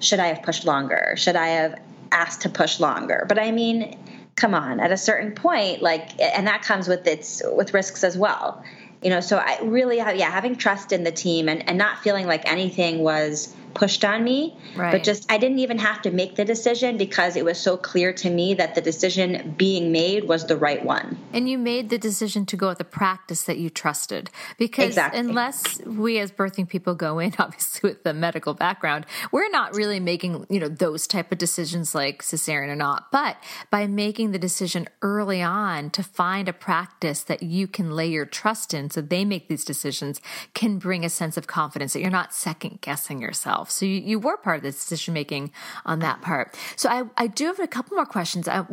should 0.00 0.20
i 0.20 0.26
have 0.26 0.42
pushed 0.42 0.64
longer? 0.66 1.14
Should 1.16 1.36
i 1.36 1.48
have 1.48 1.80
asked 2.12 2.42
to 2.42 2.50
push 2.50 2.78
longer? 2.78 3.24
But 3.26 3.38
i 3.38 3.50
mean 3.50 3.96
come 4.36 4.54
on 4.54 4.80
at 4.80 4.90
a 4.90 4.96
certain 4.96 5.32
point 5.32 5.82
like 5.82 6.18
and 6.20 6.46
that 6.46 6.62
comes 6.62 6.88
with 6.88 7.06
its 7.06 7.42
with 7.44 7.74
risks 7.74 8.02
as 8.04 8.16
well 8.16 8.64
you 9.02 9.10
know 9.10 9.20
so 9.20 9.36
i 9.38 9.58
really 9.62 9.98
have 9.98 10.16
yeah 10.16 10.30
having 10.30 10.56
trust 10.56 10.92
in 10.92 11.04
the 11.04 11.12
team 11.12 11.48
and, 11.48 11.66
and 11.68 11.78
not 11.78 11.98
feeling 11.98 12.26
like 12.26 12.50
anything 12.50 13.00
was 13.02 13.54
pushed 13.74 14.04
on 14.04 14.22
me 14.24 14.56
right. 14.76 14.92
but 14.92 15.02
just 15.02 15.30
i 15.30 15.38
didn't 15.38 15.58
even 15.58 15.78
have 15.78 16.02
to 16.02 16.10
make 16.10 16.36
the 16.36 16.44
decision 16.44 16.96
because 16.96 17.36
it 17.36 17.44
was 17.44 17.58
so 17.58 17.76
clear 17.76 18.12
to 18.12 18.30
me 18.30 18.54
that 18.54 18.74
the 18.74 18.80
decision 18.80 19.54
being 19.56 19.92
made 19.92 20.24
was 20.24 20.46
the 20.46 20.56
right 20.56 20.84
one 20.84 21.18
and 21.32 21.48
you 21.48 21.58
made 21.58 21.90
the 21.90 21.98
decision 21.98 22.44
to 22.44 22.56
go 22.56 22.68
with 22.68 22.80
a 22.80 22.84
practice 22.84 23.44
that 23.44 23.58
you 23.58 23.70
trusted 23.70 24.30
because 24.58 24.86
exactly. 24.86 25.20
unless 25.20 25.80
we 25.84 26.18
as 26.18 26.32
birthing 26.32 26.68
people 26.68 26.94
go 26.94 27.18
in 27.18 27.34
obviously 27.38 27.90
with 27.90 28.02
the 28.02 28.12
medical 28.12 28.54
background 28.54 29.06
we're 29.32 29.50
not 29.50 29.74
really 29.74 30.00
making 30.00 30.46
you 30.48 30.60
know 30.60 30.68
those 30.68 31.06
type 31.06 31.30
of 31.32 31.38
decisions 31.38 31.94
like 31.94 32.22
cesarean 32.22 32.68
or 32.68 32.76
not 32.76 33.10
but 33.12 33.36
by 33.70 33.86
making 33.86 34.32
the 34.32 34.38
decision 34.38 34.88
early 35.02 35.42
on 35.42 35.90
to 35.90 36.02
find 36.02 36.48
a 36.48 36.52
practice 36.52 37.22
that 37.22 37.42
you 37.42 37.66
can 37.66 37.90
lay 37.90 38.06
your 38.06 38.26
trust 38.26 38.74
in 38.74 38.90
so 38.90 39.00
they 39.00 39.24
make 39.24 39.48
these 39.48 39.64
decisions 39.64 40.20
can 40.54 40.78
bring 40.78 41.04
a 41.04 41.10
sense 41.10 41.36
of 41.36 41.46
confidence 41.46 41.92
that 41.92 42.00
you're 42.00 42.10
not 42.10 42.34
second 42.34 42.80
guessing 42.80 43.20
yourself 43.20 43.59
yourself. 43.60 43.70
So 43.70 43.86
you, 43.86 44.00
you 44.00 44.18
were 44.18 44.36
part 44.36 44.58
of 44.58 44.62
the 44.62 44.70
decision 44.70 45.14
making 45.14 45.52
on 45.84 46.00
that 46.00 46.22
part. 46.22 46.56
So 46.76 46.88
I, 46.88 47.04
I 47.16 47.26
do 47.26 47.46
have 47.46 47.60
a 47.60 47.66
couple 47.66 47.96
more 47.96 48.06
questions. 48.06 48.48
I, 48.48 48.64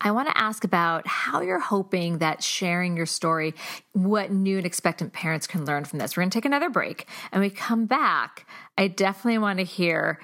I 0.00 0.10
want 0.10 0.28
to 0.28 0.38
ask 0.38 0.64
about 0.64 1.06
how 1.06 1.40
you're 1.40 1.58
hoping 1.58 2.18
that 2.18 2.42
sharing 2.42 2.96
your 2.96 3.06
story, 3.06 3.54
what 3.92 4.30
new 4.30 4.58
and 4.58 4.66
expectant 4.66 5.12
parents 5.12 5.46
can 5.46 5.64
learn 5.64 5.84
from 5.84 5.98
this. 5.98 6.16
We're 6.16 6.22
going 6.22 6.30
to 6.30 6.36
take 6.36 6.44
another 6.44 6.70
break 6.70 7.06
and 7.30 7.40
we 7.40 7.50
come 7.50 7.86
back. 7.86 8.46
I 8.76 8.88
definitely 8.88 9.38
want 9.38 9.58
to 9.58 9.64
hear 9.64 10.20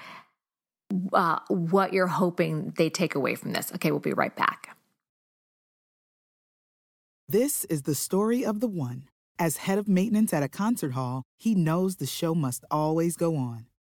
uh, 1.13 1.39
what 1.49 1.93
you're 1.93 2.07
hoping 2.07 2.73
they 2.77 2.89
take 2.89 3.15
away 3.15 3.35
from 3.35 3.53
this. 3.53 3.71
Okay, 3.75 3.91
we'll 3.91 3.99
be 3.99 4.13
right 4.13 4.35
back. 4.35 4.75
This 7.27 7.63
is 7.65 7.83
the 7.83 7.93
story 7.93 8.43
of 8.43 8.59
the 8.59 8.67
one. 8.67 9.03
As 9.37 9.57
head 9.57 9.77
of 9.77 9.87
maintenance 9.87 10.33
at 10.33 10.43
a 10.43 10.49
concert 10.49 10.93
hall, 10.93 11.23
he 11.37 11.55
knows 11.55 11.95
the 11.95 12.07
show 12.07 12.35
must 12.35 12.65
always 12.69 13.15
go 13.15 13.37
on. 13.37 13.68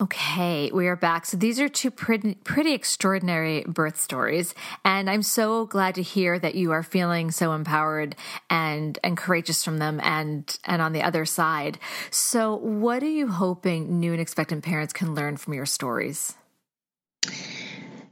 Okay, 0.00 0.70
we 0.72 0.88
are 0.88 0.96
back. 0.96 1.26
So 1.26 1.36
these 1.36 1.60
are 1.60 1.68
two 1.68 1.90
pretty, 1.90 2.36
pretty 2.36 2.72
extraordinary 2.72 3.64
birth 3.68 4.00
stories, 4.00 4.54
and 4.82 5.10
I'm 5.10 5.22
so 5.22 5.66
glad 5.66 5.94
to 5.96 6.02
hear 6.02 6.38
that 6.38 6.54
you 6.54 6.70
are 6.72 6.82
feeling 6.82 7.30
so 7.30 7.52
empowered 7.52 8.16
and 8.48 8.98
and 9.04 9.14
courageous 9.14 9.62
from 9.62 9.76
them, 9.76 10.00
and 10.02 10.58
and 10.64 10.80
on 10.80 10.94
the 10.94 11.02
other 11.02 11.26
side. 11.26 11.78
So, 12.10 12.54
what 12.56 13.02
are 13.02 13.10
you 13.10 13.28
hoping 13.28 14.00
new 14.00 14.12
and 14.12 14.22
expectant 14.22 14.64
parents 14.64 14.94
can 14.94 15.14
learn 15.14 15.36
from 15.36 15.52
your 15.52 15.66
stories? 15.66 16.34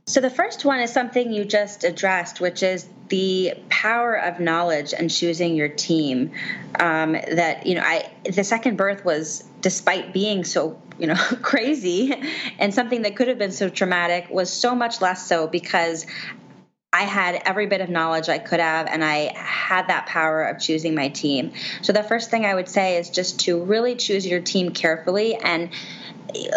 So, 0.09 0.23
the 0.23 0.31
first 0.31 0.65
one 0.65 0.81
is 0.81 0.91
something 0.91 1.33
you 1.33 1.45
just 1.45 1.85
addressed, 1.85 2.41
which 2.41 2.63
is 2.63 2.89
the 3.09 3.53
power 3.69 4.15
of 4.15 4.41
knowledge 4.41 4.95
and 4.95 5.11
choosing 5.11 5.55
your 5.55 5.69
team. 5.69 6.33
Um, 6.81 7.13
that, 7.13 7.67
you 7.67 7.75
know, 7.75 7.83
I, 7.83 8.11
the 8.25 8.43
second 8.43 8.79
birth 8.79 9.05
was, 9.05 9.45
despite 9.61 10.15
being 10.15 10.45
so 10.45 10.81
you 10.99 11.07
know 11.07 11.15
crazy 11.43 12.15
and 12.59 12.73
something 12.75 13.03
that 13.03 13.17
could 13.17 13.29
have 13.29 13.39
been 13.39 13.53
so 13.53 13.69
traumatic 13.69 14.29
was 14.31 14.53
so 14.53 14.75
much 14.75 15.01
less 15.01 15.27
so 15.29 15.47
because 15.47 16.07
I 16.91 17.03
had 17.03 17.43
every 17.45 17.67
bit 17.67 17.83
of 17.83 17.91
knowledge 17.91 18.31
I 18.31 18.39
could 18.39 18.61
have, 18.61 18.87
and 18.87 19.05
I 19.05 19.37
had 19.37 19.89
that 19.89 20.07
power 20.07 20.45
of 20.45 20.59
choosing 20.59 20.95
my 20.95 21.09
team. 21.09 21.53
So, 21.83 21.93
the 21.93 22.03
first 22.03 22.31
thing 22.31 22.47
I 22.47 22.55
would 22.55 22.69
say 22.69 22.97
is 22.97 23.11
just 23.11 23.41
to 23.41 23.63
really 23.63 23.95
choose 23.95 24.27
your 24.27 24.41
team 24.41 24.71
carefully 24.73 25.35
and 25.35 25.69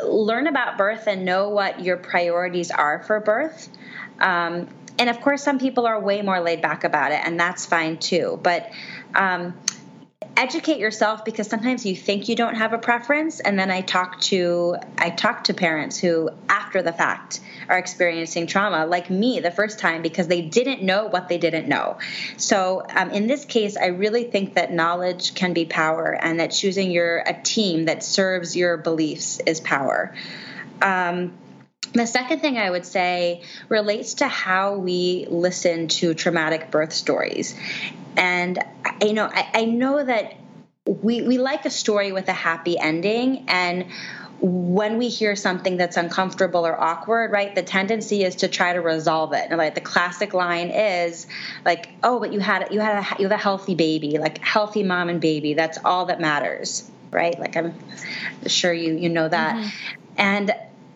learn 0.05 0.47
about 0.47 0.77
birth 0.77 1.07
and 1.07 1.25
know 1.25 1.49
what 1.49 1.81
your 1.83 1.97
priorities 1.97 2.71
are 2.71 3.03
for 3.03 3.19
birth. 3.19 3.69
Um, 4.19 4.69
and 4.97 5.09
of 5.09 5.19
course, 5.19 5.43
some 5.43 5.59
people 5.59 5.85
are 5.85 5.99
way 5.99 6.21
more 6.21 6.39
laid 6.39 6.61
back 6.61 6.85
about 6.85 7.11
it, 7.11 7.19
and 7.25 7.37
that's 7.37 7.65
fine 7.65 7.97
too. 7.97 8.39
But 8.41 8.71
um, 9.13 9.53
educate 10.37 10.79
yourself 10.79 11.25
because 11.25 11.47
sometimes 11.47 11.85
you 11.85 11.95
think 11.95 12.29
you 12.29 12.35
don't 12.35 12.55
have 12.55 12.73
a 12.73 12.77
preference 12.77 13.39
and 13.41 13.59
then 13.59 13.69
i 13.69 13.81
talk 13.81 14.19
to 14.21 14.75
i 14.97 15.09
talk 15.09 15.43
to 15.43 15.53
parents 15.53 15.97
who 15.97 16.29
after 16.47 16.81
the 16.81 16.93
fact 16.93 17.41
are 17.67 17.77
experiencing 17.77 18.47
trauma 18.47 18.85
like 18.85 19.09
me 19.09 19.39
the 19.39 19.51
first 19.51 19.79
time 19.79 20.01
because 20.01 20.27
they 20.27 20.41
didn't 20.41 20.81
know 20.81 21.07
what 21.07 21.29
they 21.29 21.37
didn't 21.37 21.67
know. 21.67 21.97
So 22.37 22.85
um, 22.89 23.11
in 23.11 23.27
this 23.27 23.45
case 23.45 23.77
i 23.77 23.87
really 23.87 24.23
think 24.25 24.55
that 24.55 24.73
knowledge 24.73 25.35
can 25.35 25.53
be 25.53 25.65
power 25.65 26.17
and 26.21 26.39
that 26.39 26.51
choosing 26.51 26.91
your 26.91 27.19
a 27.19 27.33
team 27.41 27.85
that 27.85 28.03
serves 28.03 28.55
your 28.55 28.77
beliefs 28.77 29.39
is 29.45 29.59
power. 29.59 30.13
Um, 30.81 31.33
the 31.93 32.07
second 32.07 32.39
thing 32.39 32.57
I 32.57 32.69
would 32.69 32.85
say 32.85 33.41
relates 33.69 34.15
to 34.15 34.27
how 34.27 34.75
we 34.75 35.27
listen 35.29 35.87
to 35.89 36.13
traumatic 36.13 36.71
birth 36.71 36.93
stories. 36.93 37.55
And, 38.15 38.59
you 39.01 39.13
know, 39.13 39.29
I, 39.31 39.49
I 39.53 39.65
know 39.65 40.03
that 40.03 40.35
we, 40.85 41.21
we 41.21 41.37
like 41.37 41.65
a 41.65 41.69
story 41.69 42.11
with 42.11 42.27
a 42.27 42.33
happy 42.33 42.77
ending. 42.79 43.45
And 43.47 43.87
when 44.41 44.97
we 44.97 45.09
hear 45.09 45.35
something 45.35 45.77
that's 45.77 45.97
uncomfortable 45.97 46.65
or 46.65 46.79
awkward, 46.79 47.31
right, 47.31 47.53
the 47.53 47.61
tendency 47.61 48.23
is 48.23 48.37
to 48.37 48.47
try 48.47 48.73
to 48.73 48.81
resolve 48.81 49.33
it. 49.33 49.47
And 49.49 49.57
like 49.57 49.75
the 49.75 49.81
classic 49.81 50.33
line 50.33 50.69
is 50.69 51.27
like, 51.63 51.89
"Oh, 52.01 52.19
but 52.19 52.33
you 52.33 52.39
had 52.39 52.69
you 52.71 52.79
had 52.79 53.03
a 53.03 53.21
you 53.21 53.27
have 53.27 53.39
a 53.39 53.41
healthy 53.41 53.75
baby, 53.75 54.17
like 54.17 54.39
healthy 54.39 54.81
mom 54.81 55.09
and 55.09 55.21
baby. 55.21 55.53
That's 55.53 55.77
all 55.85 56.05
that 56.05 56.19
matters." 56.19 56.89
Right? 57.11 57.37
Like 57.39 57.55
I'm 57.55 57.75
sure 58.47 58.73
you 58.73 58.95
you 58.95 59.09
know 59.09 59.29
that. 59.29 59.57
Mm-hmm. 59.57 59.69
And 60.17 60.51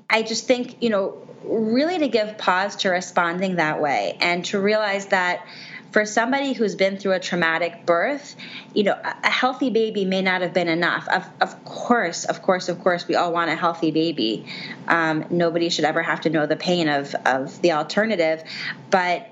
I 0.09 0.23
just 0.23 0.47
think, 0.47 0.81
you 0.81 0.89
know, 0.89 1.27
really 1.43 1.99
to 1.99 2.07
give 2.07 2.37
pause 2.37 2.75
to 2.77 2.89
responding 2.89 3.55
that 3.55 3.81
way 3.81 4.17
and 4.19 4.45
to 4.45 4.59
realize 4.59 5.07
that 5.07 5.45
for 5.91 6.05
somebody 6.05 6.51
who's 6.51 6.75
been 6.75 6.97
through 6.97 7.13
a 7.13 7.19
traumatic 7.19 7.85
birth, 7.85 8.35
you 8.73 8.83
know, 8.83 8.99
a 9.23 9.29
healthy 9.29 9.69
baby 9.69 10.03
may 10.03 10.21
not 10.21 10.41
have 10.41 10.53
been 10.53 10.67
enough. 10.67 11.07
Of, 11.07 11.25
of 11.39 11.63
course, 11.63 12.25
of 12.25 12.41
course, 12.41 12.67
of 12.67 12.81
course, 12.81 13.07
we 13.07 13.15
all 13.15 13.31
want 13.31 13.49
a 13.49 13.55
healthy 13.55 13.91
baby. 13.91 14.45
Um, 14.89 15.25
nobody 15.29 15.69
should 15.69 15.85
ever 15.85 16.03
have 16.03 16.21
to 16.21 16.29
know 16.29 16.47
the 16.47 16.57
pain 16.57 16.89
of, 16.89 17.15
of 17.25 17.61
the 17.61 17.71
alternative. 17.71 18.43
But 18.89 19.29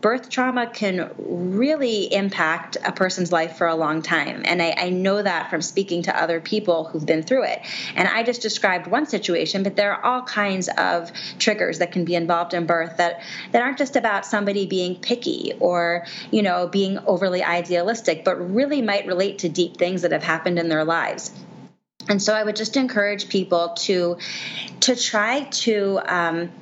birth 0.00 0.28
trauma 0.28 0.66
can 0.66 1.10
really 1.18 2.12
impact 2.12 2.76
a 2.84 2.92
person's 2.92 3.32
life 3.32 3.56
for 3.56 3.66
a 3.66 3.74
long 3.74 4.02
time. 4.02 4.42
And 4.44 4.60
I, 4.60 4.74
I, 4.76 4.90
know 4.90 5.22
that 5.22 5.48
from 5.48 5.62
speaking 5.62 6.02
to 6.02 6.20
other 6.20 6.40
people 6.40 6.84
who've 6.84 7.06
been 7.06 7.22
through 7.22 7.44
it. 7.44 7.60
And 7.94 8.08
I 8.08 8.22
just 8.22 8.42
described 8.42 8.86
one 8.86 9.06
situation, 9.06 9.62
but 9.62 9.76
there 9.76 9.94
are 9.94 10.04
all 10.04 10.22
kinds 10.22 10.68
of 10.76 11.12
triggers 11.38 11.78
that 11.78 11.92
can 11.92 12.04
be 12.04 12.14
involved 12.14 12.52
in 12.52 12.66
birth 12.66 12.96
that, 12.96 13.22
that 13.52 13.62
aren't 13.62 13.78
just 13.78 13.96
about 13.96 14.26
somebody 14.26 14.66
being 14.66 14.96
picky 14.96 15.52
or, 15.60 16.06
you 16.30 16.42
know, 16.42 16.66
being 16.66 16.98
overly 17.06 17.42
idealistic, 17.42 18.24
but 18.24 18.36
really 18.36 18.82
might 18.82 19.06
relate 19.06 19.38
to 19.38 19.48
deep 19.48 19.76
things 19.76 20.02
that 20.02 20.12
have 20.12 20.24
happened 20.24 20.58
in 20.58 20.68
their 20.68 20.84
lives. 20.84 21.32
And 22.08 22.22
so 22.22 22.34
I 22.34 22.44
would 22.44 22.56
just 22.56 22.76
encourage 22.76 23.28
people 23.28 23.70
to 23.78 24.18
to 24.80 24.94
try 24.94 25.44
to 25.44 26.00
um, 26.06 26.52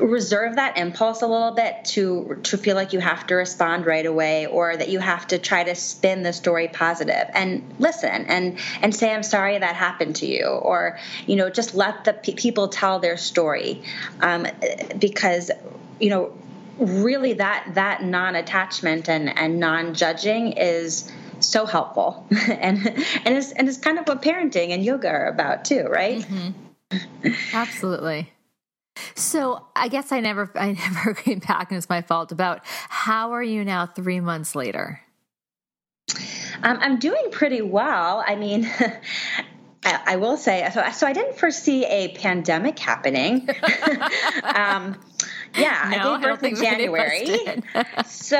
reserve 0.00 0.56
that 0.56 0.78
impulse 0.78 1.22
a 1.22 1.26
little 1.26 1.52
bit 1.52 1.84
to 1.84 2.40
to 2.42 2.56
feel 2.56 2.74
like 2.74 2.92
you 2.92 3.00
have 3.00 3.26
to 3.26 3.34
respond 3.34 3.84
right 3.84 4.06
away 4.06 4.46
or 4.46 4.76
that 4.76 4.88
you 4.88 4.98
have 4.98 5.26
to 5.26 5.38
try 5.38 5.62
to 5.62 5.74
spin 5.74 6.22
the 6.22 6.32
story 6.32 6.68
positive. 6.68 7.28
And 7.34 7.74
listen 7.78 8.26
and 8.26 8.58
and 8.80 8.94
say 8.94 9.12
i'm 9.12 9.22
sorry 9.22 9.58
that 9.58 9.76
happened 9.76 10.16
to 10.16 10.26
you 10.26 10.46
or 10.46 10.98
you 11.26 11.36
know 11.36 11.50
just 11.50 11.74
let 11.74 12.04
the 12.04 12.12
pe- 12.12 12.34
people 12.34 12.68
tell 12.68 12.98
their 12.98 13.16
story. 13.16 13.82
Um, 14.20 14.46
because 14.98 15.50
you 16.00 16.10
know 16.10 16.36
really 16.78 17.34
that 17.34 17.72
that 17.74 18.02
non-attachment 18.02 19.08
and 19.08 19.36
and 19.38 19.60
non-judging 19.60 20.52
is 20.52 21.12
so 21.40 21.66
helpful. 21.66 22.26
And 22.48 22.86
and 22.86 23.36
it's 23.36 23.52
and 23.52 23.68
it's 23.68 23.78
kind 23.78 23.98
of 23.98 24.08
what 24.08 24.22
parenting 24.22 24.70
and 24.70 24.84
yoga 24.84 25.08
are 25.08 25.26
about 25.26 25.64
too 25.66 25.86
right? 25.90 26.20
Mm-hmm. 26.22 27.32
absolutely 27.54 28.31
So 29.14 29.66
I 29.74 29.88
guess 29.88 30.12
I 30.12 30.20
never, 30.20 30.50
I 30.56 30.72
never 30.72 31.14
came 31.22 31.40
back, 31.40 31.70
and 31.70 31.78
it's 31.78 31.88
my 31.88 32.02
fault. 32.02 32.32
About 32.32 32.60
how 32.64 33.32
are 33.32 33.42
you 33.42 33.64
now, 33.64 33.86
three 33.86 34.20
months 34.20 34.54
later? 34.54 35.00
Um, 36.62 36.78
I'm 36.80 36.98
doing 36.98 37.30
pretty 37.30 37.62
well. 37.62 38.22
I 38.26 38.36
mean, 38.36 38.70
I, 39.84 40.16
will 40.16 40.36
say 40.36 40.68
so. 40.72 40.84
So 40.92 41.06
I 41.06 41.12
didn't 41.12 41.38
foresee 41.38 41.84
a 41.84 42.08
pandemic 42.16 42.78
happening. 42.78 43.48
um, 44.44 45.00
yeah, 45.56 45.88
no, 45.90 46.12
I 46.12 46.20
gave 46.20 46.22
birth 46.22 46.42
in 46.44 46.56
January. 46.56 47.26
so 48.06 48.38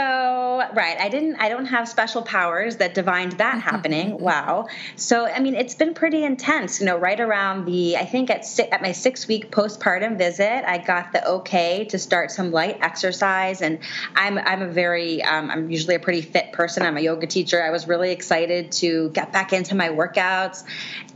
right, 0.75 0.97
I 0.99 1.09
didn't. 1.09 1.37
I 1.37 1.49
don't 1.49 1.67
have 1.67 1.89
special 1.89 2.23
powers 2.23 2.77
that 2.77 2.95
divined 2.95 3.33
that 3.33 3.61
happening. 3.61 4.19
wow. 4.19 4.67
So 4.97 5.27
I 5.27 5.41
mean, 5.41 5.55
it's 5.55 5.75
been 5.75 5.95
pretty 5.95 6.25
intense. 6.25 6.81
You 6.81 6.87
know, 6.87 6.97
right 6.97 7.21
around 7.21 7.67
the 7.67 7.97
I 7.97 8.05
think 8.07 8.31
at 8.31 8.47
at 8.61 8.81
my 8.81 8.93
six 8.93 9.29
week 9.29 9.51
postpartum 9.51 10.17
visit, 10.17 10.65
I 10.67 10.79
got 10.79 11.13
the 11.13 11.27
okay 11.29 11.85
to 11.87 11.99
start 11.99 12.31
some 12.31 12.51
light 12.51 12.79
exercise, 12.81 13.61
and 13.61 13.79
I'm 14.15 14.39
I'm 14.39 14.63
a 14.63 14.69
very 14.69 15.23
um, 15.23 15.51
I'm 15.51 15.71
usually 15.71 15.97
a 15.97 16.01
pretty 16.01 16.23
fit 16.23 16.53
person. 16.53 16.83
I'm 16.83 16.97
a 16.97 17.01
yoga 17.01 17.27
teacher. 17.27 17.63
I 17.63 17.71
was 17.71 17.87
really 17.87 18.11
excited 18.13 18.73
to 18.73 19.11
get 19.11 19.33
back 19.33 19.53
into 19.53 19.75
my 19.75 19.89
workouts, 19.89 20.65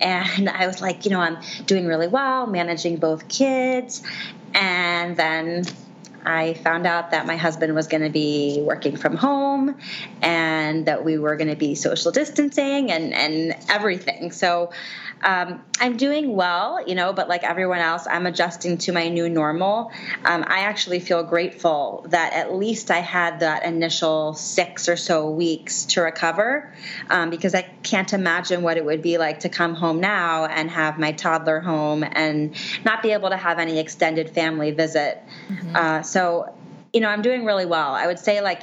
and 0.00 0.48
I 0.48 0.66
was 0.66 0.82
like, 0.82 1.04
you 1.04 1.10
know, 1.10 1.20
I'm 1.20 1.38
doing 1.64 1.86
really 1.86 2.08
well, 2.08 2.46
managing 2.46 2.96
both 2.96 3.28
kids, 3.28 4.02
and 4.54 5.16
then 5.16 5.64
I 6.26 6.54
found 6.54 6.86
out 6.86 7.12
that 7.12 7.26
my 7.26 7.36
husband 7.36 7.74
was 7.74 7.86
going 7.86 8.02
to 8.02 8.10
be 8.10 8.60
working 8.60 8.96
from 8.96 9.16
home 9.16 9.76
and 10.20 10.86
that 10.86 11.04
we 11.04 11.18
were 11.18 11.36
going 11.36 11.50
to 11.50 11.56
be 11.56 11.76
social 11.76 12.10
distancing 12.10 12.90
and, 12.90 13.14
and 13.14 13.54
everything. 13.68 14.32
So 14.32 14.72
um, 15.22 15.62
I'm 15.80 15.96
doing 15.96 16.34
well, 16.34 16.86
you 16.86 16.94
know, 16.94 17.12
but 17.12 17.28
like 17.28 17.42
everyone 17.42 17.78
else, 17.78 18.06
I'm 18.06 18.26
adjusting 18.26 18.78
to 18.78 18.92
my 18.92 19.08
new 19.08 19.28
normal. 19.28 19.90
Um, 20.24 20.44
I 20.46 20.60
actually 20.60 21.00
feel 21.00 21.22
grateful 21.22 22.06
that 22.10 22.32
at 22.32 22.54
least 22.54 22.90
I 22.90 22.98
had 22.98 23.40
that 23.40 23.64
initial 23.64 24.34
six 24.34 24.88
or 24.88 24.96
so 24.96 25.30
weeks 25.30 25.86
to 25.86 26.02
recover 26.02 26.72
um, 27.08 27.30
because 27.30 27.54
I 27.54 27.62
can't 27.62 28.12
imagine 28.12 28.62
what 28.62 28.76
it 28.76 28.84
would 28.84 29.02
be 29.02 29.18
like 29.18 29.40
to 29.40 29.48
come 29.48 29.74
home 29.74 30.00
now 30.00 30.44
and 30.46 30.70
have 30.70 30.98
my 30.98 31.12
toddler 31.12 31.60
home 31.60 32.04
and 32.04 32.54
not 32.84 33.02
be 33.02 33.12
able 33.12 33.30
to 33.30 33.36
have 33.36 33.58
any 33.58 33.78
extended 33.78 34.30
family 34.30 34.70
visit. 34.70 35.22
Mm-hmm. 35.48 35.76
Uh, 35.76 36.02
so, 36.02 36.54
you 36.92 37.00
know, 37.00 37.08
I'm 37.08 37.22
doing 37.22 37.44
really 37.44 37.66
well. 37.66 37.94
I 37.94 38.06
would 38.06 38.18
say, 38.18 38.40
like, 38.40 38.62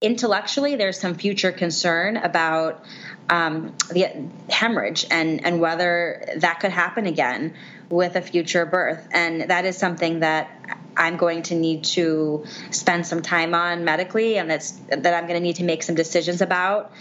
intellectually, 0.00 0.76
there's 0.76 0.98
some 0.98 1.14
future 1.14 1.52
concern 1.52 2.16
about 2.16 2.84
um, 3.28 3.74
the 3.90 4.28
hemorrhage 4.50 5.06
and 5.10 5.44
and 5.44 5.60
whether 5.60 6.24
that 6.36 6.60
could 6.60 6.70
happen 6.70 7.06
again 7.06 7.54
with 7.88 8.16
a 8.16 8.22
future 8.22 8.66
birth. 8.66 9.06
And 9.12 9.50
that 9.50 9.64
is 9.64 9.76
something 9.76 10.20
that 10.20 10.50
I'm 10.96 11.16
going 11.16 11.42
to 11.44 11.54
need 11.54 11.84
to 11.84 12.44
spend 12.70 13.06
some 13.06 13.22
time 13.22 13.54
on 13.54 13.84
medically 13.84 14.38
and 14.38 14.50
that's 14.50 14.72
that 14.88 15.14
I'm 15.14 15.26
going 15.26 15.38
to 15.38 15.40
need 15.40 15.56
to 15.56 15.64
make 15.64 15.82
some 15.82 15.94
decisions 15.94 16.40
about 16.40 16.92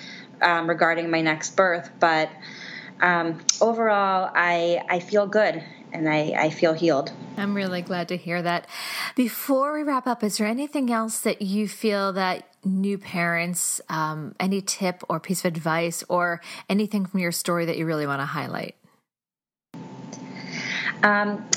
um, 0.42 0.68
regarding 0.68 1.10
my 1.10 1.22
next 1.22 1.56
birth. 1.56 1.90
But 2.00 2.30
um, 3.02 3.40
overall 3.60 4.30
I 4.34 4.82
I 4.90 5.00
feel 5.00 5.28
good 5.28 5.64
and 5.94 6.10
I, 6.10 6.34
I 6.38 6.50
feel 6.50 6.74
healed. 6.74 7.12
I'm 7.38 7.54
really 7.54 7.82
glad 7.82 8.08
to 8.10 8.18
hear 8.18 8.42
that. 8.42 8.68
Before 9.16 9.74
we 9.74 9.84
wrap 9.84 10.08
up, 10.08 10.24
is 10.24 10.38
there 10.38 10.48
anything 10.48 10.92
else 10.92 11.20
that 11.20 11.42
you 11.42 11.68
feel 11.68 12.14
that 12.14 12.48
new 12.64 12.98
parents, 12.98 13.82
um, 13.90 14.36
any 14.40 14.62
tip 14.62 15.04
or 15.10 15.20
piece 15.20 15.40
of 15.40 15.46
advice 15.46 16.04
or 16.10 16.42
anything 16.70 17.06
from 17.06 17.20
your 17.20 17.32
story 17.32 17.66
that 17.66 17.78
you 17.78 17.86
really 17.86 18.08
want 18.08 18.22
to 18.22 18.26
highlight? 18.26 18.76
Um, 21.04 21.50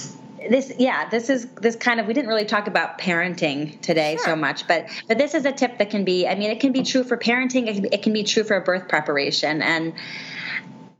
this 0.48 0.72
yeah 0.78 1.08
this 1.08 1.30
is 1.30 1.46
this 1.60 1.76
kind 1.76 2.00
of 2.00 2.06
we 2.06 2.12
didn't 2.12 2.28
really 2.28 2.44
talk 2.44 2.66
about 2.66 2.98
parenting 2.98 3.80
today 3.80 4.16
sure. 4.16 4.26
so 4.26 4.36
much 4.36 4.66
but 4.66 4.88
but 5.08 5.18
this 5.18 5.34
is 5.34 5.44
a 5.44 5.52
tip 5.52 5.78
that 5.78 5.90
can 5.90 6.04
be 6.04 6.26
i 6.26 6.34
mean 6.34 6.50
it 6.50 6.60
can 6.60 6.72
be 6.72 6.82
true 6.82 7.02
for 7.02 7.16
parenting 7.16 7.66
it 7.66 7.74
can 7.74 7.82
be, 7.82 7.88
it 7.90 8.02
can 8.02 8.12
be 8.12 8.24
true 8.24 8.44
for 8.44 8.60
birth 8.60 8.88
preparation 8.88 9.62
and 9.62 9.94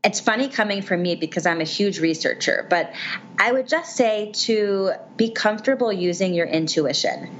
it's 0.05 0.21
funny 0.21 0.49
coming 0.49 0.83
from 0.83 1.01
me 1.01 1.17
because 1.17 1.47
I'm 1.47 1.63
a 1.63 1.65
huge 1.65 1.99
researcher, 1.99 2.67
but 2.69 2.93
I 3.39 3.51
would 3.51 3.67
just 3.67 3.97
say 3.97 4.33
to 4.33 4.93
be 5.17 5.31
comfortable 5.31 5.91
using 5.91 6.35
your 6.35 6.47
intuition. 6.47 7.31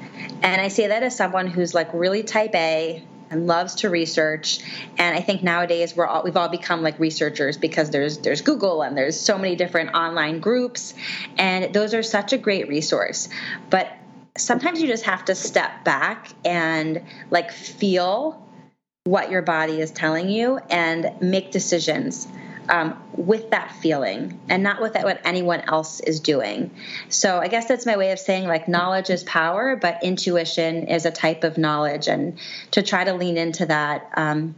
And 0.43 0.61
I 0.61 0.69
say 0.69 0.87
that 0.89 1.03
as 1.03 1.15
someone 1.15 1.47
who's 1.47 1.75
like 1.75 1.93
really 1.93 2.23
type 2.23 2.55
A 2.55 3.05
and 3.31 3.47
loves 3.47 3.75
to 3.77 3.91
research. 3.91 4.61
And 4.97 5.15
I 5.15 5.21
think 5.21 5.43
nowadays 5.43 5.95
we're 5.95 6.07
all 6.07 6.23
we've 6.23 6.39
all 6.39 6.49
become 6.49 6.83
like 6.83 6.99
researchers 6.99 7.59
because 7.59 7.91
there's 7.91 8.19
there's 8.19 8.41
Google 8.41 8.83
and 8.83 8.97
there's 8.97 9.21
so 9.21 9.37
many 9.37 9.57
different 9.57 9.95
online 9.95 10.41
groups 10.41 10.95
and 11.37 11.75
those 11.75 11.93
are 11.93 12.03
such 12.03 12.33
a 12.33 12.39
great 12.39 12.69
resource. 12.69 13.29
But 13.69 13.93
sometimes 14.39 14.81
you 14.81 14.89
just 14.89 15.05
have 15.05 15.27
to 15.27 15.35
step 15.35 15.85
back 15.85 16.31
and 16.47 17.03
like 17.31 17.53
feel 17.53 18.41
what 19.05 19.31
your 19.31 19.43
body 19.43 19.83
is 19.83 19.91
telling 19.91 20.31
you 20.31 20.59
and 20.71 21.13
make 21.21 21.51
decisions 21.51 22.27
um, 22.69 23.03
with 23.17 23.51
that 23.51 23.73
feeling 23.81 24.41
and 24.49 24.63
not 24.63 24.81
with 24.81 24.95
that, 24.95 25.05
what 25.05 25.21
anyone 25.25 25.61
else 25.61 26.01
is 26.01 26.21
doing. 26.21 26.71
So 27.09 27.39
I 27.39 27.49
guess 27.49 27.67
that's 27.67 27.87
my 27.87 27.97
way 27.97 28.13
of 28.13 28.19
saying 28.19 28.47
like 28.47 28.69
knowledge 28.69 29.11
is 29.11 29.23
power, 29.25 29.77
but 29.77 30.03
intuition 30.03 30.89
is 30.89 31.07
a 31.07 31.11
type 31.11 31.45
of 31.45 31.59
knowledge, 31.59 32.09
and 32.09 32.39
to 32.73 32.83
try 32.83 33.05
to 33.05 33.15
lean 33.15 33.37
into 33.37 33.67
that 33.67 34.11
um, 34.17 34.55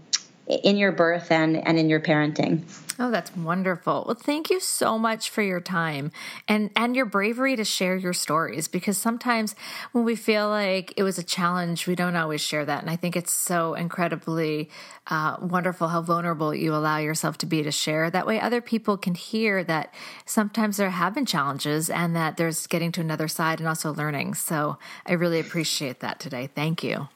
in 0.47 0.77
your 0.77 0.93
birth 0.93 1.31
and, 1.31 1.57
and 1.57 1.79
in 1.79 1.91
your 1.91 2.01
parenting. 2.01 2.63
Oh, 2.99 3.11
that's 3.11 3.35
wonderful. 3.37 4.05
Well, 4.07 4.17
thank 4.17 4.49
you 4.49 4.59
so 4.59 4.99
much 4.99 5.29
for 5.29 5.43
your 5.43 5.61
time 5.61 6.13
and 6.49 6.71
and 6.75 6.97
your 6.97 7.05
bravery 7.05 7.55
to 7.57 7.65
share 7.65 7.95
your 7.95 8.15
stories 8.15 8.69
because 8.69 8.97
sometimes 8.97 9.55
when 9.93 10.05
we 10.05 10.17
feel 10.17 10.49
like 10.49 10.95
it 10.97 11.03
was 11.03 11.19
a 11.19 11.23
challenge, 11.23 11.87
we 11.87 11.95
don't 11.95 12.17
always 12.17 12.41
share 12.41 12.65
that. 12.65 12.81
And 12.81 12.91
I 12.91 12.97
think 12.97 13.15
it's 13.15 13.33
so 13.33 13.75
incredibly 13.75 14.71
uh, 15.09 15.37
wonderful 15.43 15.89
how 15.89 16.01
vulnerable 16.01 16.55
you 16.55 16.75
allow 16.75 16.97
yourself 16.97 17.37
to 17.39 17.47
be 17.47 17.63
to 17.63 17.71
share. 17.71 18.11
That 18.11 18.27
way, 18.27 18.41
other 18.41 18.63
people 18.63 18.97
can 18.97 19.15
hear 19.15 19.63
that 19.65 19.93
sometimes 20.25 20.79
there 20.79 20.91
have 20.91 21.15
been 21.15 21.27
challenges 21.27 21.91
and 21.91 22.17
that 22.17 22.39
there's 22.39 22.67
getting 22.67 22.93
to 22.93 23.03
another 23.03 23.29
side 23.29 23.59
and 23.59 23.69
also 23.69 23.93
learning. 23.93 24.35
So 24.35 24.79
I 25.05 25.13
really 25.13 25.41
appreciate 25.41 26.01
that 26.01 26.19
today. 26.19 26.49
Thank 26.55 26.83
you. 26.83 27.09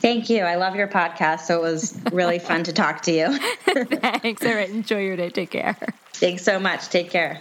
Thank 0.00 0.28
you. 0.28 0.42
I 0.42 0.56
love 0.56 0.76
your 0.76 0.88
podcast. 0.88 1.40
So 1.42 1.58
it 1.58 1.62
was 1.62 1.98
really 2.12 2.38
fun 2.38 2.64
to 2.64 2.72
talk 2.72 3.02
to 3.02 3.12
you. 3.12 3.38
Thanks. 3.64 4.44
All 4.44 4.54
right. 4.54 4.68
Enjoy 4.68 5.00
your 5.00 5.16
day. 5.16 5.30
Take 5.30 5.50
care. 5.50 5.76
Thanks 6.14 6.42
so 6.44 6.58
much. 6.58 6.88
Take 6.88 7.10
care. 7.10 7.40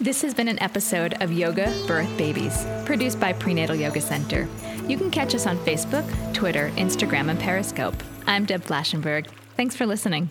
This 0.00 0.22
has 0.22 0.34
been 0.34 0.48
an 0.48 0.60
episode 0.60 1.22
of 1.22 1.32
Yoga 1.32 1.72
Birth 1.86 2.16
Babies, 2.16 2.66
produced 2.84 3.20
by 3.20 3.32
Prenatal 3.32 3.76
Yoga 3.76 4.00
Center. 4.00 4.48
You 4.88 4.96
can 4.96 5.10
catch 5.10 5.34
us 5.34 5.46
on 5.46 5.58
Facebook, 5.58 6.04
Twitter, 6.34 6.70
Instagram, 6.76 7.30
and 7.30 7.38
Periscope. 7.38 7.94
I'm 8.26 8.44
Deb 8.44 8.62
Flashenberg. 8.62 9.28
Thanks 9.56 9.76
for 9.76 9.86
listening. 9.86 10.30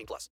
18 0.01 0.05
plus. 0.07 0.29